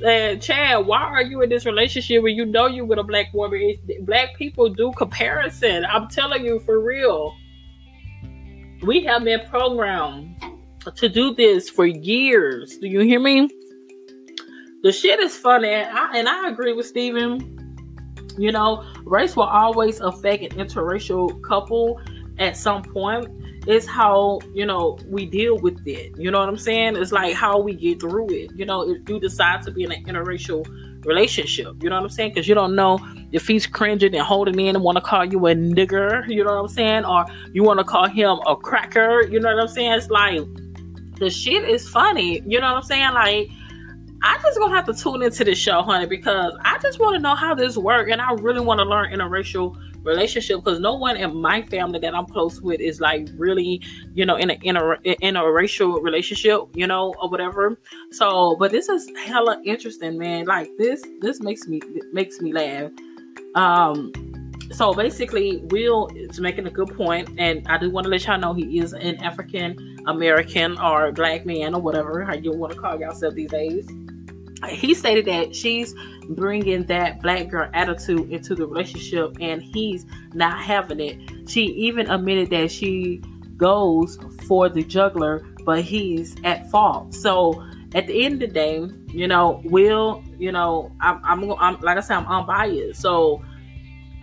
And 0.05 0.42
Chad, 0.42 0.85
why 0.85 1.05
are 1.05 1.23
you 1.23 1.40
in 1.40 1.49
this 1.49 1.64
relationship 1.64 2.23
when 2.23 2.37
you 2.37 2.44
know 2.44 2.66
you 2.66 2.85
with 2.85 2.99
a 2.99 3.03
black 3.03 3.33
woman? 3.33 3.77
Black 4.03 4.37
people 4.37 4.68
do 4.68 4.92
comparison. 4.92 5.87
I'm 5.87 6.09
telling 6.09 6.44
you 6.44 6.61
for 6.61 6.81
real. 6.81 7.35
We 8.83 9.05
have 9.05 9.25
been 9.25 9.40
programmed 9.49 10.44
to 10.94 11.09
do 11.09 11.35
this 11.35 11.71
for 11.71 11.87
years. 11.87 12.77
Do 12.77 12.88
you 12.88 13.01
hear 13.01 13.21
me? 13.21 13.49
The 14.83 14.92
shit 14.92 15.18
is 15.18 15.35
funny, 15.35 15.71
and 15.71 15.97
I, 15.97 16.18
and 16.18 16.29
I 16.29 16.51
agree 16.51 16.75
with 16.75 16.85
Steven. 16.85 17.55
You 18.37 18.53
know, 18.53 18.85
race 19.07 19.35
will 19.35 19.44
always 19.44 19.99
affect 20.01 20.42
an 20.42 20.59
interracial 20.59 21.42
couple 21.42 21.99
at 22.38 22.57
some 22.57 22.83
point 22.83 23.29
it's 23.66 23.87
how 23.87 24.38
you 24.55 24.64
know 24.64 24.98
we 25.07 25.27
deal 25.27 25.59
with 25.59 25.87
it. 25.87 26.16
You 26.16 26.31
know 26.31 26.38
what 26.38 26.48
i'm 26.48 26.57
saying? 26.57 26.96
It's 26.96 27.12
like 27.12 27.35
how 27.35 27.59
we 27.59 27.74
get 27.74 28.01
through 28.01 28.31
it. 28.31 28.51
You 28.55 28.64
know 28.64 28.88
if 28.88 29.09
you 29.09 29.20
decide 29.20 29.62
to 29.62 29.70
be 29.70 29.85
in 29.85 29.92
an 29.92 30.05
interracial 30.05 30.66
relationship 31.05 31.77
you 31.83 31.88
know 31.88 31.96
what 31.96 32.05
i'm 32.05 32.11
saying? 32.11 32.31
Because 32.31 32.48
you 32.48 32.55
don't 32.55 32.74
know 32.74 32.98
if 33.33 33.46
he's 33.46 33.66
cringing 33.66 34.14
and 34.14 34.24
holding 34.24 34.59
in 34.59 34.74
and 34.74 34.85
want 34.85 34.96
to 34.96 35.03
call 35.03 35.24
you 35.24 35.46
a 35.46 35.55
nigger 35.55 36.27
you 36.29 36.42
know 36.44 36.55
what 36.55 36.61
i'm 36.61 36.68
saying? 36.68 37.05
Or 37.05 37.27
you 37.53 37.62
want 37.62 37.79
to 37.79 37.85
call 37.85 38.09
him 38.09 38.38
a 38.46 38.57
cracker 38.57 39.22
you 39.29 39.38
know 39.38 39.55
what 39.55 39.62
i'm 39.62 39.68
saying? 39.68 39.92
It's 39.92 40.09
like 40.09 40.40
the 41.16 41.29
shit 41.29 41.68
is 41.68 41.88
funny 41.88 42.42
you 42.46 42.61
know 42.61 42.72
what 42.72 42.79
i'm 42.79 42.83
saying? 42.83 43.12
Like 43.12 43.51
I 44.22 44.38
just 44.42 44.59
gonna 44.59 44.74
have 44.74 44.87
to 44.87 44.94
tune 44.94 45.22
into 45.22 45.44
this 45.44 45.59
show, 45.59 45.83
honey, 45.83 46.07
because 46.07 46.53
I 46.64 46.79
just 46.79 46.98
want 46.98 47.14
to 47.14 47.20
know 47.20 47.37
how 47.37 47.55
this 47.55 47.77
work, 47.77 48.09
and 48.09 48.20
I 48.20 48.33
really 48.33 48.61
want 48.61 48.79
to 48.81 48.85
learn 48.85 49.12
interracial 49.12 49.77
relationship 50.09 50.57
because 50.64 50.81
no 50.81 50.94
one 50.94 51.16
in 51.16 51.40
my 51.40 51.62
family 51.62 51.99
that 52.01 52.14
I'm 52.14 52.27
close 52.27 52.61
with 52.61 52.81
is 52.81 53.01
like 53.01 53.29
really, 53.37 53.81
you 54.14 54.27
know, 54.27 54.37
in 54.37 54.51
a 54.51 54.55
in 54.62 54.77
a 54.77 54.97
in 55.05 55.37
a 55.37 55.51
racial 55.51 56.01
relationship, 56.01 56.61
you 56.75 56.87
know, 56.87 57.14
or 57.21 57.29
whatever. 57.29 57.79
So, 58.12 58.57
but 58.59 58.71
this 58.71 58.88
is 58.88 59.11
hella 59.25 59.61
interesting, 59.64 60.18
man. 60.18 60.47
Like 60.47 60.68
this, 60.79 61.03
this 61.21 61.40
makes 61.40 61.68
me 61.68 61.81
makes 62.12 62.40
me 62.40 62.53
laugh. 62.53 62.90
Um, 63.55 64.12
so 64.73 64.92
basically, 64.92 65.59
Will 65.71 66.09
is 66.14 66.40
making 66.40 66.66
a 66.66 66.71
good 66.71 66.94
point, 66.97 67.29
and 67.38 67.66
I 67.68 67.79
do 67.79 67.90
want 67.90 68.05
to 68.05 68.11
let 68.11 68.27
y'all 68.27 68.38
know 68.38 68.53
he 68.53 68.79
is 68.79 68.92
an 68.92 69.16
African 69.23 69.97
American 70.07 70.79
or 70.79 71.12
black 71.12 71.44
man 71.44 71.75
or 71.75 71.83
whatever 71.83 72.25
how 72.25 72.35
you 72.35 72.53
want 72.53 72.73
to 72.73 72.79
call 72.79 72.99
yourself 72.99 73.35
these 73.35 73.51
days 73.51 73.87
he 74.71 74.95
stated 74.95 75.25
that 75.27 75.55
she's 75.55 75.95
bringing 76.31 76.85
that 76.85 77.23
black 77.23 77.49
girl 77.49 77.69
attitude 77.73 78.31
into 78.31 78.55
the 78.55 78.67
relationship 78.67 79.37
and 79.41 79.63
he's 79.63 80.07
not 80.35 80.61
having 80.61 81.01
it. 81.01 81.49
She 81.49 81.63
even 81.63 82.11
admitted 82.11 82.51
that 82.51 82.71
she 82.71 83.23
goes 83.57 84.19
for 84.47 84.69
the 84.69 84.83
juggler, 84.83 85.41
but 85.65 85.83
he's 85.83 86.37
at 86.45 86.71
fault. 86.71 87.15
So 87.15 87.63
at 87.95 88.07
the 88.07 88.25
end 88.25 88.35
of 88.35 88.41
the 88.41 88.47
day, 88.49 88.89
you 89.09 89.27
know, 89.27 89.61
Will, 89.65 90.23
you 90.39 90.53
know, 90.53 90.93
I'm, 91.01 91.21
I'm, 91.25 91.53
I'm 91.53 91.81
like 91.81 91.99
I 91.99 92.01
said, 92.01 92.17
I'm 92.17 92.27
unbiased. 92.27 93.01
So 93.01 93.43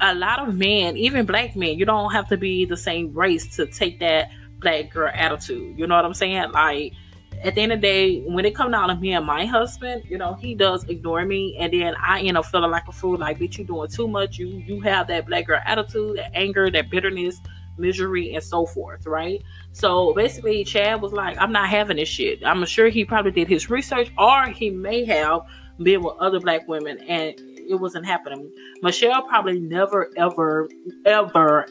a 0.02 0.14
lot 0.14 0.48
of 0.48 0.56
men, 0.56 0.98
even 0.98 1.26
black 1.26 1.56
men, 1.56 1.78
you 1.78 1.86
don't 1.86 2.12
have 2.12 2.28
to 2.30 2.38
be 2.38 2.66
the 2.66 2.78
same 2.78 3.14
race 3.14 3.56
to 3.56 3.66
take 3.66 4.00
that 4.00 4.30
black 4.60 4.92
girl 4.92 5.12
attitude. 5.14 5.78
You 5.78 5.88
know 5.88 5.96
what 5.96 6.06
I'm 6.06 6.14
saying? 6.14 6.52
Like 6.52 6.94
at 7.44 7.56
the 7.56 7.62
end 7.62 7.72
of 7.72 7.82
the 7.82 7.88
day, 7.88 8.22
when 8.22 8.46
it 8.46 8.56
comes 8.56 8.72
down 8.72 8.90
to 8.90 8.96
me 8.96 9.14
and 9.14 9.26
my 9.26 9.46
husband, 9.46 10.04
you 10.08 10.18
know, 10.18 10.34
he 10.34 10.56
does 10.56 10.84
ignore 10.86 11.26
me, 11.26 11.58
and 11.60 11.74
then 11.74 11.94
I 12.02 12.22
end 12.22 12.38
up 12.38 12.46
feeling 12.46 12.72
like 12.72 12.88
a 12.88 12.92
fool. 12.92 13.18
Like, 13.18 13.40
bitch, 13.40 13.58
you 13.58 13.66
doing 13.66 13.90
too 13.90 14.08
much. 14.08 14.38
You 14.38 14.48
you 14.48 14.82
have 14.82 15.08
that 15.08 15.28
black 15.28 15.48
girl 15.48 15.62
attitude, 15.66 16.18
that 16.18 16.32
anger, 16.34 16.70
that 16.72 16.90
bitterness, 16.90 17.40
misery, 17.78 18.34
and 18.34 18.44
so 18.44 18.66
forth, 18.66 19.06
right? 19.06 19.42
So 19.72 20.14
basically, 20.14 20.64
Chad 20.64 21.02
was 21.02 21.14
like, 21.14 21.38
I'm 21.40 21.52
not 21.52 21.70
having 21.70 21.98
this 21.98 22.10
shit. 22.10 22.46
I'm 22.46 22.66
sure 22.66 22.90
he 22.90 23.06
probably 23.06 23.32
did 23.32 23.48
his 23.48 23.70
research, 23.70 24.12
or 24.18 24.48
he 24.48 24.70
may 24.70 25.06
have 25.06 25.42
been 25.82 26.02
with 26.02 26.16
other 26.20 26.40
black 26.40 26.68
women, 26.68 27.00
and 27.08 27.34
it 27.38 27.76
wasn't 27.76 28.06
happening. 28.06 28.52
Michelle 28.82 29.24
probably 29.24 29.60
never, 29.60 30.10
ever, 30.18 30.70
ever, 31.06 31.68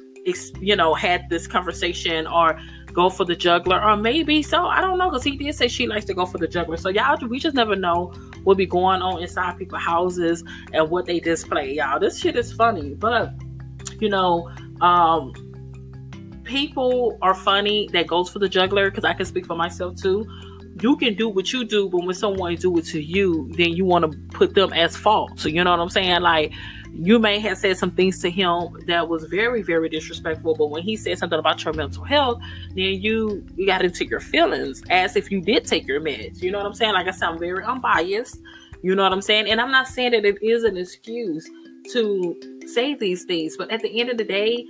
you 0.61 0.77
know, 0.77 0.95
had 0.95 1.29
this 1.31 1.47
conversation 1.47 2.27
or 2.27 2.59
go 2.95 3.11
for 3.11 3.25
the 3.25 3.35
juggler, 3.35 3.83
or 3.83 3.97
maybe 3.97 4.43
so. 4.43 4.65
I 4.67 4.81
don't 4.81 4.97
know 4.97 5.11
because 5.11 5.25
he 5.25 5.37
did 5.37 5.55
say 5.55 5.69
she 5.69 5.87
likes 5.87 6.05
to 6.07 6.15
go 6.15 6.25
for 6.25 6.39
the 6.39 6.49
juggler. 6.49 6.77
So 6.77 6.89
y'all, 6.89 7.19
we 7.27 7.39
just 7.39 7.55
never 7.55 7.77
know 7.77 8.13
what 8.45 8.57
be 8.57 8.67
going 8.67 9.03
on 9.03 9.21
inside 9.21 9.59
people's 9.59 9.83
houses 9.83 10.45
and 10.73 10.89
what 10.89 11.05
they 11.05 11.21
display. 11.21 11.75
Y'all, 11.75 11.99
this 11.99 12.19
shit 12.19 12.37
is 12.37 12.53
funny, 12.53 12.95
but 12.95 13.35
you 14.01 14.09
know, 14.09 14.51
um, 14.81 15.33
people 16.45 17.19
are 17.21 17.35
funny 17.35 17.89
that 17.93 18.07
goes 18.07 18.31
for 18.31 18.39
the 18.39 18.49
juggler 18.49 18.91
because 18.91 19.05
I 19.05 19.13
can 19.13 19.27
speak 19.27 19.47
for 19.47 19.57
myself 19.57 20.01
too. 20.01 20.25
You 20.85 20.99
can 20.99 21.15
do 21.15 21.31
what 21.31 21.51
you 21.51 21.65
do, 21.65 21.89
but 21.89 22.05
when 22.05 22.15
someone 22.15 22.57
do 22.57 22.77
it 22.77 22.85
to 22.89 23.01
you, 23.01 23.49
then 23.53 23.71
you 23.71 23.87
want 23.87 24.05
to 24.05 24.19
put 24.37 24.55
them 24.55 24.71
as 24.75 24.95
fault. 24.95 25.41
So 25.41 25.49
you 25.49 25.65
know 25.65 25.71
what 25.71 25.81
I'm 25.81 25.89
saying? 25.89 26.21
Like 26.21 26.53
you 26.93 27.19
may 27.19 27.39
have 27.39 27.57
said 27.57 27.79
some 27.79 27.91
things 27.91 28.21
to 28.21 28.31
him 28.31 28.77
that 28.87 29.09
was 29.09 29.25
very, 29.25 29.63
very 29.63 29.89
disrespectful. 29.89 30.55
But 30.55 30.67
when 30.67 30.83
he 30.83 30.95
said 30.97 31.17
something 31.17 31.39
about 31.39 31.65
your 31.65 31.73
mental 31.73 32.05
health, 32.05 32.39
then 32.75 33.01
you, 33.01 33.43
you 33.57 33.67
got 33.67 33.83
into 33.83 34.05
your 34.05 34.21
feelings 34.21 34.83
as 34.91 35.17
if 35.17 35.31
you 35.31 35.41
did 35.41 35.65
take 35.65 35.89
your 35.89 36.03
meds. 36.03 36.43
You 36.43 36.51
know 36.51 36.59
what 36.59 36.67
I'm 36.67 36.75
saying? 36.75 36.93
Like 36.93 37.09
I 37.09 37.13
said, 37.13 37.31
I'm 37.31 37.39
very 37.39 37.65
unbiased. 37.65 38.43
You 38.83 38.95
know 38.95 39.05
what 39.05 39.13
I'm 39.15 39.23
saying? 39.23 39.49
And 39.49 39.63
I'm 39.63 39.71
not 39.71 39.89
saying 39.89 40.11
that 40.11 40.27
it 40.27 40.37
is 40.43 40.65
an 40.65 40.77
excuse 40.77 41.49
to 41.95 42.39
say 42.67 42.95
these 42.95 43.25
things, 43.25 43.57
but 43.57 43.71
at 43.71 43.81
the 43.81 43.99
end 43.99 44.11
of 44.11 44.19
the 44.19 44.25
day, 44.25 44.67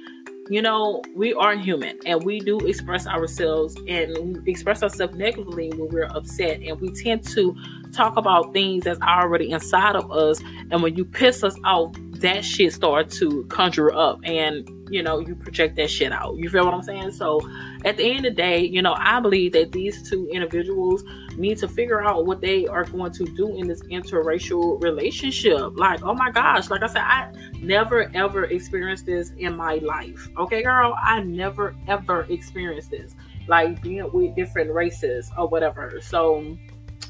you 0.49 0.61
know, 0.61 1.03
we 1.15 1.33
are 1.35 1.57
human 1.57 1.99
and 2.05 2.23
we 2.23 2.39
do 2.41 2.59
express 2.61 3.07
ourselves 3.07 3.77
and 3.89 4.47
express 4.47 4.83
ourselves 4.83 5.15
negatively 5.17 5.71
when 5.71 5.89
we're 5.89 6.09
upset. 6.11 6.61
And 6.63 6.81
we 6.81 6.91
tend 6.91 7.25
to 7.29 7.57
talk 7.93 8.17
about 8.17 8.53
things 8.53 8.85
that's 8.85 9.01
already 9.01 9.51
inside 9.51 9.97
of 9.97 10.11
us. 10.13 10.41
And 10.71 10.83
when 10.83 10.97
you 10.97 11.05
piss 11.05 11.43
us 11.43 11.57
off, 11.65 11.95
that 12.25 12.43
shit 12.43 12.72
start 12.72 13.11
to 13.11 13.45
conjure 13.51 13.95
up 13.95 14.18
and 14.25 14.66
you 14.89 15.03
know 15.03 15.18
you 15.18 15.35
project 15.35 15.77
that 15.77 15.91
shit 15.91 16.11
out. 16.11 16.35
You 16.39 16.49
feel 16.49 16.64
what 16.64 16.72
i'm 16.72 16.83
saying? 16.83 17.12
So 17.12 17.41
at 17.85 17.99
the 17.99 18.05
end 18.05 18.25
of 18.25 18.25
the 18.25 18.31
day 18.31 18.64
you 18.64 18.81
know 18.81 18.95
i 18.99 19.20
believe 19.20 19.53
that 19.53 19.72
these 19.72 20.09
two 20.09 20.27
individuals 20.33 21.05
need 21.37 21.59
to 21.59 21.68
figure 21.68 22.03
out 22.03 22.25
what 22.25 22.41
they 22.41 22.66
are 22.66 22.85
going 22.85 23.12
to 23.12 23.25
do 23.25 23.55
in 23.57 23.68
this 23.68 23.83
interracial 23.83 24.83
relationship. 24.83 25.77
Like 25.77 26.03
oh 26.03 26.14
my 26.14 26.31
gosh 26.31 26.70
like 26.70 26.83
i 26.83 26.87
said 26.87 27.03
i 27.03 27.31
never 27.61 28.11
ever 28.14 28.45
experienced 28.45 29.05
this 29.05 29.33
in 29.37 29.55
my 29.55 29.75
life. 29.77 30.27
Okay 30.39 30.62
girl? 30.62 30.97
I 31.03 31.20
never 31.20 31.77
ever 31.89 32.22
experienced 32.31 32.91
this. 32.91 33.14
Like 33.49 33.83
being 33.83 34.11
with 34.12 34.35
different 34.35 34.72
races 34.72 35.31
or 35.37 35.47
whatever. 35.47 36.01
So 36.01 36.57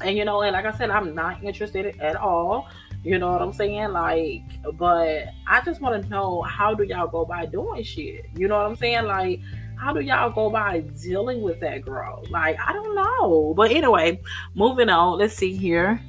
and 0.01 0.17
you 0.17 0.25
know 0.25 0.41
and 0.41 0.53
like 0.53 0.65
i 0.65 0.77
said 0.77 0.89
i'm 0.89 1.15
not 1.15 1.41
interested 1.41 1.97
at 2.01 2.17
all 2.17 2.67
you 3.05 3.19
know 3.19 3.31
what 3.31 3.41
I'm 3.41 3.53
saying? 3.53 3.91
Like, 3.91 4.41
but 4.73 5.25
I 5.47 5.61
just 5.63 5.79
want 5.79 6.01
to 6.01 6.09
know 6.09 6.41
how 6.41 6.73
do 6.73 6.83
y'all 6.83 7.07
go 7.07 7.23
by 7.23 7.45
doing 7.45 7.83
shit? 7.83 8.25
You 8.35 8.47
know 8.47 8.57
what 8.57 8.65
I'm 8.65 8.75
saying? 8.75 9.05
Like, 9.05 9.41
how 9.77 9.93
do 9.93 9.99
y'all 9.99 10.31
go 10.31 10.49
by 10.49 10.79
dealing 10.79 11.43
with 11.43 11.59
that 11.59 11.83
girl? 11.83 12.23
Like, 12.31 12.57
I 12.59 12.73
don't 12.73 12.95
know. 12.95 13.53
But 13.55 13.71
anyway, 13.71 14.19
moving 14.55 14.89
on. 14.89 15.19
Let's 15.19 15.35
see 15.35 15.55
here. 15.55 16.01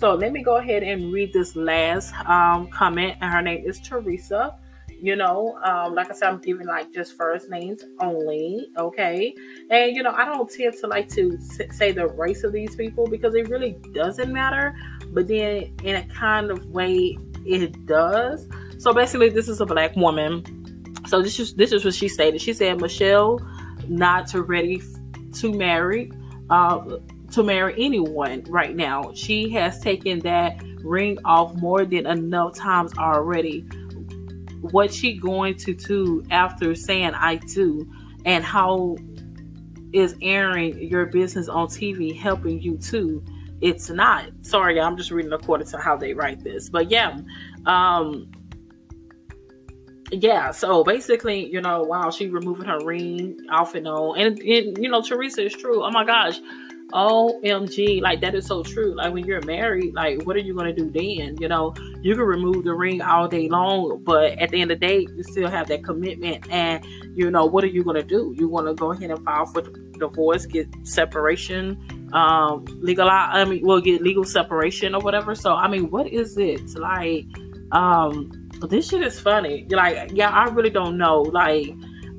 So 0.00 0.14
let 0.14 0.32
me 0.32 0.42
go 0.42 0.56
ahead 0.56 0.82
and 0.82 1.12
read 1.12 1.34
this 1.34 1.54
last 1.54 2.14
um, 2.26 2.68
comment. 2.68 3.18
And 3.20 3.30
her 3.30 3.42
name 3.42 3.64
is 3.66 3.78
Teresa 3.80 4.56
you 5.02 5.16
know 5.16 5.58
um, 5.64 5.94
like 5.94 6.10
i 6.10 6.14
said 6.14 6.28
i'm 6.28 6.38
giving 6.38 6.66
like 6.66 6.92
just 6.92 7.16
first 7.16 7.50
names 7.50 7.84
only 8.00 8.68
okay? 8.78 9.34
And 9.68 9.96
you 9.96 10.02
know 10.02 10.12
i 10.12 10.24
don't 10.24 10.48
tend 10.48 10.74
to 10.80 10.86
like 10.86 11.08
to 11.10 11.38
say 11.70 11.92
the 11.92 12.06
race 12.06 12.44
of 12.44 12.52
these 12.52 12.76
people 12.76 13.06
because 13.06 13.34
it 13.34 13.48
really 13.48 13.72
doesn't 13.92 14.32
matter 14.32 14.74
but 15.12 15.28
then 15.28 15.74
in 15.82 15.96
a 15.96 16.06
kind 16.06 16.50
of 16.50 16.64
way 16.66 17.18
it 17.44 17.86
does. 17.86 18.46
So 18.78 18.92
basically 18.92 19.28
this 19.28 19.48
is 19.48 19.60
a 19.60 19.66
black 19.66 19.96
woman. 19.96 20.44
So 21.06 21.20
this 21.20 21.38
is 21.38 21.54
this 21.54 21.72
is 21.72 21.84
what 21.84 21.94
she 21.94 22.08
stated. 22.08 22.40
She 22.40 22.52
said 22.52 22.80
michelle 22.80 23.40
not 23.88 24.32
ready 24.34 24.80
to 25.34 25.52
marry 25.52 26.12
uh, 26.50 26.98
to 27.32 27.42
marry 27.42 27.74
anyone 27.78 28.44
right 28.48 28.76
now. 28.76 29.12
She 29.14 29.50
has 29.50 29.80
taken 29.80 30.20
that 30.20 30.62
ring 30.84 31.18
off 31.24 31.54
more 31.56 31.84
than 31.84 32.06
enough 32.06 32.56
times 32.56 32.92
already 32.98 33.66
what 34.70 34.92
she 34.92 35.16
going 35.16 35.56
to 35.56 35.74
do 35.74 36.24
after 36.30 36.74
saying 36.74 37.12
I 37.14 37.36
do 37.36 37.90
and 38.24 38.44
how 38.44 38.96
is 39.92 40.16
airing 40.22 40.80
your 40.80 41.06
business 41.06 41.48
on 41.48 41.68
TV 41.68 42.16
helping 42.16 42.60
you 42.60 42.78
too? 42.78 43.24
It's 43.60 43.90
not. 43.90 44.26
Sorry, 44.42 44.80
I'm 44.80 44.96
just 44.96 45.10
reading 45.10 45.32
according 45.32 45.68
to 45.68 45.78
how 45.78 45.96
they 45.96 46.14
write 46.14 46.42
this. 46.42 46.68
But 46.68 46.90
yeah, 46.90 47.18
um 47.66 48.30
yeah, 50.12 50.50
so 50.50 50.84
basically, 50.84 51.50
you 51.50 51.60
know, 51.60 51.82
wow, 51.82 52.10
she 52.10 52.28
removing 52.28 52.66
her 52.66 52.78
ring 52.84 53.38
off 53.50 53.74
and 53.74 53.88
on. 53.88 54.18
And, 54.18 54.38
and 54.40 54.76
you 54.76 54.90
know, 54.90 55.00
Teresa 55.00 55.46
is 55.46 55.54
true. 55.54 55.82
Oh 55.82 55.90
my 55.90 56.04
gosh. 56.04 56.38
OMG, 56.92 58.00
like 58.00 58.20
that 58.20 58.34
is 58.34 58.46
so 58.46 58.62
true. 58.62 58.94
Like 58.94 59.12
when 59.12 59.24
you're 59.24 59.42
married, 59.42 59.94
like 59.94 60.22
what 60.26 60.36
are 60.36 60.40
you 60.40 60.54
gonna 60.54 60.72
do 60.72 60.90
then? 60.90 61.36
You 61.40 61.48
know, 61.48 61.74
you 62.02 62.14
can 62.14 62.24
remove 62.24 62.64
the 62.64 62.74
ring 62.74 63.00
all 63.00 63.28
day 63.28 63.48
long, 63.48 64.02
but 64.04 64.38
at 64.38 64.50
the 64.50 64.60
end 64.60 64.70
of 64.70 64.80
the 64.80 64.86
day, 64.86 65.06
you 65.14 65.22
still 65.22 65.50
have 65.50 65.68
that 65.68 65.84
commitment. 65.84 66.50
And 66.50 66.84
you 67.14 67.30
know, 67.30 67.46
what 67.46 67.64
are 67.64 67.68
you 67.68 67.82
gonna 67.82 68.02
do? 68.02 68.34
You 68.36 68.48
wanna 68.48 68.74
go 68.74 68.92
ahead 68.92 69.10
and 69.10 69.24
file 69.24 69.46
for 69.46 69.62
divorce, 69.62 70.46
get 70.46 70.68
separation, 70.82 71.78
um, 72.12 72.64
legal 72.80 73.08
I 73.08 73.44
mean 73.44 73.64
we'll 73.64 73.80
get 73.80 74.02
legal 74.02 74.24
separation 74.24 74.94
or 74.94 75.00
whatever. 75.00 75.34
So 75.34 75.54
I 75.54 75.68
mean, 75.68 75.90
what 75.90 76.06
is 76.06 76.36
it? 76.36 76.76
Like, 76.76 77.26
um, 77.72 78.50
this 78.68 78.88
shit 78.90 79.02
is 79.02 79.18
funny. 79.18 79.66
Like, 79.70 80.10
yeah, 80.12 80.30
I 80.30 80.44
really 80.50 80.70
don't 80.70 80.98
know. 80.98 81.22
Like 81.22 81.74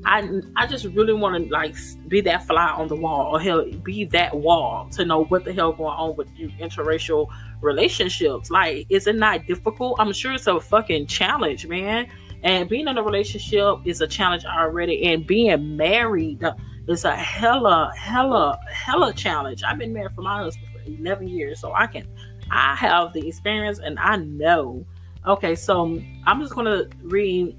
I 0.05 0.41
I 0.55 0.67
just 0.67 0.85
really 0.85 1.13
want 1.13 1.43
to 1.43 1.51
like 1.51 1.75
be 2.07 2.21
that 2.21 2.45
fly 2.45 2.71
on 2.71 2.87
the 2.87 2.95
wall 2.95 3.35
or 3.35 3.39
hell 3.39 3.65
be 3.83 4.05
that 4.05 4.35
wall 4.35 4.89
to 4.91 5.05
know 5.05 5.25
what 5.25 5.45
the 5.45 5.53
hell 5.53 5.71
going 5.71 5.95
on 5.95 6.15
with 6.15 6.27
you 6.35 6.49
interracial 6.59 7.27
relationships. 7.61 8.51
Like, 8.51 8.85
is 8.89 9.07
it 9.07 9.15
not 9.15 9.47
difficult? 9.47 9.95
I'm 9.99 10.11
sure 10.13 10.33
it's 10.33 10.47
a 10.47 10.59
fucking 10.59 11.07
challenge, 11.07 11.67
man. 11.67 12.07
And 12.43 12.67
being 12.67 12.87
in 12.87 12.97
a 12.97 13.03
relationship 13.03 13.77
is 13.85 14.01
a 14.01 14.07
challenge 14.07 14.43
already, 14.43 15.03
and 15.05 15.25
being 15.25 15.77
married 15.77 16.43
uh, 16.43 16.53
is 16.87 17.05
a 17.05 17.15
hella, 17.15 17.93
hella, 17.97 18.59
hella 18.69 19.13
challenge. 19.13 19.63
I've 19.63 19.77
been 19.77 19.93
married 19.93 20.13
for 20.13 20.21
my 20.21 20.43
husband 20.43 20.67
for 20.73 20.81
11 20.91 21.29
years, 21.29 21.61
so 21.61 21.73
I 21.73 21.87
can, 21.87 22.05
I 22.51 22.75
have 22.75 23.13
the 23.13 23.25
experience, 23.25 23.79
and 23.79 23.97
I 23.97 24.17
know. 24.17 24.85
Okay, 25.25 25.55
so 25.55 26.01
I'm 26.25 26.41
just 26.41 26.53
gonna 26.53 26.83
read 27.01 27.55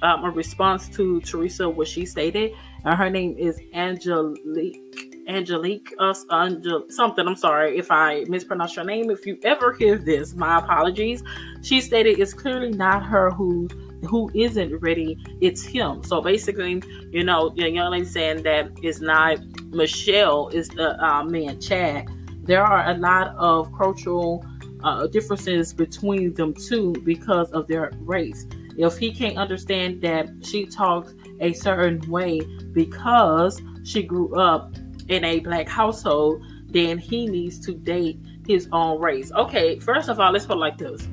um, 0.00 0.24
a 0.24 0.30
response 0.30 0.88
to 0.90 1.20
Teresa, 1.20 1.68
what 1.68 1.88
she 1.88 2.06
stated. 2.06 2.52
And 2.84 2.96
her 2.96 3.10
name 3.10 3.36
is 3.38 3.60
Angelique. 3.74 5.08
Angelique, 5.28 5.94
us, 6.00 6.24
Angel, 6.32 6.84
something. 6.88 7.26
I'm 7.26 7.36
sorry 7.36 7.78
if 7.78 7.90
I 7.90 8.24
mispronounce 8.28 8.74
your 8.74 8.84
name. 8.84 9.10
If 9.10 9.24
you 9.24 9.38
ever 9.44 9.72
hear 9.72 9.96
this, 9.96 10.34
my 10.34 10.58
apologies. 10.58 11.22
She 11.62 11.80
stated 11.80 12.18
it's 12.18 12.34
clearly 12.34 12.70
not 12.70 13.04
her 13.04 13.30
who 13.30 13.68
who 14.08 14.30
isn't 14.34 14.76
ready. 14.78 15.16
It's 15.40 15.62
him. 15.62 16.02
So 16.02 16.20
basically, 16.20 16.82
you 17.10 17.22
know, 17.22 17.50
the 17.50 17.70
young 17.70 17.92
lady 17.92 18.04
saying 18.04 18.42
that 18.42 18.72
it's 18.82 19.00
not 19.00 19.38
Michelle, 19.66 20.48
is 20.48 20.68
the 20.68 21.00
uh, 21.04 21.22
man 21.22 21.60
Chad. 21.60 22.08
There 22.44 22.64
are 22.64 22.90
a 22.90 22.94
lot 22.94 23.36
of 23.36 23.72
cultural 23.78 24.44
uh, 24.82 25.06
differences 25.06 25.72
between 25.72 26.34
them 26.34 26.52
two 26.54 26.94
because 27.04 27.50
of 27.52 27.68
their 27.68 27.92
race. 28.00 28.46
If 28.76 28.98
he 28.98 29.12
can't 29.12 29.36
understand 29.36 30.02
that 30.02 30.28
she 30.42 30.66
talks 30.66 31.14
a 31.40 31.52
certain 31.52 32.00
way 32.10 32.40
because 32.72 33.60
she 33.84 34.02
grew 34.02 34.34
up 34.38 34.74
in 35.08 35.24
a 35.24 35.40
black 35.40 35.68
household, 35.68 36.42
then 36.68 36.98
he 36.98 37.26
needs 37.26 37.60
to 37.60 37.74
date 37.74 38.18
his 38.46 38.68
own 38.72 39.00
race. 39.00 39.30
Okay, 39.32 39.78
first 39.78 40.08
of 40.08 40.18
all, 40.18 40.32
let's 40.32 40.46
put 40.46 40.56
it 40.56 40.60
like 40.60 40.78
this. 40.78 41.08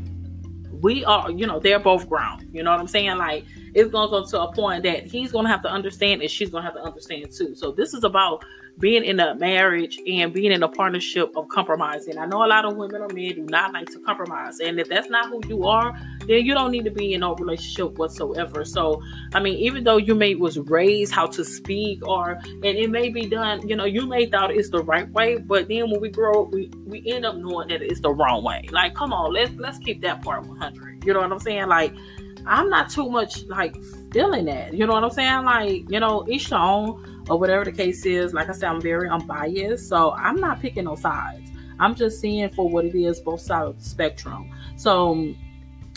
We 0.82 1.04
are, 1.04 1.30
you 1.30 1.46
know, 1.46 1.60
they're 1.60 1.80
both 1.80 2.08
grown. 2.08 2.48
You 2.54 2.64
know 2.64 2.72
what 2.72 2.80
I'm 2.80 2.88
saying? 2.88 3.18
Like, 3.18 3.46
it's 3.74 3.92
going 3.92 4.08
to 4.08 4.12
go 4.12 4.26
to 4.26 4.42
a 4.42 4.54
point 4.54 4.84
that 4.84 5.06
he's 5.06 5.32
going 5.32 5.46
to 5.46 5.52
have 5.52 5.62
to 5.64 5.70
understand 5.70 6.22
and 6.22 6.32
she's 6.32 6.50
going 6.50 6.64
to 6.64 6.66
have 6.66 6.76
to 6.76 6.84
understand 6.84 7.32
too. 7.32 7.54
So, 7.54 7.72
this 7.72 7.94
is 7.94 8.04
about 8.06 8.46
being 8.80 9.04
in 9.04 9.20
a 9.20 9.36
marriage 9.36 10.00
and 10.08 10.34
being 10.34 10.52
in 10.52 10.64
a 10.64 10.68
partnership 10.68 11.36
of 11.36 11.48
compromising. 11.50 12.18
I 12.18 12.26
know 12.26 12.46
a 12.46 12.48
lot 12.48 12.66
of 12.66 12.78
women 12.78 13.02
or 13.02 13.10
men 13.10 13.36
do 13.36 13.42
not 13.42 13.74
like 13.74 13.88
to 13.92 14.00
compromise. 14.00 14.60
And 14.60 14.80
if 14.80 14.88
that's 14.88 15.10
not 15.10 15.30
who 15.30 15.42
you 15.48 15.66
are, 15.66 15.94
then 16.28 16.46
you 16.46 16.54
don't 16.54 16.72
need 16.72 16.86
to 16.86 16.92
be 16.92 17.14
in 17.14 17.22
a 17.22 17.34
relationship 17.34 17.98
whatsoever. 17.98 18.64
So, 18.64 19.02
I 19.34 19.42
mean, 19.42 19.58
even 19.58 19.84
though 19.84 19.98
you 19.98 20.16
may 20.16 20.36
was 20.36 20.58
raised 20.58 21.14
how 21.14 21.28
to 21.28 21.44
speak 21.44 22.08
or 22.08 22.40
and 22.46 22.66
it 22.66 22.90
may 22.90 23.10
be 23.10 23.26
done, 23.26 23.68
you 23.68 23.76
know, 23.76 23.86
you 23.86 24.08
may 24.08 24.26
thought 24.26 24.52
it's 24.52 24.70
the 24.70 24.82
right 24.82 25.10
way, 25.12 25.38
but 25.38 25.68
then 25.68 25.90
when 25.92 26.00
we 26.00 26.10
grow 26.10 26.44
up, 26.44 26.52
we, 26.52 26.72
we 26.86 27.04
end 27.12 27.26
up 27.26 27.36
knowing 27.36 27.68
that 27.68 27.82
it's 27.82 28.00
the 28.00 28.12
wrong 28.12 28.44
way. 28.44 28.68
Like, 28.72 28.96
come 28.96 29.12
on, 29.12 29.34
let's 29.34 29.52
let's 29.56 29.78
keep 29.80 30.02
that 30.02 30.22
part 30.22 30.46
100. 30.46 31.04
You 31.06 31.14
know 31.14 31.20
what 31.20 31.32
I'm 31.32 31.40
saying? 31.40 31.68
Like, 31.68 31.94
I'm 32.46 32.70
not 32.70 32.90
too 32.90 33.10
much 33.10 33.44
like 33.46 33.76
feeling 34.12 34.46
that. 34.46 34.74
You 34.74 34.86
know 34.88 34.94
what 34.94 35.04
I'm 35.04 35.12
saying? 35.12 35.44
Like, 35.44 35.90
you 35.90 36.00
know, 36.00 36.26
each 36.30 36.52
own 36.54 37.19
or 37.30 37.40
whatever 37.40 37.66
the 37.66 37.72
case 37.72 38.06
is. 38.06 38.34
Like 38.34 38.50
I 38.50 38.54
said, 38.54 38.70
I'm 38.70 38.82
very 38.82 39.10
unbiased, 39.10 39.88
so 39.88 40.12
I'm 40.12 40.38
not 40.38 40.60
picking 40.62 40.86
no 40.86 40.96
sides. 40.96 41.52
I'm 41.80 41.96
just 41.96 42.20
seeing 42.20 42.50
for 42.50 42.70
what 42.70 42.86
it 42.86 42.96
is, 42.96 43.20
both 43.20 43.42
sides 43.42 43.70
of 43.70 43.78
the 43.78 43.90
spectrum. 43.90 44.52
So, 44.76 45.34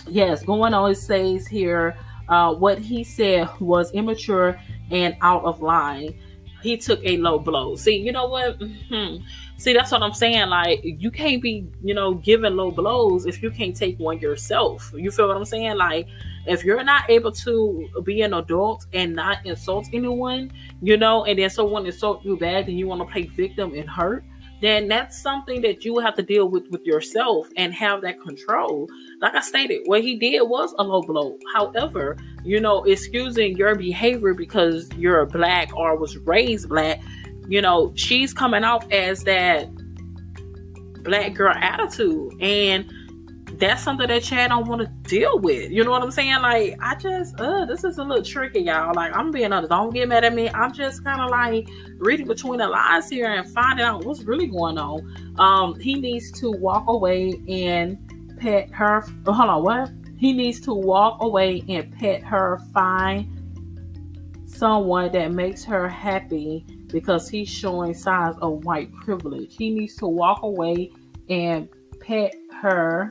yes, 0.07 0.45
going 0.45 0.75
on, 0.75 0.91
it 0.91 0.97
says 0.97 1.47
here, 1.47 1.97
uh, 2.29 2.55
what 2.55 2.79
he 2.79 3.03
said 3.03 3.49
was 3.61 3.91
immature 3.93 4.61
and 4.91 5.17
out 5.21 5.45
of 5.45 5.61
line. 5.61 6.15
He 6.63 6.77
took 6.77 7.01
a 7.05 7.17
low 7.17 7.41
blow. 7.41 7.75
See, 7.75 7.97
you 7.97 8.13
know 8.13 8.29
what? 8.29 8.61
Mm-hmm. 8.61 9.25
See, 9.57 9.73
that's 9.73 9.91
what 9.91 10.03
I'm 10.03 10.15
saying. 10.15 10.49
Like, 10.49 10.81
you 10.85 11.11
can't 11.11 11.43
be, 11.43 11.67
you 11.83 11.93
know, 11.93 12.15
giving 12.15 12.55
low 12.55 12.71
blows 12.71 13.27
if 13.27 13.43
you 13.43 13.51
can't 13.51 13.75
take 13.75 13.99
one 13.99 14.21
yourself. 14.21 14.93
You 14.97 15.11
feel 15.11 15.27
what 15.27 15.37
I'm 15.37 15.45
saying? 15.45 15.77
Like, 15.77 16.07
if 16.47 16.65
you're 16.65 16.83
not 16.83 17.09
able 17.09 17.33
to 17.33 17.89
be 18.05 18.23
an 18.23 18.35
adult 18.35 18.87
and 18.93 19.15
not 19.15 19.45
insult 19.47 19.89
anyone, 19.93 20.51
you 20.81 20.97
know, 20.97 21.25
and 21.25 21.39
then 21.39 21.51
someone 21.51 21.87
insult 21.87 22.25
you 22.25 22.37
bad 22.37 22.69
and 22.69 22.79
you 22.79 22.89
want 22.89 23.01
to 23.01 23.07
play 23.07 23.25
victim 23.25 23.75
and 23.75 23.89
hurt, 23.89 24.25
then 24.61 24.87
that's 24.87 25.21
something 25.21 25.61
that 25.61 25.85
you 25.85 25.99
have 25.99 26.15
to 26.15 26.23
deal 26.23 26.49
with 26.49 26.69
with 26.71 26.85
yourself 26.85 27.49
and 27.57 27.75
have 27.75 28.01
that 28.03 28.21
control. 28.21 28.89
Like 29.21 29.35
I 29.35 29.41
stated, 29.41 29.83
what 29.87 30.03
he 30.03 30.17
did 30.17 30.41
was 30.43 30.73
a 30.79 30.85
low 30.85 31.03
blow. 31.03 31.37
However, 31.53 32.17
you 32.45 32.61
know, 32.61 32.85
excusing 32.85 33.57
your 33.57 33.75
behavior 33.75 34.35
because 34.35 34.89
you're 34.97 35.27
black 35.27 35.77
or 35.77 35.97
was 35.97 36.17
raised 36.19 36.69
black, 36.69 37.01
you 37.49 37.61
know, 37.61 37.93
she's 37.97 38.33
coming 38.33 38.63
off 38.63 38.91
as 38.93 39.25
that 39.25 39.69
black 41.03 41.35
girl 41.35 41.55
attitude. 41.55 42.33
And 42.41 42.93
that's 43.63 43.85
something 43.85 44.09
that 44.09 44.25
Chad 44.25 44.51
don't 44.51 44.67
want 44.67 44.81
to 44.81 44.89
deal 45.09 45.39
with. 45.39 45.71
You 45.71 45.85
know 45.85 45.93
what 45.93 46.03
I'm 46.03 46.11
saying? 46.11 46.43
Like, 46.43 46.77
I 46.81 46.97
just, 46.97 47.39
uh, 47.39 47.65
this 47.65 47.85
is 47.85 47.97
a 47.99 48.03
little 48.03 48.25
tricky, 48.25 48.63
y'all. 48.63 48.93
Like, 48.93 49.15
I'm 49.15 49.31
being 49.31 49.53
honest. 49.53 49.71
Don't 49.71 49.95
get 49.95 50.09
mad 50.09 50.25
at 50.25 50.35
me. 50.35 50.51
I'm 50.51 50.73
just 50.73 51.05
kind 51.05 51.21
of 51.21 51.31
like 51.31 51.69
reading 51.99 52.27
between 52.27 52.59
the 52.59 52.67
lines 52.67 53.09
here 53.09 53.33
and 53.33 53.49
finding 53.49 53.85
out 53.85 54.05
what's 54.05 54.25
really 54.25 54.49
going 54.49 54.79
on. 54.79 55.37
Um, 55.39 55.79
he 55.79 55.95
needs 55.95 56.33
to 56.41 56.51
walk 56.51 56.89
away 56.89 57.41
and 57.49 57.97
pet 58.37 58.69
her. 58.73 59.05
Oh, 59.29 59.33
hold 59.33 59.49
on, 59.49 59.63
what? 59.63 59.93
He 60.19 60.33
needs 60.33 60.61
to 60.63 60.75
walk 60.75 61.23
away 61.23 61.63
and 61.69 61.97
pet 61.97 62.25
her. 62.25 62.59
Find 62.75 63.29
someone 64.45 65.13
that 65.13 65.31
makes 65.31 65.63
her 65.67 65.89
happy 65.89 66.67
because 66.89 67.29
he's 67.29 67.49
showing 67.49 67.95
signs 67.95 68.35
of 68.43 68.65
white 68.65 68.93
privilege. 68.93 69.57
He 69.57 69.71
needs 69.71 69.95
to 69.99 70.09
walk 70.09 70.43
away 70.43 70.91
and 71.29 71.69
pet 72.01 72.35
her 72.61 73.09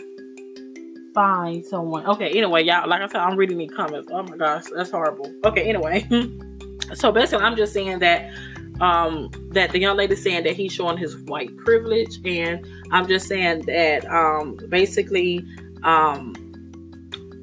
find 1.14 1.66
someone. 1.66 2.05
Okay, 2.05 2.30
anyway, 2.30 2.64
y'all, 2.64 2.88
like 2.88 3.01
I 3.01 3.07
said, 3.07 3.22
I'm 3.22 3.38
reading 3.38 3.57
these 3.57 3.72
comments. 3.72 4.09
Oh 4.12 4.24
my 4.24 4.38
gosh, 4.38 4.66
that's 4.76 4.91
horrible. 4.91 5.32
Okay, 5.45 5.64
anyway. 5.64 6.07
so 6.93 7.12
basically 7.12 7.45
I'm 7.45 7.55
just 7.55 7.74
saying 7.74 7.99
that 7.99 8.34
um 8.80 9.30
that 9.51 9.72
the 9.72 9.80
young 9.80 9.95
lady 9.95 10.16
saying 10.16 10.43
that 10.43 10.55
he's 10.55 10.74
showing 10.74 10.97
his 10.97 11.16
white 11.24 11.55
privilege 11.57 12.20
and 12.26 12.66
I'm 12.91 13.07
just 13.07 13.28
saying 13.28 13.64
that 13.68 14.05
um 14.09 14.57
basically 14.70 15.45
um 15.84 16.34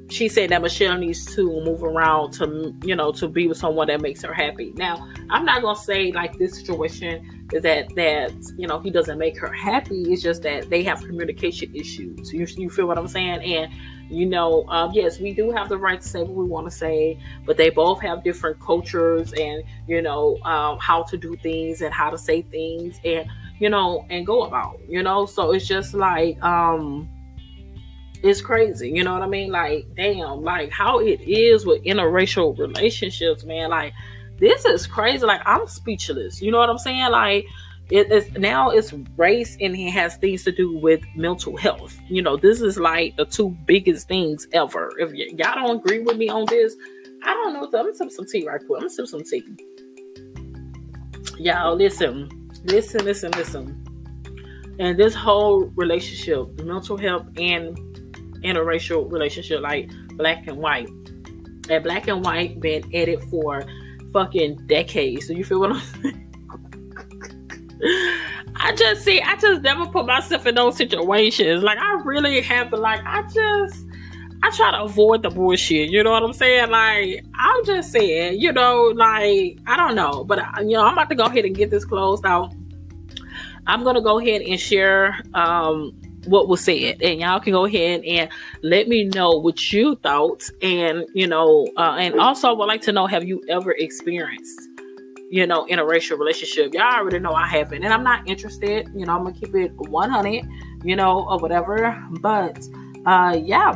she 0.09 0.27
said 0.27 0.49
that 0.49 0.61
Michelle 0.61 0.97
needs 0.97 1.33
to 1.35 1.45
move 1.61 1.83
around 1.83 2.31
to, 2.31 2.75
you 2.83 2.95
know, 2.95 3.11
to 3.11 3.27
be 3.27 3.47
with 3.47 3.57
someone 3.57 3.87
that 3.87 4.01
makes 4.01 4.23
her 4.23 4.33
happy. 4.33 4.73
Now, 4.75 5.07
I'm 5.29 5.45
not 5.45 5.61
gonna 5.61 5.77
say 5.77 6.11
like 6.11 6.37
this 6.39 6.57
situation 6.57 7.38
that 7.51 7.93
that 7.95 8.31
you 8.57 8.67
know 8.67 8.79
he 8.79 8.89
doesn't 8.91 9.17
make 9.17 9.37
her 9.39 9.51
happy. 9.51 10.13
It's 10.13 10.21
just 10.21 10.43
that 10.43 10.69
they 10.69 10.83
have 10.83 10.99
communication 10.99 11.75
issues. 11.75 12.31
You, 12.31 12.45
you 12.57 12.69
feel 12.69 12.87
what 12.87 12.97
I'm 12.97 13.07
saying? 13.07 13.43
And 13.43 13.73
you 14.11 14.25
know, 14.25 14.67
um, 14.69 14.91
yes, 14.93 15.19
we 15.19 15.33
do 15.33 15.51
have 15.51 15.69
the 15.69 15.77
right 15.77 16.01
to 16.01 16.07
say 16.07 16.19
what 16.19 16.31
we 16.35 16.45
want 16.45 16.67
to 16.69 16.75
say, 16.75 17.19
but 17.45 17.57
they 17.57 17.69
both 17.69 18.01
have 18.01 18.23
different 18.23 18.59
cultures 18.59 19.33
and 19.33 19.63
you 19.87 20.01
know 20.01 20.37
um, 20.43 20.77
how 20.79 21.03
to 21.03 21.17
do 21.17 21.35
things 21.37 21.81
and 21.81 21.93
how 21.93 22.09
to 22.09 22.17
say 22.17 22.41
things 22.43 22.99
and 23.05 23.29
you 23.59 23.69
know 23.69 24.05
and 24.09 24.25
go 24.25 24.43
about. 24.43 24.79
You 24.87 25.03
know, 25.03 25.25
so 25.25 25.51
it's 25.51 25.67
just 25.67 25.93
like. 25.93 26.41
um 26.43 27.09
it's 28.21 28.41
crazy. 28.41 28.89
You 28.89 29.03
know 29.03 29.13
what 29.13 29.21
I 29.21 29.27
mean? 29.27 29.51
Like, 29.51 29.87
damn, 29.95 30.43
like 30.43 30.71
how 30.71 30.99
it 30.99 31.21
is 31.21 31.65
with 31.65 31.81
interracial 31.83 32.57
relationships, 32.57 33.45
man. 33.45 33.69
Like, 33.69 33.93
this 34.39 34.65
is 34.65 34.87
crazy. 34.87 35.25
Like, 35.25 35.41
I'm 35.45 35.67
speechless. 35.67 36.41
You 36.41 36.51
know 36.51 36.57
what 36.57 36.69
I'm 36.69 36.77
saying? 36.77 37.11
Like, 37.11 37.45
it 37.89 38.11
is 38.11 38.31
now 38.37 38.69
it's 38.69 38.93
race 39.17 39.57
and 39.59 39.75
it 39.75 39.89
has 39.91 40.15
things 40.17 40.43
to 40.43 40.51
do 40.51 40.77
with 40.77 41.01
mental 41.15 41.57
health. 41.57 41.97
You 42.07 42.21
know, 42.21 42.37
this 42.37 42.61
is 42.61 42.77
like 42.77 43.17
the 43.17 43.25
two 43.25 43.57
biggest 43.65 44.07
things 44.07 44.47
ever. 44.53 44.91
If 44.99 45.09
y- 45.11 45.29
y'all 45.35 45.55
don't 45.55 45.77
agree 45.77 45.99
with 45.99 46.17
me 46.17 46.29
on 46.29 46.45
this, 46.45 46.75
I 47.23 47.33
don't 47.33 47.53
know. 47.53 47.65
I'm 47.65 47.71
gonna 47.71 47.95
sip 47.95 48.11
some 48.11 48.25
tea 48.25 48.47
right 48.47 48.59
quick. 48.59 48.77
I'm 48.77 48.81
gonna 48.81 48.89
sip 48.91 49.07
some 49.07 49.23
tea. 49.23 49.43
Y'all 51.39 51.75
listen, 51.75 52.29
listen, 52.65 53.03
listen, 53.05 53.31
listen. 53.31 53.85
And 54.77 54.97
this 54.97 55.15
whole 55.15 55.65
relationship, 55.75 56.63
mental 56.63 56.95
health 56.95 57.25
and 57.37 57.75
interracial 58.43 59.11
relationship 59.11 59.61
like 59.61 59.89
black 60.15 60.47
and 60.47 60.57
white. 60.57 60.89
And 61.69 61.83
black 61.83 62.07
and 62.07 62.23
white 62.23 62.59
been 62.59 62.83
it 62.91 63.21
for 63.23 63.63
fucking 64.11 64.67
decades. 64.67 65.27
So 65.27 65.33
you 65.33 65.43
feel 65.43 65.59
what 65.59 65.71
I'm 65.71 65.79
saying? 65.79 66.25
I 68.61 68.75
just 68.75 69.03
see, 69.03 69.21
I 69.21 69.35
just 69.37 69.61
never 69.61 69.85
put 69.85 70.05
myself 70.05 70.45
in 70.45 70.55
those 70.55 70.75
situations. 70.75 71.63
Like 71.63 71.77
I 71.77 72.01
really 72.03 72.41
have 72.41 72.69
to 72.71 72.77
like 72.77 73.01
I 73.05 73.21
just 73.33 73.85
I 74.43 74.51
try 74.51 74.71
to 74.71 74.83
avoid 74.83 75.23
the 75.23 75.29
bullshit. 75.29 75.89
You 75.89 76.03
know 76.03 76.11
what 76.11 76.23
I'm 76.23 76.33
saying? 76.33 76.69
Like 76.69 77.25
I'm 77.35 77.65
just 77.65 77.91
saying, 77.91 78.39
you 78.39 78.51
know, 78.51 78.93
like 78.95 79.59
I 79.65 79.77
don't 79.77 79.95
know, 79.95 80.23
but 80.23 80.39
you 80.61 80.73
know, 80.73 80.83
I'm 80.83 80.93
about 80.93 81.09
to 81.09 81.15
go 81.15 81.25
ahead 81.25 81.45
and 81.45 81.55
get 81.55 81.69
this 81.69 81.85
closed 81.85 82.25
out. 82.25 82.53
I'm 83.67 83.83
gonna 83.83 84.01
go 84.01 84.19
ahead 84.19 84.41
and 84.41 84.59
share 84.59 85.19
um 85.33 85.93
what 86.29 86.47
was 86.47 86.61
said. 86.61 87.01
And 87.01 87.19
y'all 87.19 87.39
can 87.39 87.53
go 87.53 87.65
ahead 87.65 88.03
and 88.05 88.29
let 88.61 88.87
me 88.87 89.05
know 89.05 89.31
what 89.31 89.71
you 89.73 89.95
thought 89.97 90.43
and 90.61 91.05
you 91.13 91.27
know 91.27 91.67
uh, 91.77 91.95
and 91.99 92.19
also 92.19 92.49
I 92.49 92.51
would 92.51 92.65
like 92.65 92.81
to 92.83 92.91
know 92.91 93.07
have 93.07 93.23
you 93.23 93.43
ever 93.49 93.71
experienced 93.71 94.61
you 95.29 95.45
know 95.45 95.65
interracial 95.65 96.17
relationship? 96.17 96.73
Y'all 96.73 96.93
already 96.93 97.19
know 97.19 97.33
i 97.33 97.47
haven't 97.47 97.83
and 97.83 97.93
i'm 97.93 98.03
not 98.03 98.27
interested 98.27 98.87
you 98.95 99.05
know 99.05 99.15
i'm 99.15 99.23
gonna 99.23 99.33
keep 99.33 99.55
it 99.55 99.71
100 99.73 100.47
you 100.83 100.95
know 100.95 101.27
or 101.29 101.37
whatever 101.39 101.97
but 102.21 102.57
uh 103.05 103.37
yeah. 103.41 103.73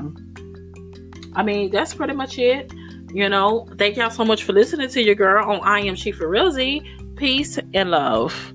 I 1.35 1.43
mean 1.43 1.71
that's 1.71 1.93
pretty 1.93 2.13
much 2.13 2.37
it 2.37 2.71
you 3.11 3.29
know. 3.29 3.67
Thank 3.77 3.97
y'all 3.97 4.09
so 4.09 4.25
much 4.25 4.43
for 4.43 4.53
listening 4.53 4.89
to 4.89 5.01
your 5.01 5.15
girl 5.15 5.49
on 5.49 5.59
i 5.61 5.79
am 5.79 5.95
chief 5.95 6.19
Rizzy. 6.19 6.85
peace 7.15 7.59
and 7.73 7.91
love 7.91 8.53